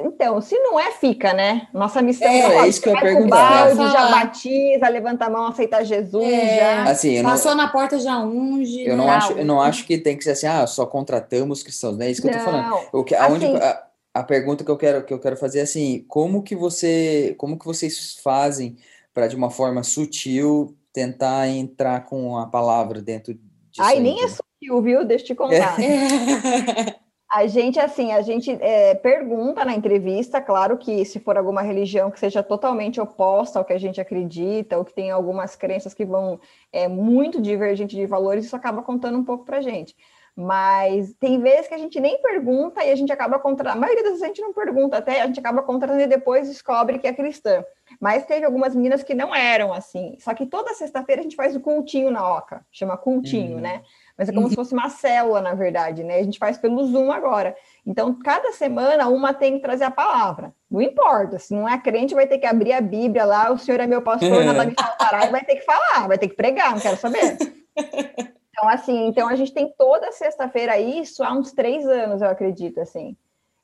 então, 0.02 0.40
se 0.40 0.58
não 0.58 0.78
é, 0.78 0.92
fica, 0.92 1.32
né? 1.32 1.68
Nossa 1.72 2.00
missão 2.00 2.28
é, 2.28 2.40
é, 2.40 2.56
é 2.58 2.68
isso 2.68 2.80
que 2.80 2.88
eu 2.88 2.98
perguntar. 2.98 3.74
Balde, 3.74 3.92
já 3.92 4.10
batiza, 4.10 4.88
levanta 4.88 5.26
a 5.26 5.30
mão, 5.30 5.46
aceita 5.46 5.84
Jesus, 5.84 6.24
é. 6.24 6.58
já. 6.58 6.82
Assim, 6.84 7.22
Passou 7.22 7.52
não, 7.52 7.64
na 7.64 7.68
porta, 7.68 7.98
já 7.98 8.18
unge. 8.18 8.86
Eu 8.86 8.96
não, 8.96 9.08
acho, 9.08 9.32
eu 9.32 9.44
não 9.44 9.60
acho 9.60 9.86
que 9.86 9.98
tem 9.98 10.16
que 10.16 10.24
ser 10.24 10.30
assim, 10.30 10.46
ah, 10.46 10.66
só 10.66 10.86
contratamos 10.86 11.62
cristãos, 11.62 11.96
não 11.96 12.04
é 12.04 12.10
isso 12.10 12.22
que 12.22 12.28
não. 12.28 12.34
eu 12.34 12.44
tô 12.44 12.50
falando. 12.50 12.88
O 12.92 13.04
que, 13.04 13.14
aonde, 13.14 13.46
assim, 13.46 13.56
a, 13.56 13.84
a, 14.14 14.22
pergunta 14.22 14.64
que 14.64 14.70
eu 14.70 14.76
quero 14.76 15.04
que 15.04 15.12
eu 15.12 15.20
quero 15.20 15.36
fazer 15.36 15.60
é 15.60 15.62
assim, 15.62 16.04
como 16.08 16.42
que 16.42 16.56
você, 16.56 17.34
como 17.38 17.58
que 17.58 17.66
vocês 17.66 18.18
fazem 18.22 18.76
para 19.12 19.26
de 19.26 19.36
uma 19.36 19.50
forma 19.50 19.82
sutil 19.82 20.76
tentar 20.92 21.48
entrar 21.48 22.04
com 22.04 22.38
a 22.38 22.46
palavra 22.46 23.00
dentro 23.00 23.34
disso? 23.34 23.80
Ai, 23.80 24.00
nem 24.00 24.22
é 24.22 24.28
sutil, 24.28 24.82
viu? 24.82 25.04
Deixa 25.04 25.24
eu 25.24 25.28
te 25.28 25.34
contar. 25.34 25.80
É. 25.80 26.94
A 27.34 27.48
gente, 27.48 27.80
assim, 27.80 28.12
a 28.12 28.22
gente 28.22 28.48
é, 28.60 28.94
pergunta 28.94 29.64
na 29.64 29.74
entrevista, 29.74 30.40
claro 30.40 30.78
que 30.78 31.04
se 31.04 31.18
for 31.18 31.36
alguma 31.36 31.62
religião 31.62 32.08
que 32.08 32.20
seja 32.20 32.44
totalmente 32.44 33.00
oposta 33.00 33.58
ao 33.58 33.64
que 33.64 33.72
a 33.72 33.78
gente 33.78 34.00
acredita, 34.00 34.78
ou 34.78 34.84
que 34.84 34.94
tem 34.94 35.10
algumas 35.10 35.56
crenças 35.56 35.92
que 35.92 36.04
vão 36.04 36.38
é, 36.72 36.86
muito 36.86 37.42
divergente 37.42 37.96
de 37.96 38.06
valores, 38.06 38.44
isso 38.44 38.54
acaba 38.54 38.82
contando 38.82 39.18
um 39.18 39.24
pouco 39.24 39.44
para 39.44 39.56
a 39.56 39.60
gente. 39.60 39.96
Mas 40.36 41.12
tem 41.14 41.40
vezes 41.40 41.66
que 41.66 41.74
a 41.74 41.78
gente 41.78 41.98
nem 41.98 42.22
pergunta 42.22 42.84
e 42.84 42.90
a 42.90 42.94
gente 42.94 43.12
acaba 43.12 43.36
contra. 43.40 43.72
A 43.72 43.76
maioria 43.76 44.04
das 44.04 44.12
vezes 44.12 44.22
a 44.22 44.26
gente 44.28 44.40
não 44.40 44.52
pergunta, 44.52 44.98
até 44.98 45.20
a 45.20 45.26
gente 45.26 45.40
acaba 45.40 45.60
contratando 45.60 46.02
e 46.02 46.06
depois 46.06 46.48
descobre 46.48 47.00
que 47.00 47.06
é 47.08 47.12
cristã. 47.12 47.64
Mas 48.00 48.26
teve 48.26 48.44
algumas 48.44 48.76
meninas 48.76 49.02
que 49.02 49.14
não 49.14 49.34
eram 49.34 49.72
assim. 49.72 50.16
Só 50.20 50.34
que 50.34 50.46
toda 50.46 50.74
sexta-feira 50.74 51.20
a 51.20 51.24
gente 51.24 51.36
faz 51.36 51.56
o 51.56 51.60
cultinho 51.60 52.12
na 52.12 52.36
Oca, 52.36 52.64
chama 52.70 52.96
cultinho, 52.96 53.56
uhum. 53.56 53.60
né? 53.60 53.82
Mas 54.16 54.28
é 54.28 54.32
como 54.32 54.44
uhum. 54.44 54.50
se 54.50 54.56
fosse 54.56 54.72
uma 54.72 54.88
célula, 54.88 55.40
na 55.40 55.54
verdade, 55.54 56.04
né? 56.04 56.18
A 56.18 56.22
gente 56.22 56.38
faz 56.38 56.56
pelo 56.56 56.86
Zoom 56.86 57.10
agora. 57.10 57.56
Então, 57.84 58.16
cada 58.18 58.52
semana, 58.52 59.08
uma 59.08 59.34
tem 59.34 59.54
que 59.54 59.62
trazer 59.62 59.84
a 59.84 59.90
palavra. 59.90 60.54
Não 60.70 60.80
importa, 60.80 61.38
se 61.38 61.52
não 61.52 61.68
é 61.68 61.76
crente, 61.78 62.14
vai 62.14 62.26
ter 62.26 62.38
que 62.38 62.46
abrir 62.46 62.72
a 62.72 62.80
Bíblia 62.80 63.24
lá, 63.24 63.50
o 63.50 63.58
Senhor 63.58 63.80
é 63.80 63.86
meu 63.86 64.02
pastor, 64.02 64.44
nada 64.44 64.64
me 64.64 64.74
faltará, 64.74 65.26
e 65.26 65.30
vai 65.30 65.44
ter 65.44 65.56
que 65.56 65.64
falar, 65.64 66.06
vai 66.06 66.18
ter 66.18 66.28
que 66.28 66.36
pregar, 66.36 66.72
não 66.72 66.80
quero 66.80 66.96
saber. 66.96 67.36
Então, 68.56 68.68
assim, 68.68 69.08
então 69.08 69.28
a 69.28 69.34
gente 69.34 69.52
tem 69.52 69.74
toda 69.76 70.12
sexta-feira 70.12 70.78
isso 70.78 71.24
há 71.24 71.32
uns 71.32 71.50
três 71.50 71.84
anos, 71.86 72.22
eu 72.22 72.28
acredito, 72.28 72.80
assim. 72.80 73.16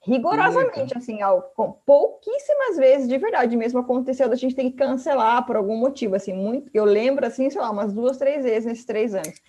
Rigorosamente, 0.03 0.97
assim, 0.97 1.23
ó, 1.23 1.41
pouquíssimas 1.87 2.77
vezes, 2.77 3.07
de 3.07 3.17
verdade 3.17 3.57
mesmo, 3.57 3.79
aconteceu 3.79 4.29
da 4.29 4.35
gente 4.35 4.55
ter 4.55 4.65
que 4.65 4.73
cancelar 4.73 5.47
por 5.47 5.57
algum 5.57 5.77
motivo, 5.77 6.17
assim, 6.17 6.33
muito, 6.33 6.71
eu 6.75 6.85
lembro, 6.85 7.25
assim, 7.25 7.49
sei 7.51 7.61
lá, 7.61 7.71
umas 7.71 7.93
duas, 7.93 8.17
três 8.17 8.43
vezes 8.43 8.65
nesses 8.65 8.85
três 8.85 9.15
anos. 9.15 9.41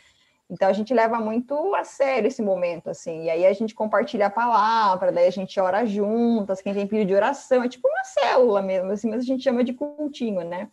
Então 0.51 0.67
a 0.67 0.73
gente 0.73 0.93
leva 0.93 1.17
muito 1.17 1.73
a 1.73 1.85
sério 1.85 2.27
esse 2.27 2.41
momento, 2.41 2.89
assim. 2.89 3.23
E 3.23 3.29
aí 3.29 3.45
a 3.45 3.53
gente 3.53 3.73
compartilha 3.73 4.27
a 4.27 4.29
palavra, 4.29 5.09
daí 5.09 5.25
a 5.27 5.31
gente 5.31 5.57
ora 5.57 5.85
juntas, 5.85 6.61
quem 6.61 6.73
tem 6.73 6.85
pedido 6.85 7.07
de 7.07 7.15
oração, 7.15 7.63
é 7.63 7.69
tipo 7.69 7.87
uma 7.87 8.03
célula 8.03 8.61
mesmo, 8.61 8.91
assim, 8.91 9.09
mas 9.09 9.21
a 9.21 9.25
gente 9.25 9.43
chama 9.43 9.63
de 9.63 9.71
cultinho, 9.71 10.43
né? 10.43 10.67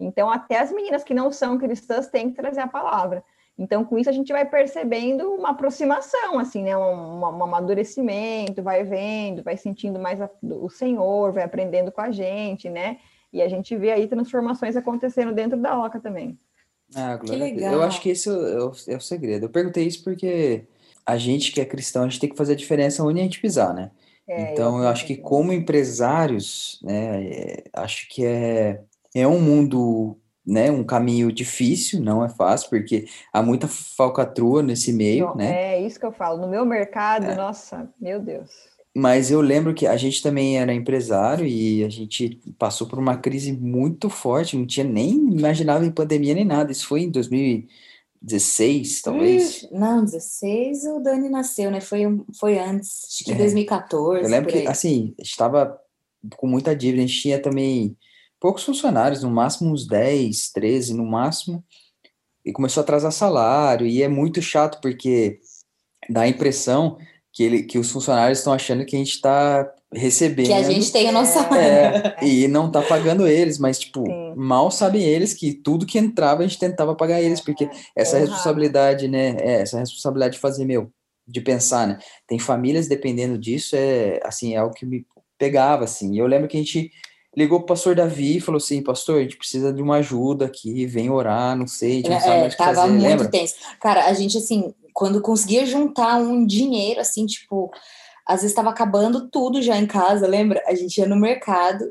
Então 0.00 0.28
até 0.28 0.58
as 0.58 0.72
meninas 0.72 1.04
que 1.04 1.14
não 1.14 1.30
são 1.30 1.56
cristãs 1.58 2.08
têm 2.08 2.30
que 2.30 2.36
trazer 2.36 2.60
a 2.60 2.66
palavra. 2.66 3.22
Então, 3.56 3.84
com 3.84 3.98
isso, 3.98 4.08
a 4.08 4.12
gente 4.12 4.32
vai 4.32 4.46
percebendo 4.46 5.34
uma 5.34 5.50
aproximação, 5.50 6.38
assim, 6.38 6.62
né? 6.62 6.74
Um, 6.78 7.20
um 7.20 7.44
amadurecimento, 7.44 8.62
vai 8.62 8.82
vendo, 8.84 9.42
vai 9.42 9.54
sentindo 9.54 9.98
mais 9.98 10.18
a, 10.18 10.30
o 10.42 10.70
Senhor, 10.70 11.30
vai 11.30 11.42
aprendendo 11.44 11.92
com 11.92 12.00
a 12.00 12.10
gente, 12.10 12.70
né? 12.70 12.98
E 13.30 13.42
a 13.42 13.48
gente 13.48 13.76
vê 13.76 13.92
aí 13.92 14.08
transformações 14.08 14.76
acontecendo 14.76 15.34
dentro 15.34 15.58
da 15.58 15.78
Oca 15.78 16.00
também. 16.00 16.38
Ah, 16.94 17.18
que 17.18 17.30
legal. 17.30 17.74
Eu 17.74 17.82
acho 17.82 18.00
que 18.00 18.10
esse 18.10 18.28
é 18.28 18.32
o, 18.32 18.72
é 18.88 18.96
o, 18.96 19.00
segredo. 19.00 19.46
Eu 19.46 19.50
perguntei 19.50 19.86
isso 19.86 20.02
porque 20.02 20.64
a 21.06 21.16
gente 21.16 21.52
que 21.52 21.60
é 21.60 21.64
cristão, 21.64 22.02
a 22.02 22.08
gente 22.08 22.20
tem 22.20 22.30
que 22.30 22.36
fazer 22.36 22.52
a 22.52 22.56
diferença 22.56 23.04
onde 23.04 23.20
a 23.20 23.22
gente 23.22 23.40
pisar, 23.40 23.72
né? 23.74 23.90
É, 24.28 24.52
então, 24.52 24.78
eu, 24.78 24.84
eu 24.84 24.88
acho 24.88 25.06
que 25.06 25.16
como 25.16 25.52
empresários, 25.52 26.78
né, 26.82 27.24
é, 27.24 27.64
acho 27.72 28.08
que 28.08 28.24
é, 28.24 28.80
é 29.14 29.26
um 29.26 29.40
mundo 29.40 30.16
né, 30.46 30.70
um 30.70 30.82
caminho 30.82 31.30
difícil, 31.30 32.00
não 32.00 32.24
é 32.24 32.28
fácil, 32.28 32.70
porque 32.70 33.06
há 33.32 33.42
muita 33.42 33.68
falcatrua 33.68 34.62
nesse 34.62 34.92
meio, 34.92 35.34
né? 35.36 35.74
É 35.74 35.80
isso 35.80 36.00
que 36.00 36.06
eu 36.06 36.12
falo. 36.12 36.40
No 36.40 36.48
meu 36.48 36.64
mercado, 36.64 37.26
é. 37.26 37.34
nossa, 37.34 37.88
meu 38.00 38.20
Deus. 38.20 38.50
Mas 38.94 39.30
eu 39.30 39.40
lembro 39.40 39.72
que 39.72 39.86
a 39.86 39.96
gente 39.96 40.20
também 40.20 40.58
era 40.58 40.74
empresário 40.74 41.46
e 41.46 41.84
a 41.84 41.88
gente 41.88 42.40
passou 42.58 42.88
por 42.88 42.98
uma 42.98 43.16
crise 43.16 43.52
muito 43.52 44.10
forte, 44.10 44.56
não 44.56 44.66
tinha 44.66 44.84
nem 44.84 45.12
imaginava 45.12 45.86
em 45.86 45.92
pandemia 45.92 46.34
nem 46.34 46.44
nada. 46.44 46.72
Isso 46.72 46.88
foi 46.88 47.02
em 47.02 47.10
2016, 47.10 49.00
talvez. 49.02 49.68
Não, 49.70 50.04
16 50.04 50.86
o 50.86 50.98
Dani 50.98 51.28
nasceu, 51.28 51.70
né? 51.70 51.80
Foi, 51.80 52.00
foi 52.38 52.58
antes, 52.58 53.04
acho 53.08 53.24
que 53.24 53.32
é. 53.32 53.36
2014. 53.36 54.24
Eu 54.24 54.30
lembro 54.30 54.50
que, 54.50 54.66
assim, 54.66 55.14
estava 55.20 55.78
com 56.36 56.48
muita 56.48 56.74
dívida, 56.74 57.04
a 57.04 57.06
gente 57.06 57.22
tinha 57.22 57.40
também 57.40 57.96
poucos 58.40 58.64
funcionários, 58.64 59.22
no 59.22 59.30
máximo 59.30 59.72
uns 59.72 59.86
10, 59.86 60.50
13 60.52 60.94
no 60.94 61.06
máximo, 61.06 61.62
e 62.44 62.52
começou 62.52 62.80
a 62.80 62.84
atrasar 62.84 63.12
salário, 63.12 63.86
e 63.86 64.02
é 64.02 64.08
muito 64.08 64.42
chato 64.42 64.80
porque 64.80 65.38
dá 66.08 66.22
a 66.22 66.28
impressão 66.28 66.98
que, 67.32 67.42
ele, 67.42 67.62
que 67.62 67.78
os 67.78 67.90
funcionários 67.90 68.38
estão 68.38 68.52
achando 68.52 68.84
que 68.84 68.96
a 68.96 68.98
gente 68.98 69.12
está 69.12 69.72
recebendo. 69.92 70.46
Que 70.46 70.52
a 70.52 70.62
gente 70.62 70.90
tem 70.90 71.08
a 71.08 71.12
nossa. 71.12 71.40
É, 71.56 72.16
e 72.24 72.48
não 72.48 72.66
está 72.66 72.82
pagando 72.82 73.26
eles, 73.26 73.58
mas, 73.58 73.78
tipo, 73.78 74.04
Sim. 74.04 74.34
mal 74.36 74.70
sabem 74.70 75.02
eles 75.02 75.34
que 75.34 75.52
tudo 75.52 75.86
que 75.86 75.98
entrava 75.98 76.42
a 76.42 76.46
gente 76.46 76.58
tentava 76.58 76.94
pagar 76.94 77.20
eles, 77.20 77.40
porque 77.40 77.68
essa 77.96 78.16
uhum. 78.16 78.22
responsabilidade, 78.22 79.08
né? 79.08 79.36
É, 79.40 79.62
essa 79.62 79.78
responsabilidade 79.78 80.34
de 80.34 80.40
fazer, 80.40 80.64
meu, 80.64 80.90
de 81.26 81.40
pensar, 81.40 81.86
né? 81.86 81.98
Tem 82.26 82.38
famílias 82.38 82.88
dependendo 82.88 83.38
disso, 83.38 83.76
é 83.76 84.20
assim, 84.24 84.54
é 84.54 84.58
algo 84.58 84.74
que 84.74 84.86
me 84.86 85.06
pegava, 85.38 85.84
assim. 85.84 86.14
E 86.14 86.18
eu 86.18 86.26
lembro 86.26 86.48
que 86.48 86.56
a 86.56 86.60
gente 86.60 86.90
ligou 87.36 87.60
pro 87.60 87.68
pastor 87.68 87.94
Davi 87.94 88.36
e 88.36 88.40
falou 88.40 88.56
assim, 88.56 88.82
pastor, 88.82 89.18
a 89.18 89.22
gente 89.22 89.36
precisa 89.36 89.72
de 89.72 89.80
uma 89.80 89.96
ajuda 89.96 90.46
aqui, 90.46 90.84
vem 90.86 91.10
orar, 91.10 91.56
não 91.56 91.66
sei, 91.66 91.92
a 91.92 91.94
gente 91.94 92.10
não 92.10 92.16
é, 92.16 92.20
sabe 92.20 92.40
mais 92.40 92.46
o 92.46 92.56
que 92.56 92.56
tava 92.56 92.74
fazer, 92.74 92.92
muito 92.92 93.02
lembra? 93.04 93.28
tenso. 93.28 93.54
Cara, 93.80 94.06
a 94.06 94.12
gente, 94.12 94.36
assim, 94.36 94.74
quando 95.00 95.22
conseguia 95.22 95.64
juntar 95.64 96.18
um 96.18 96.44
dinheiro, 96.44 97.00
assim, 97.00 97.24
tipo, 97.24 97.70
às 98.28 98.42
vezes 98.42 98.50
estava 98.50 98.68
acabando 98.68 99.30
tudo 99.30 99.62
já 99.62 99.74
em 99.78 99.86
casa, 99.86 100.26
lembra? 100.26 100.62
A 100.66 100.74
gente 100.74 100.98
ia 100.98 101.08
no 101.08 101.16
mercado, 101.16 101.90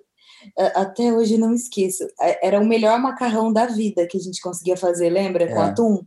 até 0.75 1.11
hoje 1.11 1.35
não 1.35 1.51
esqueço, 1.51 2.05
era 2.39 2.59
o 2.59 2.67
melhor 2.67 2.99
macarrão 2.99 3.51
da 3.51 3.65
vida 3.65 4.05
que 4.05 4.15
a 4.15 4.19
gente 4.19 4.39
conseguia 4.39 4.77
fazer, 4.77 5.09
lembra? 5.09 5.47
Com 5.47 5.59
é. 5.59 5.65
atum. 5.69 6.05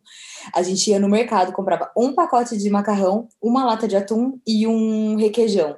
A 0.55 0.62
gente 0.62 0.90
ia 0.90 1.00
no 1.00 1.09
mercado, 1.09 1.50
comprava 1.50 1.90
um 1.96 2.14
pacote 2.14 2.57
de 2.57 2.70
macarrão, 2.70 3.26
uma 3.42 3.64
lata 3.64 3.88
de 3.88 3.96
atum 3.96 4.38
e 4.46 4.64
um 4.64 5.16
requeijão. 5.16 5.76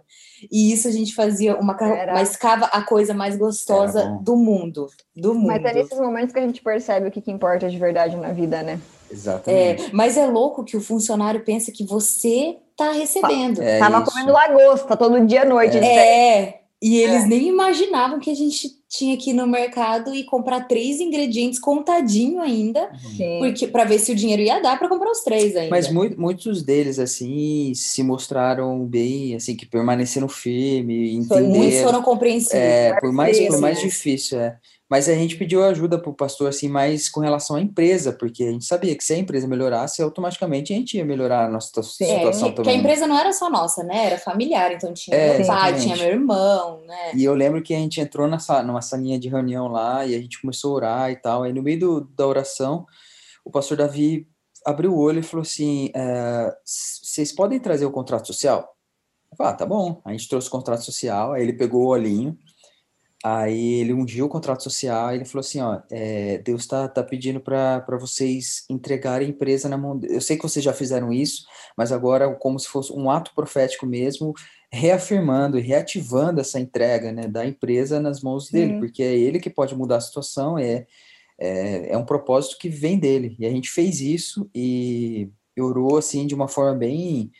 E 0.53 0.75
isso 0.75 0.87
a 0.89 0.91
gente 0.91 1.15
fazia 1.15 1.57
uma 1.57 1.75
Era... 1.81 2.13
mas 2.13 2.33
ficava 2.33 2.67
a 2.67 2.83
coisa 2.83 3.15
mais 3.15 3.35
gostosa 3.35 4.19
do 4.21 4.37
mundo. 4.37 4.89
Do 5.17 5.33
mundo. 5.33 5.47
Mas 5.47 5.65
é 5.65 5.73
nesses 5.73 5.99
momentos 5.99 6.35
que 6.35 6.39
a 6.39 6.47
gente 6.47 6.63
percebe 6.63 7.09
o 7.09 7.11
que, 7.11 7.23
que 7.23 7.31
importa 7.31 7.71
de 7.71 7.79
verdade 7.79 8.15
na 8.15 8.31
vida, 8.31 8.63
né? 8.63 8.79
Exatamente. 9.15 9.85
É, 9.85 9.91
mas 9.93 10.17
é 10.17 10.27
louco 10.27 10.65
que 10.65 10.77
o 10.77 10.81
funcionário 10.81 11.45
pensa 11.45 11.71
que 11.71 11.85
você 11.85 12.57
tá 12.77 12.91
recebendo. 12.93 13.63
É 13.63 13.79
Tava 13.79 14.03
isso. 14.03 14.11
comendo 14.11 14.33
lagosta 14.33 14.97
todo 14.97 15.25
dia 15.25 15.43
à 15.43 15.45
noite. 15.45 15.79
É, 15.79 16.61
e 16.83 16.99
eles 16.99 17.25
é. 17.25 17.27
nem 17.27 17.49
imaginavam 17.49 18.19
que 18.19 18.31
a 18.31 18.35
gente 18.35 18.69
tinha 18.91 19.17
que 19.17 19.31
ir 19.31 19.33
no 19.33 19.47
mercado 19.47 20.15
e 20.15 20.23
comprar 20.23 20.69
três 20.69 21.01
ingredientes 21.01 21.59
contadinho 21.59 22.41
ainda, 22.41 22.91
Sim. 23.17 23.39
porque 23.41 23.67
para 23.67 23.85
ver 23.85 23.99
se 23.99 24.13
o 24.13 24.15
dinheiro 24.15 24.43
ia 24.43 24.61
dar 24.61 24.79
para 24.79 24.89
comprar 24.89 25.11
os 25.11 25.21
três 25.21 25.57
ainda. 25.57 25.71
Mas 25.71 25.91
muito, 25.91 26.21
muitos 26.21 26.63
deles 26.63 26.99
assim 26.99 27.73
se 27.75 28.03
mostraram 28.03 28.85
bem, 28.85 29.35
assim 29.35 29.57
que 29.57 29.67
permaneceram 29.67 30.29
firmes, 30.29 31.15
entenderam. 31.15 31.49
Muitos 31.49 31.81
foram 31.81 32.03
compreensivos. 32.03 32.55
É, 32.55 32.95
por 33.01 33.13
mais 33.13 33.39
por 33.47 33.61
mais 33.61 33.81
difícil, 33.81 34.39
é. 34.39 34.59
Mas 34.95 35.09
a 35.09 35.15
gente 35.15 35.35
pediu 35.35 35.65
ajuda 35.65 35.99
para 35.99 36.09
o 36.09 36.15
pastor, 36.15 36.49
assim, 36.49 36.69
mais 36.69 37.09
com 37.09 37.19
relação 37.19 37.57
à 37.57 37.61
empresa, 37.61 38.13
porque 38.13 38.45
a 38.45 38.53
gente 38.53 38.65
sabia 38.65 38.95
que 38.95 39.03
se 39.03 39.13
a 39.13 39.19
empresa 39.19 39.49
melhorasse, 39.49 40.01
automaticamente 40.01 40.73
a 40.73 40.77
gente 40.77 40.97
ia 40.97 41.05
melhorar 41.05 41.47
a 41.47 41.49
nossa 41.49 41.83
situação 41.83 42.07
é, 42.07 42.31
também. 42.31 42.55
Porque 42.55 42.71
a 42.71 42.75
empresa 42.75 43.05
não 43.05 43.19
era 43.19 43.33
só 43.33 43.51
nossa, 43.51 43.83
né? 43.83 44.07
Era 44.07 44.19
familiar, 44.19 44.71
então 44.71 44.95
tinha 44.95 45.17
é, 45.17 45.39
meu 45.39 45.47
pai, 45.49 45.81
tinha 45.81 45.97
meu 45.97 46.07
irmão, 46.07 46.81
né? 46.87 47.11
E 47.13 47.25
eu 47.25 47.35
lembro 47.35 47.61
que 47.61 47.75
a 47.75 47.77
gente 47.77 48.01
entrou 48.01 48.29
nessa, 48.29 48.63
numa 48.63 48.81
salinha 48.81 49.19
de 49.19 49.29
reunião 49.29 49.67
lá 49.67 50.07
e 50.07 50.15
a 50.15 50.21
gente 50.21 50.41
começou 50.41 50.71
a 50.71 50.77
orar 50.77 51.11
e 51.11 51.17
tal. 51.17 51.43
Aí 51.43 51.53
no 51.53 51.61
meio 51.61 51.81
do, 51.81 52.01
da 52.17 52.25
oração, 52.25 52.87
o 53.45 53.51
pastor 53.51 53.77
Davi 53.77 54.29
abriu 54.65 54.93
o 54.93 54.99
olho 55.01 55.19
e 55.19 55.25
falou 55.25 55.43
assim: 55.43 55.91
é, 55.93 56.55
vocês 56.65 57.33
podem 57.33 57.59
trazer 57.59 57.85
o 57.85 57.91
contrato 57.91 58.29
social? 58.29 58.77
Eu 59.33 59.37
falei, 59.37 59.55
ah, 59.55 59.57
tá 59.57 59.67
bom. 59.67 60.01
A 60.05 60.13
gente 60.13 60.29
trouxe 60.29 60.47
o 60.47 60.53
contrato 60.53 60.85
social, 60.85 61.33
aí 61.33 61.43
ele 61.43 61.53
pegou 61.53 61.83
o 61.83 61.89
olhinho 61.89 62.39
Aí 63.27 63.81
ele 63.81 63.95
ungiu 63.95 64.27
o 64.27 64.29
contrato 64.29 64.63
social 64.63 65.11
e 65.11 65.15
ele 65.15 65.25
falou 65.25 65.41
assim, 65.41 65.59
ó, 65.59 65.81
é, 65.91 66.37
Deus 66.45 66.61
está 66.61 66.87
tá 66.87 67.03
pedindo 67.03 67.41
para 67.41 67.83
vocês 67.99 68.67
entregarem 68.69 69.27
a 69.27 69.31
empresa 69.31 69.67
na 69.67 69.79
mão. 69.79 69.99
Eu 70.03 70.21
sei 70.21 70.37
que 70.37 70.43
vocês 70.43 70.63
já 70.63 70.75
fizeram 70.75 71.11
isso, 71.11 71.47
mas 71.75 71.91
agora 71.91 72.35
como 72.35 72.61
se 72.61 72.69
fosse 72.69 72.93
um 72.93 73.11
ato 73.11 73.33
profético 73.35 73.87
mesmo, 73.87 74.35
reafirmando 74.71 75.59
e 75.59 75.63
reativando 75.63 76.39
essa 76.39 76.61
entrega 76.61 77.13
né, 77.13 77.27
da 77.27 77.47
empresa 77.47 77.99
nas 77.99 78.21
mãos 78.21 78.51
dele, 78.51 78.79
porque 78.79 79.03
é 79.03 79.17
ele 79.17 79.41
que 79.41 79.49
pode 79.49 79.75
mudar 79.75 79.97
a 79.97 80.03
situação, 80.03 80.59
é, 80.59 80.85
é, 81.39 81.93
é 81.93 81.97
um 81.97 82.05
propósito 82.05 82.59
que 82.59 82.69
vem 82.69 82.99
dele. 82.99 83.37
E 83.39 83.47
a 83.47 83.51
gente 83.51 83.71
fez 83.71 84.03
isso 84.03 84.51
e 84.55 85.31
orou 85.59 85.97
assim 85.97 86.27
de 86.27 86.35
uma 86.35 86.47
forma 86.47 86.75
bem 86.75 87.33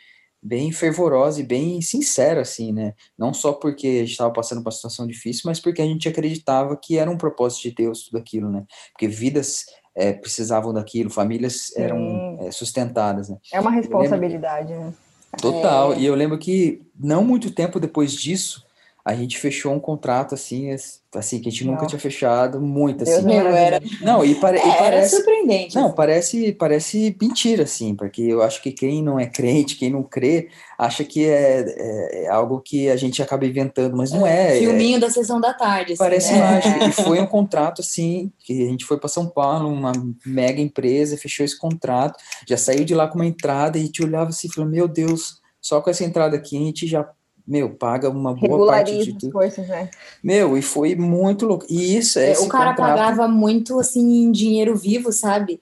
bem 0.45 0.71
fervorosa 0.71 1.41
e 1.41 1.43
bem 1.43 1.81
sincera, 1.81 2.43
assim, 2.43 2.71
né? 2.71 2.93
Não 3.19 3.33
só 3.33 3.55
porque 3.55 3.87
a 3.87 4.01
gente 4.01 4.11
estava 4.11 4.31
passando 4.31 4.59
por 4.59 4.69
uma 4.69 4.73
situação 4.73 5.07
difícil, 5.07 5.43
mas 5.47 5.59
porque 5.59 5.81
a 5.81 5.87
gente 5.87 6.07
acreditava 6.07 6.77
que 6.77 6.99
era 6.99 7.11
um 7.11 7.17
propósito 7.17 7.63
de 7.63 7.75
Deus 7.75 8.05
tudo 8.05 8.19
aquilo, 8.19 8.51
né? 8.51 8.65
Porque 8.93 9.09
vidas 9.09 9.65
é, 9.95 10.13
precisavam 10.13 10.75
daquilo, 10.75 11.09
famílias 11.09 11.75
eram 11.77 12.37
é, 12.43 12.51
sustentadas, 12.51 13.31
né? 13.31 13.39
É 13.51 13.59
uma 13.59 13.71
responsabilidade, 13.71 14.69
lembro... 14.69 14.89
né? 14.89 14.95
Total. 15.41 15.95
É... 15.95 16.01
E 16.01 16.07
eu 16.07 16.15
lembro 16.15 16.39
que 16.39 16.83
não 16.99 17.25
muito 17.25 17.51
tempo 17.51 17.81
depois 17.81 18.13
disso, 18.13 18.64
a 19.05 19.15
gente 19.15 19.39
fechou 19.39 19.71
um 19.75 19.79
contrato 19.79 20.35
assim, 20.35 20.75
assim 21.15 21.39
que 21.39 21.49
a 21.49 21.53
gente 21.53 21.65
não. 21.67 21.75
nunca 21.75 21.87
tinha 21.87 21.99
fechado, 21.99 22.59
muito 22.59 23.03
assim. 23.03 23.13
Deus 23.13 23.25
não, 23.25 23.35
era... 23.35 23.83
não 24.01 24.25
e, 24.25 24.35
pare... 24.37 24.57
é, 24.57 24.67
e 24.67 24.79
parece 24.79 25.17
surpreendente. 25.17 25.77
Não, 25.77 25.93
parece 25.93 26.53
parece 26.53 27.15
mentira 27.21 27.65
assim, 27.65 27.95
porque 27.95 28.23
eu 28.23 28.43
acho 28.43 28.63
que 28.63 28.73
quem 28.73 29.03
não 29.03 29.21
é 29.21 29.27
crente, 29.27 29.77
quem 29.77 29.91
não 29.91 30.03
crê, 30.03 30.49
acha 30.79 31.05
que 31.05 31.27
é, 31.27 31.67
é, 31.69 32.25
é 32.25 32.29
algo 32.31 32.63
que 32.63 32.89
a 32.89 32.97
gente 32.97 33.23
acaba 33.23 33.45
inventando, 33.45 33.95
mas 33.95 34.11
não 34.11 34.27
é. 34.27 34.57
é 34.57 34.59
filminho 34.61 34.99
da 34.99 35.11
sessão 35.11 35.39
da 35.39 35.53
tarde. 35.53 35.93
Assim, 35.93 35.99
parece 35.99 36.33
né? 36.33 36.41
mágico. 36.41 36.85
E 36.85 36.93
foi 36.93 37.21
um 37.21 37.27
contrato 37.29 37.83
assim 37.83 38.33
que 38.39 38.65
a 38.65 38.71
gente 38.71 38.87
foi 38.87 38.99
para 38.99 39.11
São 39.11 39.27
Paulo, 39.27 39.69
uma 39.69 39.93
mega 40.25 40.63
empresa, 40.63 41.19
fechou 41.19 41.45
esse 41.45 41.59
contrato, 41.59 42.19
já 42.49 42.57
saiu 42.57 42.87
de 42.87 42.95
lá 42.95 43.07
com 43.07 43.17
uma 43.17 43.27
entrada 43.27 43.77
e 43.77 43.83
a 43.83 43.85
gente 43.85 44.03
olhava 44.03 44.31
assim, 44.31 44.49
e 44.49 44.53
falou: 44.55 44.71
meu 44.71 44.89
Deus, 44.89 45.43
só 45.61 45.83
com 45.83 45.91
essa 45.91 46.05
entrada 46.05 46.37
aqui 46.37 46.57
a 46.57 46.61
gente 46.61 46.87
já 46.87 47.07
meu, 47.47 47.71
paga 47.71 48.09
uma 48.09 48.35
boa 48.35 48.67
parte 48.67 49.05
de 49.05 49.19
tudo. 49.19 49.33
Coisas, 49.33 49.69
né? 49.69 49.91
Meu, 50.23 50.57
e 50.57 50.63
foi 50.63 50.95
muito 50.95 51.45
louco. 51.45 51.67
E 51.69 51.97
isso 51.97 52.19
é. 52.19 52.33
O 52.39 52.49
cara 52.49 52.71
contrato... 52.71 52.97
pagava 52.97 53.29
muito 53.29 53.79
assim 53.79 54.25
em 54.25 54.33
dinheiro 54.33 54.75
vivo, 54.75 55.13
sabe? 55.13 55.61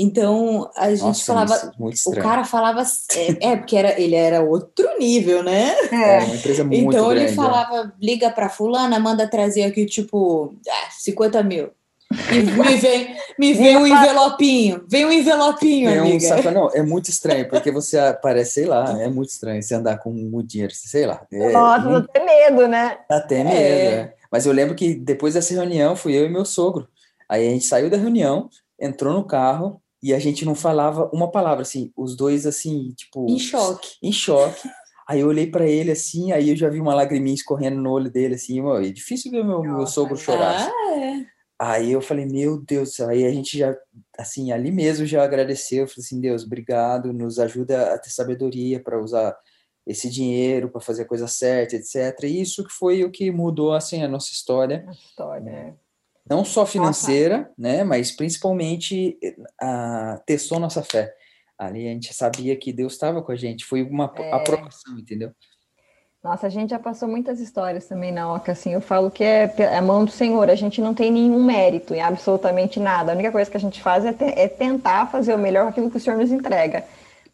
Então 0.00 0.70
a 0.76 0.90
gente 0.90 1.02
Nossa, 1.02 1.24
falava. 1.24 1.74
o 2.06 2.12
cara 2.22 2.44
falava. 2.44 2.82
É, 3.14 3.50
é, 3.50 3.56
porque 3.56 3.76
era, 3.76 4.00
ele 4.00 4.14
era 4.14 4.40
outro 4.40 4.88
nível, 4.96 5.42
né? 5.42 5.74
É, 5.90 6.24
uma 6.24 6.36
empresa 6.36 6.62
muito 6.62 6.78
Então 6.78 7.08
grande, 7.08 7.24
ele 7.24 7.32
é. 7.32 7.34
falava: 7.34 7.92
liga 8.00 8.30
pra 8.30 8.48
Fulana, 8.48 9.00
manda 9.00 9.26
trazer 9.26 9.64
aqui, 9.64 9.84
tipo, 9.84 10.54
50 10.98 11.42
mil. 11.42 11.70
E 12.10 12.42
me 12.42 12.76
vem, 12.76 13.16
me 13.38 13.52
vem 13.54 13.76
um 13.76 13.86
envelopinho, 13.86 14.84
vem 14.88 15.04
um 15.04 15.12
envelopinho, 15.12 15.90
vem 15.90 15.98
amiga. 15.98 16.16
Um 16.16 16.20
saco, 16.20 16.50
não, 16.50 16.70
é 16.70 16.82
muito 16.82 17.10
estranho, 17.10 17.48
porque 17.50 17.70
você 17.70 17.98
parece, 18.22 18.54
sei 18.54 18.66
lá, 18.66 19.00
é 19.00 19.08
muito 19.08 19.30
estranho 19.30 19.62
você 19.62 19.74
andar 19.74 19.98
com 19.98 20.10
muito 20.10 20.48
dinheiro, 20.48 20.72
sei 20.74 21.06
lá. 21.06 21.26
É, 21.30 21.52
Nossa, 21.52 21.88
dá 21.88 21.98
até 21.98 22.24
medo, 22.24 22.66
né? 22.66 22.98
Dá 23.08 23.16
até 23.18 23.44
medo, 23.44 23.56
é. 23.56 23.92
é. 23.94 24.14
Mas 24.32 24.46
eu 24.46 24.52
lembro 24.52 24.74
que 24.74 24.94
depois 24.94 25.34
dessa 25.34 25.52
reunião 25.54 25.94
fui 25.94 26.14
eu 26.14 26.24
e 26.24 26.28
meu 26.28 26.44
sogro. 26.44 26.88
Aí 27.28 27.46
a 27.46 27.50
gente 27.50 27.66
saiu 27.66 27.90
da 27.90 27.96
reunião, 27.96 28.48
entrou 28.80 29.12
no 29.12 29.24
carro, 29.24 29.80
e 30.02 30.14
a 30.14 30.18
gente 30.18 30.44
não 30.44 30.54
falava 30.54 31.10
uma 31.12 31.30
palavra, 31.30 31.62
assim, 31.62 31.92
os 31.96 32.16
dois, 32.16 32.46
assim, 32.46 32.92
tipo... 32.96 33.26
Em 33.28 33.38
choque. 33.38 33.88
Em 34.02 34.12
choque. 34.12 34.68
Aí 35.08 35.20
eu 35.20 35.28
olhei 35.28 35.46
para 35.46 35.66
ele 35.66 35.90
assim, 35.90 36.32
aí 36.32 36.50
eu 36.50 36.56
já 36.56 36.68
vi 36.68 36.78
uma 36.78 36.94
lagriminha 36.94 37.34
escorrendo 37.34 37.80
no 37.80 37.90
olho 37.90 38.10
dele, 38.10 38.34
assim, 38.34 38.60
é 38.60 38.90
difícil 38.90 39.30
ver 39.30 39.42
meu, 39.42 39.62
meu 39.62 39.86
sogro 39.86 40.16
chorar. 40.16 40.70
Ah, 40.70 40.98
é. 40.98 41.37
Aí 41.60 41.90
eu 41.90 42.00
falei, 42.00 42.24
meu 42.24 42.62
Deus, 42.62 43.00
aí 43.00 43.24
a 43.24 43.32
gente 43.32 43.58
já, 43.58 43.76
assim, 44.16 44.52
ali 44.52 44.70
mesmo 44.70 45.04
já 45.04 45.24
agradeceu, 45.24 45.88
falei 45.88 46.04
assim, 46.04 46.20
Deus, 46.20 46.44
obrigado, 46.44 47.12
nos 47.12 47.40
ajuda 47.40 47.94
a 47.94 47.98
ter 47.98 48.10
sabedoria 48.10 48.80
para 48.80 49.02
usar 49.02 49.36
esse 49.84 50.08
dinheiro 50.08 50.68
para 50.68 50.80
fazer 50.80 51.02
a 51.02 51.06
coisa 51.06 51.26
certa, 51.26 51.74
etc. 51.74 52.24
E 52.24 52.40
isso 52.40 52.62
que 52.62 52.72
foi 52.72 53.02
o 53.02 53.10
que 53.10 53.30
mudou, 53.32 53.72
assim, 53.72 54.04
a 54.04 54.08
nossa 54.08 54.30
história. 54.30 54.84
A 54.86 54.92
história, 54.92 55.50
é. 55.50 55.74
Não 56.30 56.44
só 56.44 56.66
financeira, 56.66 57.38
nossa. 57.38 57.54
né, 57.56 57.84
mas 57.84 58.12
principalmente 58.12 59.18
a, 59.60 60.22
testou 60.26 60.60
nossa 60.60 60.82
fé. 60.82 61.12
Ali 61.58 61.88
a 61.88 61.92
gente 61.92 62.14
sabia 62.14 62.54
que 62.54 62.72
Deus 62.72 62.92
estava 62.92 63.22
com 63.22 63.32
a 63.32 63.36
gente, 63.36 63.64
foi 63.64 63.82
uma 63.82 64.12
é. 64.16 64.32
aprovação, 64.32 64.96
entendeu? 64.98 65.32
Nossa, 66.22 66.48
a 66.48 66.50
gente 66.50 66.70
já 66.70 66.80
passou 66.80 67.08
muitas 67.08 67.38
histórias 67.38 67.86
também 67.86 68.10
na 68.10 68.34
OCA, 68.34 68.50
assim, 68.50 68.74
eu 68.74 68.80
falo 68.80 69.08
que 69.08 69.22
é, 69.22 69.54
é 69.56 69.76
a 69.76 69.82
mão 69.82 70.04
do 70.04 70.10
Senhor, 70.10 70.50
a 70.50 70.56
gente 70.56 70.80
não 70.80 70.92
tem 70.92 71.12
nenhum 71.12 71.44
mérito 71.44 71.94
em 71.94 72.02
absolutamente 72.02 72.80
nada, 72.80 73.12
a 73.12 73.14
única 73.14 73.30
coisa 73.30 73.48
que 73.48 73.56
a 73.56 73.60
gente 73.60 73.80
faz 73.80 74.04
é, 74.04 74.12
te, 74.12 74.24
é 74.24 74.48
tentar 74.48 75.06
fazer 75.06 75.32
o 75.32 75.38
melhor 75.38 75.68
aquilo 75.68 75.88
que 75.88 75.96
o 75.96 76.00
Senhor 76.00 76.18
nos 76.18 76.32
entrega, 76.32 76.84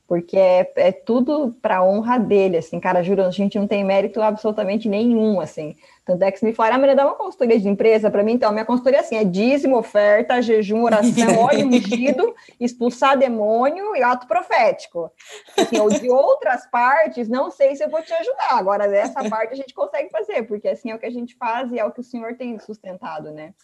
porque 0.06 0.36
é, 0.36 0.70
é 0.76 0.92
tudo 0.92 1.56
para 1.62 1.82
honra 1.82 2.18
dele, 2.18 2.58
assim, 2.58 2.78
cara, 2.78 3.02
juro, 3.02 3.22
a 3.22 3.30
gente 3.30 3.58
não 3.58 3.66
tem 3.66 3.82
mérito 3.82 4.20
absolutamente 4.20 4.88
nenhum, 4.88 5.40
assim, 5.40 5.74
tanto 6.04 6.22
é 6.22 6.30
que 6.30 6.38
se 6.38 6.44
me 6.44 6.52
falaram, 6.52 6.76
ah, 6.76 6.78
Maria, 6.78 6.96
dá 6.96 7.06
uma 7.06 7.14
consultoria 7.14 7.58
de 7.58 7.68
empresa 7.68 8.10
para 8.10 8.22
mim, 8.22 8.32
então, 8.32 8.52
minha 8.52 8.64
consultoria, 8.64 9.00
assim, 9.00 9.16
é 9.16 9.24
dízimo, 9.24 9.78
oferta, 9.78 10.42
jejum, 10.42 10.82
oração, 10.82 11.38
óleo 11.40 11.66
ungido, 11.68 12.34
expulsar 12.60 13.18
demônio 13.18 13.96
e 13.96 14.02
ato 14.02 14.26
profético, 14.26 15.10
assim, 15.58 15.78
ou 15.80 15.88
de 15.88 16.10
outras 16.10 16.66
partes, 16.70 17.28
não 17.28 17.50
sei 17.50 17.74
se 17.74 17.82
eu 17.82 17.88
vou 17.88 18.02
te 18.02 18.12
ajudar, 18.12 18.58
agora 18.58 18.86
dessa 18.86 19.28
parte 19.28 19.54
a 19.54 19.56
gente 19.56 19.72
consegue 19.72 20.10
fazer, 20.10 20.42
porque 20.42 20.68
assim 20.68 20.90
é 20.90 20.94
o 20.94 20.98
que 20.98 21.06
a 21.06 21.10
gente 21.10 21.34
faz 21.36 21.72
e 21.72 21.78
é 21.78 21.84
o 21.84 21.90
que 21.90 22.00
o 22.00 22.04
Senhor 22.04 22.34
tem 22.36 22.58
sustentado, 22.58 23.30
né? 23.30 23.54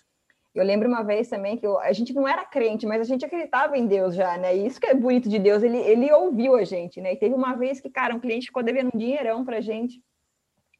Eu 0.54 0.64
lembro 0.64 0.88
uma 0.88 1.02
vez 1.02 1.28
também 1.28 1.56
que 1.56 1.66
eu, 1.66 1.78
a 1.78 1.92
gente 1.92 2.12
não 2.12 2.26
era 2.26 2.44
crente, 2.44 2.84
mas 2.84 3.00
a 3.00 3.04
gente 3.04 3.24
acreditava 3.24 3.78
em 3.78 3.86
Deus 3.86 4.14
já, 4.14 4.36
né? 4.36 4.56
E 4.56 4.66
isso 4.66 4.80
que 4.80 4.86
é 4.86 4.94
bonito 4.94 5.28
de 5.28 5.38
Deus, 5.38 5.62
ele, 5.62 5.78
ele 5.78 6.12
ouviu 6.12 6.56
a 6.56 6.64
gente, 6.64 7.00
né? 7.00 7.12
E 7.12 7.16
teve 7.16 7.34
uma 7.34 7.54
vez 7.54 7.80
que, 7.80 7.88
cara, 7.88 8.14
um 8.14 8.20
cliente 8.20 8.46
ficou 8.46 8.62
devendo 8.62 8.90
um 8.92 8.98
dinheirão 8.98 9.44
pra 9.44 9.60
gente. 9.60 10.02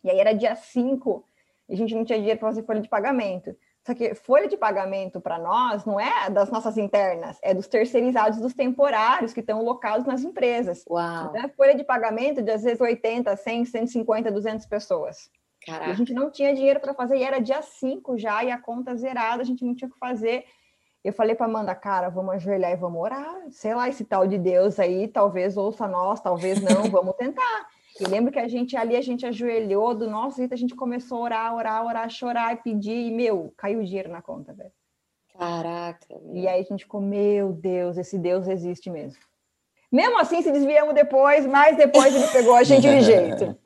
E 0.03 0.11
aí 0.11 0.19
era 0.19 0.33
dia 0.33 0.57
5, 0.57 1.25
e 1.69 1.75
a 1.75 1.77
gente 1.77 1.95
não 1.95 2.05
tinha 2.05 2.19
dinheiro 2.19 2.41
para 2.41 2.49
fazer 2.49 2.65
folha 2.65 2.81
de 2.81 2.89
pagamento. 2.89 3.57
Só 3.87 3.95
que 3.95 4.15
folha 4.15 4.47
de 4.47 4.57
pagamento 4.57 5.21
para 5.21 5.39
nós 5.39 5.85
não 5.85 5.99
é 5.99 6.29
das 6.29 6.51
nossas 6.51 6.77
internas, 6.77 7.39
é 7.43 7.55
dos 7.55 7.67
terceirizados, 7.67 8.39
dos 8.41 8.53
temporários 8.53 9.33
que 9.33 9.41
estão 9.41 9.63
locados 9.63 10.07
nas 10.07 10.23
empresas. 10.23 10.85
Uau. 10.89 11.29
Então, 11.29 11.45
é 11.45 11.49
folha 11.49 11.75
de 11.75 11.85
pagamento 11.85 12.43
de 12.43 12.51
às 12.51 12.63
vezes 12.63 12.81
80, 12.81 13.35
100, 13.35 13.65
150, 13.65 14.31
200 14.31 14.67
pessoas. 14.67 15.31
Caraca. 15.65 15.89
E 15.89 15.93
a 15.93 15.95
gente 15.95 16.13
não 16.13 16.31
tinha 16.31 16.55
dinheiro 16.55 16.81
para 16.81 16.95
fazer, 16.95 17.17
e 17.19 17.23
era 17.23 17.39
dia 17.39 17.63
5 17.63 18.19
já, 18.19 18.43
e 18.45 18.51
a 18.51 18.59
conta 18.59 18.95
zerada, 18.97 19.43
a 19.43 19.45
gente 19.45 19.65
não 19.65 19.75
tinha 19.75 19.89
o 19.89 19.93
que 19.93 19.99
fazer. 19.99 20.45
Eu 21.03 21.13
falei 21.13 21.35
para 21.35 21.47
Amanda, 21.47 21.75
cara, 21.75 22.09
vamos 22.09 22.35
ajoelhar 22.35 22.73
e 22.73 22.77
vamos 22.77 23.01
orar. 23.01 23.41
Sei 23.51 23.75
lá, 23.75 23.89
esse 23.89 24.05
tal 24.05 24.27
de 24.27 24.39
Deus 24.39 24.79
aí, 24.79 25.09
talvez 25.09 25.57
ouça 25.57 25.89
nós, 25.89 26.21
talvez 26.21 26.61
não, 26.61 26.85
vamos 26.91 27.15
tentar. 27.17 27.69
E 27.99 28.05
lembro 28.05 28.33
que 28.33 28.39
a 28.39 28.49
gente 28.49 28.77
ali, 28.77 28.97
a 28.97 29.03
gente 29.03 29.27
ajoelhou 29.27 29.95
do 29.95 30.09
nosso 30.09 30.39
jeito, 30.39 30.55
a 30.55 30.57
gente 30.57 30.75
começou 30.75 31.19
a 31.19 31.23
orar, 31.23 31.55
orar, 31.55 31.87
orar, 31.87 32.11
chorar 32.11 32.53
e 32.55 32.57
pedir, 32.57 33.09
e, 33.09 33.11
meu, 33.11 33.53
caiu 33.57 33.83
dinheiro 33.83 34.11
na 34.11 34.23
conta, 34.23 34.53
velho. 34.53 34.73
Caraca. 35.39 36.07
Meu. 36.23 36.37
E 36.37 36.49
aí 36.49 36.61
a 36.61 36.65
gente 36.65 36.85
ficou, 36.85 37.01
meu 37.01 37.53
Deus, 37.53 37.97
esse 37.97 38.19
Deus 38.19 38.47
existe 38.47 38.91
mesmo. 38.91 39.21
Mesmo 39.91 40.19
assim, 40.19 40.41
se 40.41 40.53
desviamos 40.53 40.95
depois, 40.95 41.47
mas 41.47 41.77
depois 41.77 42.15
ele 42.15 42.29
pegou 42.29 42.55
a 42.55 42.63
gente 42.63 42.83
de 42.83 43.01
jeito. 43.01 43.57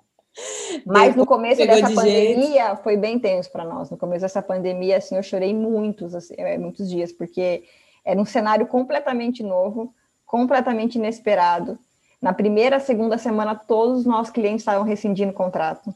Mas 0.84 1.14
no 1.14 1.24
começo 1.24 1.64
dessa 1.64 1.88
de 1.88 1.94
pandemia 1.94 2.76
foi 2.76 2.96
bem 2.96 3.18
tenso 3.18 3.50
para 3.50 3.64
nós. 3.64 3.90
No 3.90 3.96
começo 3.96 4.22
dessa 4.22 4.42
pandemia, 4.42 4.98
assim, 4.98 5.16
eu 5.16 5.22
chorei 5.22 5.54
muitos, 5.54 6.14
assim, 6.14 6.34
é, 6.36 6.58
muitos 6.58 6.88
dias, 6.88 7.12
porque 7.12 7.64
era 8.04 8.20
um 8.20 8.24
cenário 8.24 8.66
completamente 8.66 9.42
novo, 9.42 9.94
completamente 10.26 10.96
inesperado. 10.96 11.78
Na 12.20 12.32
primeira, 12.32 12.80
segunda 12.80 13.18
semana, 13.18 13.54
todos 13.54 14.00
os 14.00 14.06
nossos 14.06 14.32
clientes 14.32 14.62
estavam 14.62 14.82
rescindindo 14.84 15.30
o 15.30 15.34
contrato. 15.34 15.94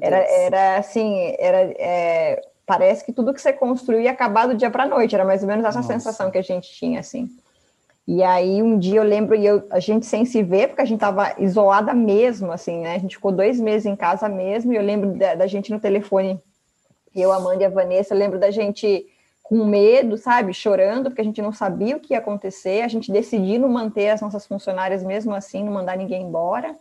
Era, 0.00 0.18
era 0.18 0.78
assim, 0.78 1.34
era, 1.38 1.58
é, 1.78 2.40
parece 2.66 3.04
que 3.04 3.12
tudo 3.12 3.32
que 3.32 3.40
você 3.40 3.52
construiu 3.52 4.00
ia 4.00 4.10
acabar 4.10 4.46
do 4.46 4.54
dia 4.54 4.70
para 4.70 4.84
a 4.84 4.88
noite. 4.88 5.14
Era 5.14 5.24
mais 5.24 5.42
ou 5.42 5.48
menos 5.48 5.64
essa 5.64 5.78
Nossa. 5.78 5.92
sensação 5.92 6.30
que 6.30 6.38
a 6.38 6.42
gente 6.42 6.72
tinha, 6.72 7.00
assim. 7.00 7.28
E 8.10 8.22
aí 8.22 8.62
um 8.62 8.78
dia 8.78 9.00
eu 9.00 9.04
lembro, 9.04 9.34
e 9.34 9.44
eu, 9.44 9.66
a 9.68 9.78
gente 9.78 10.06
sem 10.06 10.24
se 10.24 10.42
ver, 10.42 10.68
porque 10.68 10.80
a 10.80 10.86
gente 10.86 10.96
estava 10.96 11.34
isolada 11.38 11.92
mesmo, 11.92 12.50
assim, 12.50 12.80
né? 12.80 12.94
A 12.94 12.98
gente 12.98 13.16
ficou 13.16 13.30
dois 13.30 13.60
meses 13.60 13.84
em 13.84 13.94
casa 13.94 14.30
mesmo, 14.30 14.72
e 14.72 14.76
eu 14.76 14.82
lembro 14.82 15.12
da, 15.18 15.34
da 15.34 15.46
gente 15.46 15.70
no 15.70 15.78
telefone, 15.78 16.40
eu, 17.14 17.30
Amanda 17.30 17.62
e 17.62 17.66
a 17.66 17.68
Vanessa, 17.68 18.14
eu 18.14 18.18
lembro 18.18 18.38
da 18.38 18.50
gente 18.50 19.06
com 19.42 19.62
medo, 19.62 20.16
sabe, 20.16 20.54
chorando, 20.54 21.10
porque 21.10 21.20
a 21.20 21.24
gente 21.24 21.42
não 21.42 21.52
sabia 21.52 21.98
o 21.98 22.00
que 22.00 22.14
ia 22.14 22.18
acontecer, 22.18 22.80
a 22.80 22.88
gente 22.88 23.12
decidindo 23.12 23.68
manter 23.68 24.08
as 24.08 24.22
nossas 24.22 24.46
funcionárias 24.46 25.02
mesmo 25.02 25.34
assim, 25.34 25.62
não 25.62 25.74
mandar 25.74 25.98
ninguém 25.98 26.22
embora, 26.22 26.74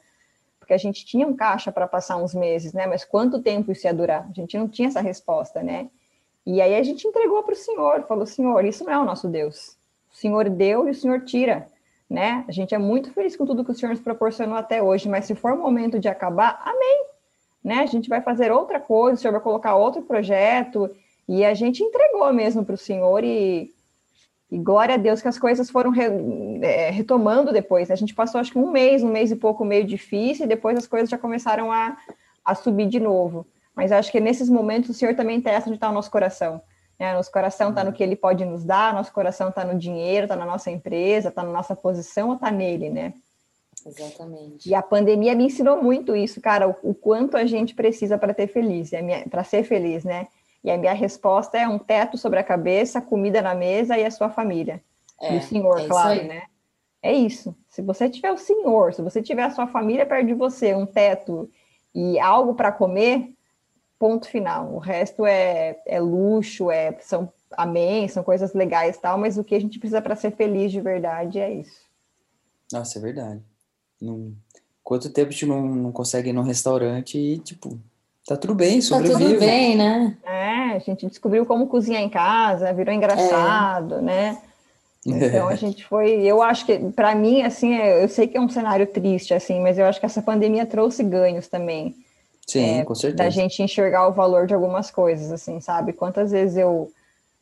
porque 0.58 0.74
a 0.74 0.78
gente 0.78 1.06
tinha 1.06 1.28
um 1.28 1.36
caixa 1.36 1.74
para 1.74 1.90
passar 1.90 2.16
uns 2.16 2.34
meses, 2.34 2.72
né? 2.72 2.88
Mas 2.88 3.04
quanto 3.04 3.42
tempo 3.42 3.70
isso 3.70 3.86
ia 3.86 3.94
durar? 3.94 4.26
A 4.30 4.34
gente 4.34 4.58
não 4.58 4.70
tinha 4.70 4.88
essa 4.88 5.02
resposta, 5.02 5.62
né? 5.62 5.90
E 6.46 6.62
aí 6.62 6.74
a 6.74 6.84
gente 6.84 7.06
entregou 7.06 7.44
para 7.44 7.54
o 7.54 7.58
Senhor, 7.58 8.04
falou: 8.04 8.26
Senhor, 8.26 8.64
isso 8.64 8.86
não 8.86 8.94
é 8.94 8.98
o 8.98 9.04
nosso 9.04 9.28
Deus. 9.28 9.76
O 10.18 10.20
Senhor 10.20 10.50
deu 10.50 10.88
e 10.88 10.92
o 10.92 10.96
Senhor 10.96 11.24
tira, 11.26 11.68
né? 12.10 12.44
A 12.48 12.52
gente 12.52 12.74
é 12.74 12.78
muito 12.80 13.14
feliz 13.14 13.36
com 13.36 13.46
tudo 13.46 13.64
que 13.64 13.70
o 13.70 13.76
Senhor 13.76 13.92
nos 13.92 14.00
proporcionou 14.00 14.58
até 14.58 14.82
hoje, 14.82 15.08
mas 15.08 15.26
se 15.26 15.36
for 15.36 15.54
o 15.54 15.58
momento 15.58 16.00
de 16.00 16.08
acabar, 16.08 16.60
amém. 16.66 17.06
Né? 17.64 17.82
A 17.82 17.86
gente 17.86 18.10
vai 18.10 18.20
fazer 18.20 18.52
outra 18.52 18.80
coisa, 18.80 19.14
o 19.14 19.18
Senhor 19.18 19.32
vai 19.32 19.42
colocar 19.42 19.76
outro 19.76 20.02
projeto, 20.02 20.90
e 21.30 21.46
a 21.46 21.54
gente 21.54 21.84
entregou 21.84 22.34
mesmo 22.34 22.66
para 22.66 22.74
o 22.74 22.78
Senhor 22.80 23.24
e, 23.24 23.72
e, 24.52 24.58
glória 24.58 24.96
a 24.96 24.98
Deus 24.98 25.22
que 25.22 25.28
as 25.28 25.38
coisas 25.38 25.70
foram 25.70 25.92
re, 25.92 26.06
é, 26.64 26.90
retomando 26.90 27.54
depois. 27.54 27.90
Né? 27.90 27.94
A 27.94 27.98
gente 27.98 28.16
passou 28.16 28.42
acho 28.42 28.52
que 28.52 28.58
um 28.58 28.72
mês, 28.72 29.04
um 29.04 29.12
mês 29.12 29.30
e 29.30 29.36
pouco 29.36 29.64
meio 29.64 29.84
difícil, 29.84 30.46
e 30.46 30.50
depois 30.50 30.76
as 30.80 30.88
coisas 30.88 31.12
já 31.12 31.18
começaram 31.20 31.72
a, 31.72 31.96
a 32.44 32.56
subir 32.56 32.88
de 32.88 33.00
novo. 33.00 33.46
Mas 33.76 33.92
acho 33.92 34.12
que 34.12 34.20
nesses 34.20 34.50
momentos 34.50 34.90
o 34.90 34.96
Senhor 34.96 35.14
também 35.14 35.40
testa 35.40 35.70
onde 35.70 35.78
está 35.78 35.92
o 35.92 35.94
nosso 35.94 36.10
coração. 36.10 36.60
Né? 37.00 37.14
Nosso 37.14 37.32
coração 37.32 37.70
está 37.70 37.84
no 37.84 37.94
que 37.94 38.04
ele 38.04 38.16
pode 38.16 38.44
nos 38.46 38.64
dar, 38.64 38.94
nosso 38.94 39.12
coração 39.12 39.50
está 39.50 39.64
no 39.64 39.78
dinheiro, 39.78 40.26
está 40.26 40.36
na 40.36 40.46
nossa 40.46 40.72
empresa, 40.72 41.30
está 41.30 41.44
na 41.44 41.52
nossa 41.52 41.76
posição 41.76 42.30
ou 42.30 42.36
está 42.36 42.52
nele, 42.52 42.90
né? 42.90 43.14
Exatamente. 43.86 44.70
E 44.70 44.76
a 44.76 44.82
pandemia 44.82 45.36
me 45.36 45.46
ensinou 45.46 45.82
muito 45.82 46.16
isso, 46.16 46.42
cara, 46.42 46.68
o, 46.68 46.76
o 46.84 46.94
quanto 46.94 47.38
a 47.38 47.46
gente 47.46 47.74
precisa 47.74 48.18
para 48.18 48.34
ter 48.34 48.48
feliz, 48.48 48.92
para 49.30 49.44
ser 49.44 49.64
feliz, 49.64 50.04
né? 50.04 50.28
E 50.64 50.72
a 50.72 50.78
minha 50.78 50.94
resposta 50.94 51.58
é 51.58 51.68
um 51.68 51.80
teto 51.80 52.18
sobre 52.18 52.40
a 52.40 52.44
cabeça, 52.44 53.00
comida 53.00 53.42
na 53.42 53.56
mesa 53.56 53.98
e 53.98 54.04
a 54.04 54.12
sua 54.12 54.30
família. 54.30 54.84
É, 55.22 55.36
e 55.36 55.38
o 55.38 55.42
Senhor, 55.42 55.80
é 55.80 55.88
claro, 55.88 56.24
né? 56.26 56.44
É 57.02 57.14
isso. 57.14 57.56
Se 57.70 57.82
você 57.82 58.10
tiver 58.10 58.32
o 58.32 58.38
Senhor, 58.38 58.94
se 58.94 59.02
você 59.02 59.22
tiver 59.22 59.44
a 59.44 59.52
sua 59.52 59.68
família 59.68 60.06
perto 60.06 60.28
de 60.28 60.34
você, 60.34 60.74
um 60.74 60.86
teto 60.86 61.50
e 61.94 62.20
algo 62.20 62.54
para 62.54 62.72
comer, 62.72 63.34
ponto 64.00 64.28
final. 64.28 64.74
O 64.74 64.80
resto 64.80 65.26
é, 65.26 65.78
é 65.86 66.00
luxo, 66.00 66.70
é 66.72 66.98
são 67.02 67.32
amém, 67.52 68.08
são 68.08 68.24
coisas 68.24 68.54
legais 68.54 68.98
tal, 68.98 69.18
mas 69.18 69.38
o 69.38 69.44
que 69.44 69.56
a 69.56 69.60
gente 69.60 69.80
precisa 69.80 70.02
para 70.02 70.16
ser 70.16 70.32
feliz 70.32 70.72
de 70.72 70.82
verdade 70.82 71.40
é 71.40 71.52
isso. 71.52 71.82
Nossa, 72.72 73.00
é 73.00 73.02
verdade. 73.02 73.42
Não... 74.02 74.34
Quanto 74.84 75.10
tempo 75.10 75.30
a 75.30 75.32
gente 75.32 75.46
não, 75.46 75.62
não 75.62 75.92
consegue 75.92 76.30
ir 76.30 76.34
num 76.34 76.44
restaurante 76.44 77.18
e, 77.18 77.40
tipo, 77.40 77.78
tá 78.26 78.38
tudo 78.38 78.56
bem, 78.56 78.80
sobrevive. 78.80 79.22
Tá 79.22 79.30
tudo 79.30 79.40
bem, 79.40 79.76
né? 79.76 80.18
É, 80.24 80.76
a 80.76 80.80
gente 80.80 81.08
descobriu 81.08 81.46
como 81.46 81.68
cozinhar 81.68 82.02
em 82.02 82.10
casa, 82.10 82.72
virou 82.72 82.96
engraçado, 82.96 83.96
é. 83.96 84.02
né? 84.02 84.42
Então 85.06 85.50
a 85.50 85.56
gente 85.60 85.84
foi, 85.84 86.22
eu 86.22 86.42
acho 86.42 86.66
que 86.66 86.80
para 86.92 87.14
mim 87.16 87.42
assim, 87.42 87.76
é, 87.76 88.02
eu 88.02 88.08
sei 88.08 88.28
que 88.28 88.38
é 88.38 88.42
um 88.42 88.48
cenário 88.48 88.88
triste 88.88 89.34
assim, 89.34 89.60
mas 89.60 89.78
eu 89.78 89.86
acho 89.86 90.00
que 90.00 90.06
essa 90.06 90.22
pandemia 90.22 90.66
trouxe 90.66 91.04
ganhos 91.04 91.50
também. 91.50 91.94
Sim, 92.50 92.80
é, 92.80 92.86
com 92.86 92.96
certeza. 92.96 93.24
Da 93.24 93.30
gente 93.30 93.62
enxergar 93.62 94.08
o 94.08 94.14
valor 94.14 94.48
de 94.48 94.54
algumas 94.54 94.90
coisas, 94.90 95.32
assim, 95.32 95.60
sabe? 95.60 95.92
Quantas 95.92 96.32
vezes 96.32 96.56
eu 96.56 96.90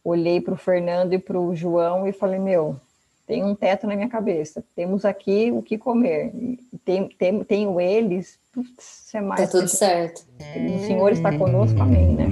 olhei 0.03 0.41
para 0.41 0.53
o 0.53 0.57
Fernando 0.57 1.13
e 1.13 1.19
para 1.19 1.39
o 1.39 1.55
João 1.55 2.07
e 2.07 2.11
falei, 2.11 2.39
meu, 2.39 2.75
tem 3.27 3.43
um 3.43 3.55
teto 3.55 3.87
na 3.87 3.95
minha 3.95 4.09
cabeça, 4.09 4.63
temos 4.75 5.05
aqui 5.05 5.51
o 5.51 5.61
que 5.61 5.77
comer, 5.77 6.31
tem, 6.83 7.07
tem, 7.09 7.43
tenho 7.43 7.79
eles, 7.79 8.37
putz, 8.51 9.13
é 9.13 9.21
mais. 9.21 9.41
Tá 9.41 9.47
tudo 9.47 9.67
certo. 9.67 10.25
O 10.39 10.79
Senhor 10.85 11.11
está 11.11 11.35
conosco, 11.37 11.79
amém, 11.81 12.15
né? 12.15 12.25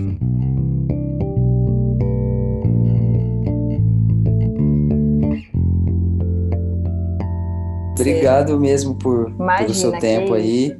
Obrigado 7.92 8.60
mesmo 8.60 8.96
por, 8.96 9.30
Imagina, 9.30 9.58
pelo 9.58 9.74
seu 9.74 9.92
tempo 10.00 10.34
aí. 10.34 10.76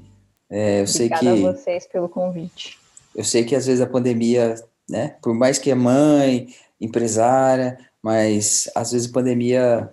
É, 0.56 0.82
eu 0.82 0.88
sei 0.88 1.10
que. 1.10 1.28
a 1.28 1.34
vocês 1.34 1.88
pelo 1.88 2.08
convite. 2.08 2.78
Eu 3.16 3.24
sei 3.24 3.44
que 3.44 3.56
às 3.56 3.66
vezes 3.66 3.82
a 3.82 3.88
pandemia, 3.88 4.54
né? 4.88 5.16
Por 5.20 5.34
mais 5.34 5.58
que 5.58 5.72
é 5.72 5.76
mãe, 5.76 6.48
empresária, 6.80 7.80
mas 8.04 8.70
às 8.76 8.92
vezes 8.92 9.10
a 9.10 9.14
pandemia 9.14 9.92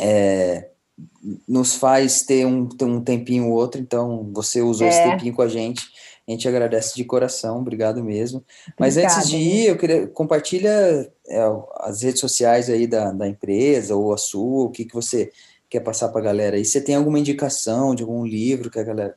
é, 0.00 0.68
nos 1.46 1.74
faz 1.74 2.22
ter 2.22 2.46
um, 2.46 2.66
ter 2.66 2.86
um 2.86 3.02
tempinho 3.02 3.48
ou 3.48 3.52
outro, 3.52 3.78
então 3.78 4.30
você 4.32 4.62
usou 4.62 4.86
é. 4.86 4.90
esse 4.90 5.02
tempinho 5.02 5.34
com 5.34 5.42
a 5.42 5.48
gente, 5.48 5.86
a 6.26 6.30
gente 6.30 6.48
agradece 6.48 6.94
de 6.96 7.04
coração, 7.04 7.58
obrigado 7.58 8.02
mesmo. 8.02 8.42
Mas 8.80 8.96
Obrigada, 8.96 9.18
antes 9.18 9.28
de 9.28 9.36
ir, 9.36 9.66
eu 9.66 9.76
queria 9.76 10.06
compartilha 10.06 11.12
é, 11.28 11.40
as 11.80 12.00
redes 12.00 12.20
sociais 12.20 12.70
aí 12.70 12.86
da, 12.86 13.12
da 13.12 13.28
empresa 13.28 13.94
ou 13.94 14.14
a 14.14 14.16
sua, 14.16 14.64
o 14.64 14.70
que, 14.70 14.86
que 14.86 14.94
você 14.94 15.30
quer 15.68 15.80
passar 15.80 16.08
para 16.08 16.22
a 16.22 16.24
galera. 16.24 16.56
E 16.56 16.64
você 16.64 16.80
tem 16.80 16.94
alguma 16.94 17.18
indicação 17.18 17.94
de 17.94 18.02
algum 18.02 18.24
livro 18.24 18.70
que 18.70 18.78
a 18.78 18.82
galera 18.82 19.14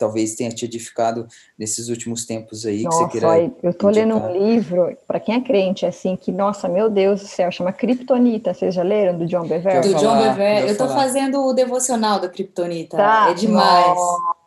talvez 0.00 0.34
tenha 0.34 0.50
te 0.50 0.64
edificado 0.64 1.28
nesses 1.56 1.88
últimos 1.88 2.24
tempos 2.24 2.66
aí 2.66 2.82
nossa, 2.82 3.06
que 3.06 3.12
você 3.12 3.20
queira 3.20 3.52
eu 3.62 3.74
tô 3.74 3.90
indicar. 3.90 4.08
lendo 4.08 4.16
um 4.16 4.32
livro 4.32 4.96
para 5.06 5.20
quem 5.20 5.34
é 5.36 5.40
crente 5.40 5.86
assim 5.86 6.16
que 6.16 6.32
nossa 6.32 6.68
meu 6.68 6.88
Deus 6.90 7.20
do 7.20 7.28
céu 7.28 7.52
chama 7.52 7.72
Kryptonita 7.72 8.54
vocês 8.54 8.74
já 8.74 8.82
leram 8.82 9.18
do 9.18 9.26
John 9.26 9.46
Bever 9.46 9.82
do 9.82 9.94
John 9.94 10.16
Bever 10.16 10.68
eu 10.68 10.76
tô 10.76 10.88
falar. 10.88 11.02
fazendo 11.02 11.44
o 11.46 11.52
devocional 11.52 12.18
da 12.18 12.28
Kryptonita 12.28 12.96
tá. 12.96 13.28
é 13.30 13.34
demais 13.34 13.86
nossa. 13.86 14.40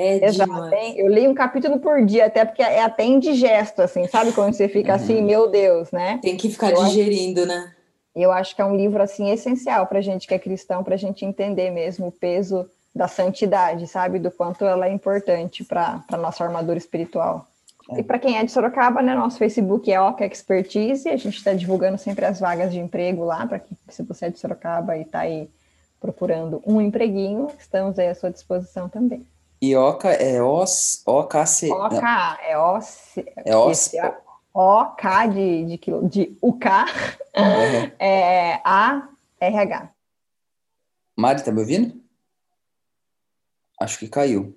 É 0.00 0.24
Exato. 0.24 0.48
demais. 0.48 0.96
Eu 0.96 1.08
li 1.08 1.26
um 1.26 1.34
capítulo 1.34 1.80
por 1.80 2.06
dia, 2.06 2.26
até 2.26 2.44
porque 2.44 2.62
é 2.62 2.84
até 2.84 3.04
indigesto, 3.04 3.82
assim, 3.82 4.06
sabe? 4.06 4.30
Quando 4.30 4.54
você 4.54 4.68
fica 4.68 4.94
assim, 4.94 5.14
uhum. 5.14 5.18
assim, 5.18 5.26
meu 5.26 5.50
Deus, 5.50 5.90
né? 5.90 6.20
Tem 6.22 6.36
que 6.36 6.48
ficar 6.48 6.70
eu 6.70 6.84
digerindo, 6.84 7.40
acho, 7.40 7.48
né? 7.48 7.72
Eu 8.14 8.30
acho 8.30 8.54
que 8.54 8.62
é 8.62 8.64
um 8.64 8.76
livro, 8.76 9.02
assim, 9.02 9.28
essencial 9.30 9.88
para 9.88 10.00
gente 10.00 10.28
que 10.28 10.34
é 10.34 10.38
cristão, 10.38 10.84
para 10.84 10.94
a 10.94 10.98
gente 10.98 11.24
entender 11.24 11.72
mesmo 11.72 12.06
o 12.06 12.12
peso 12.12 12.70
da 12.98 13.06
santidade, 13.06 13.86
sabe? 13.86 14.18
Do 14.18 14.28
quanto 14.28 14.64
ela 14.64 14.88
é 14.88 14.92
importante 14.92 15.64
para 15.64 16.02
a 16.10 16.16
nossa 16.16 16.42
armadura 16.42 16.76
espiritual. 16.76 17.46
É. 17.90 18.00
E 18.00 18.02
para 18.02 18.18
quem 18.18 18.36
é 18.36 18.44
de 18.44 18.50
Sorocaba, 18.50 19.00
né, 19.00 19.14
nosso 19.14 19.38
Facebook 19.38 19.90
é 19.90 20.00
Oca 20.00 20.26
Expertise, 20.26 21.08
a 21.08 21.16
gente 21.16 21.36
está 21.36 21.54
divulgando 21.54 21.96
sempre 21.96 22.24
as 22.24 22.40
vagas 22.40 22.72
de 22.72 22.80
emprego 22.80 23.24
lá, 23.24 23.46
para 23.46 23.60
que 23.60 23.72
se 23.88 24.02
você 24.02 24.26
é 24.26 24.30
de 24.30 24.38
Sorocaba 24.40 24.96
e 24.96 25.02
está 25.02 25.20
aí 25.20 25.48
procurando 26.00 26.60
um 26.66 26.80
empreguinho, 26.80 27.48
estamos 27.56 27.98
aí 28.00 28.08
à 28.08 28.14
sua 28.16 28.30
disposição 28.30 28.88
também. 28.88 29.24
E 29.62 29.76
Oca 29.76 30.10
é 30.10 30.42
OS, 30.42 31.02
OKC. 31.06 31.70
Oca, 31.70 32.38
é 32.46 32.58
OS. 32.58 33.14
É 33.44 33.56
OS. 33.56 33.92
OK 34.52 35.28
de, 35.28 35.64
de, 35.64 35.76
de, 35.78 36.08
de 36.08 36.38
UK, 36.42 36.68
uhum. 37.36 37.90
é 37.98 38.60
A-R-H. 38.64 39.88
Mari, 41.16 41.44
tá 41.44 41.52
me 41.52 41.60
ouvindo? 41.60 42.07
Acho 43.80 43.98
que 44.00 44.08
caiu. 44.08 44.56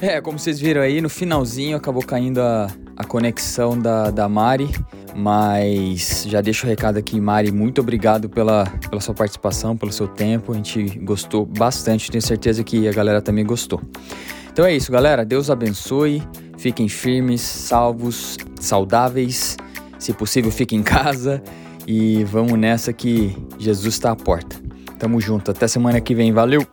É, 0.00 0.20
como 0.20 0.36
vocês 0.36 0.58
viram 0.58 0.80
aí, 0.80 1.00
no 1.00 1.08
finalzinho 1.08 1.76
acabou 1.76 2.04
caindo 2.04 2.40
a, 2.40 2.66
a 2.96 3.04
conexão 3.04 3.78
da, 3.78 4.10
da 4.10 4.28
Mari, 4.28 4.68
mas 5.14 6.24
já 6.26 6.40
deixo 6.40 6.66
o 6.66 6.68
recado 6.68 6.98
aqui, 6.98 7.20
Mari, 7.20 7.52
muito 7.52 7.80
obrigado 7.80 8.28
pela, 8.28 8.64
pela 8.90 9.00
sua 9.00 9.14
participação, 9.14 9.76
pelo 9.76 9.92
seu 9.92 10.08
tempo, 10.08 10.50
a 10.50 10.56
gente 10.56 10.98
gostou 10.98 11.46
bastante, 11.46 12.10
tenho 12.10 12.20
certeza 12.20 12.64
que 12.64 12.88
a 12.88 12.92
galera 12.92 13.22
também 13.22 13.46
gostou. 13.46 13.80
Então 14.50 14.64
é 14.64 14.74
isso, 14.74 14.90
galera, 14.90 15.24
Deus 15.24 15.50
abençoe, 15.50 16.20
fiquem 16.58 16.88
firmes, 16.88 17.40
salvos, 17.40 18.36
saudáveis, 18.60 19.56
se 20.00 20.12
possível 20.12 20.50
fiquem 20.50 20.80
em 20.80 20.82
casa 20.82 21.40
e 21.86 22.24
vamos 22.24 22.58
nessa 22.58 22.92
que 22.92 23.36
Jesus 23.58 23.94
está 23.94 24.10
à 24.10 24.16
porta. 24.16 24.56
Tamo 24.98 25.20
junto, 25.20 25.50
até 25.50 25.66
semana 25.66 26.00
que 26.00 26.14
vem, 26.14 26.32
valeu! 26.32 26.66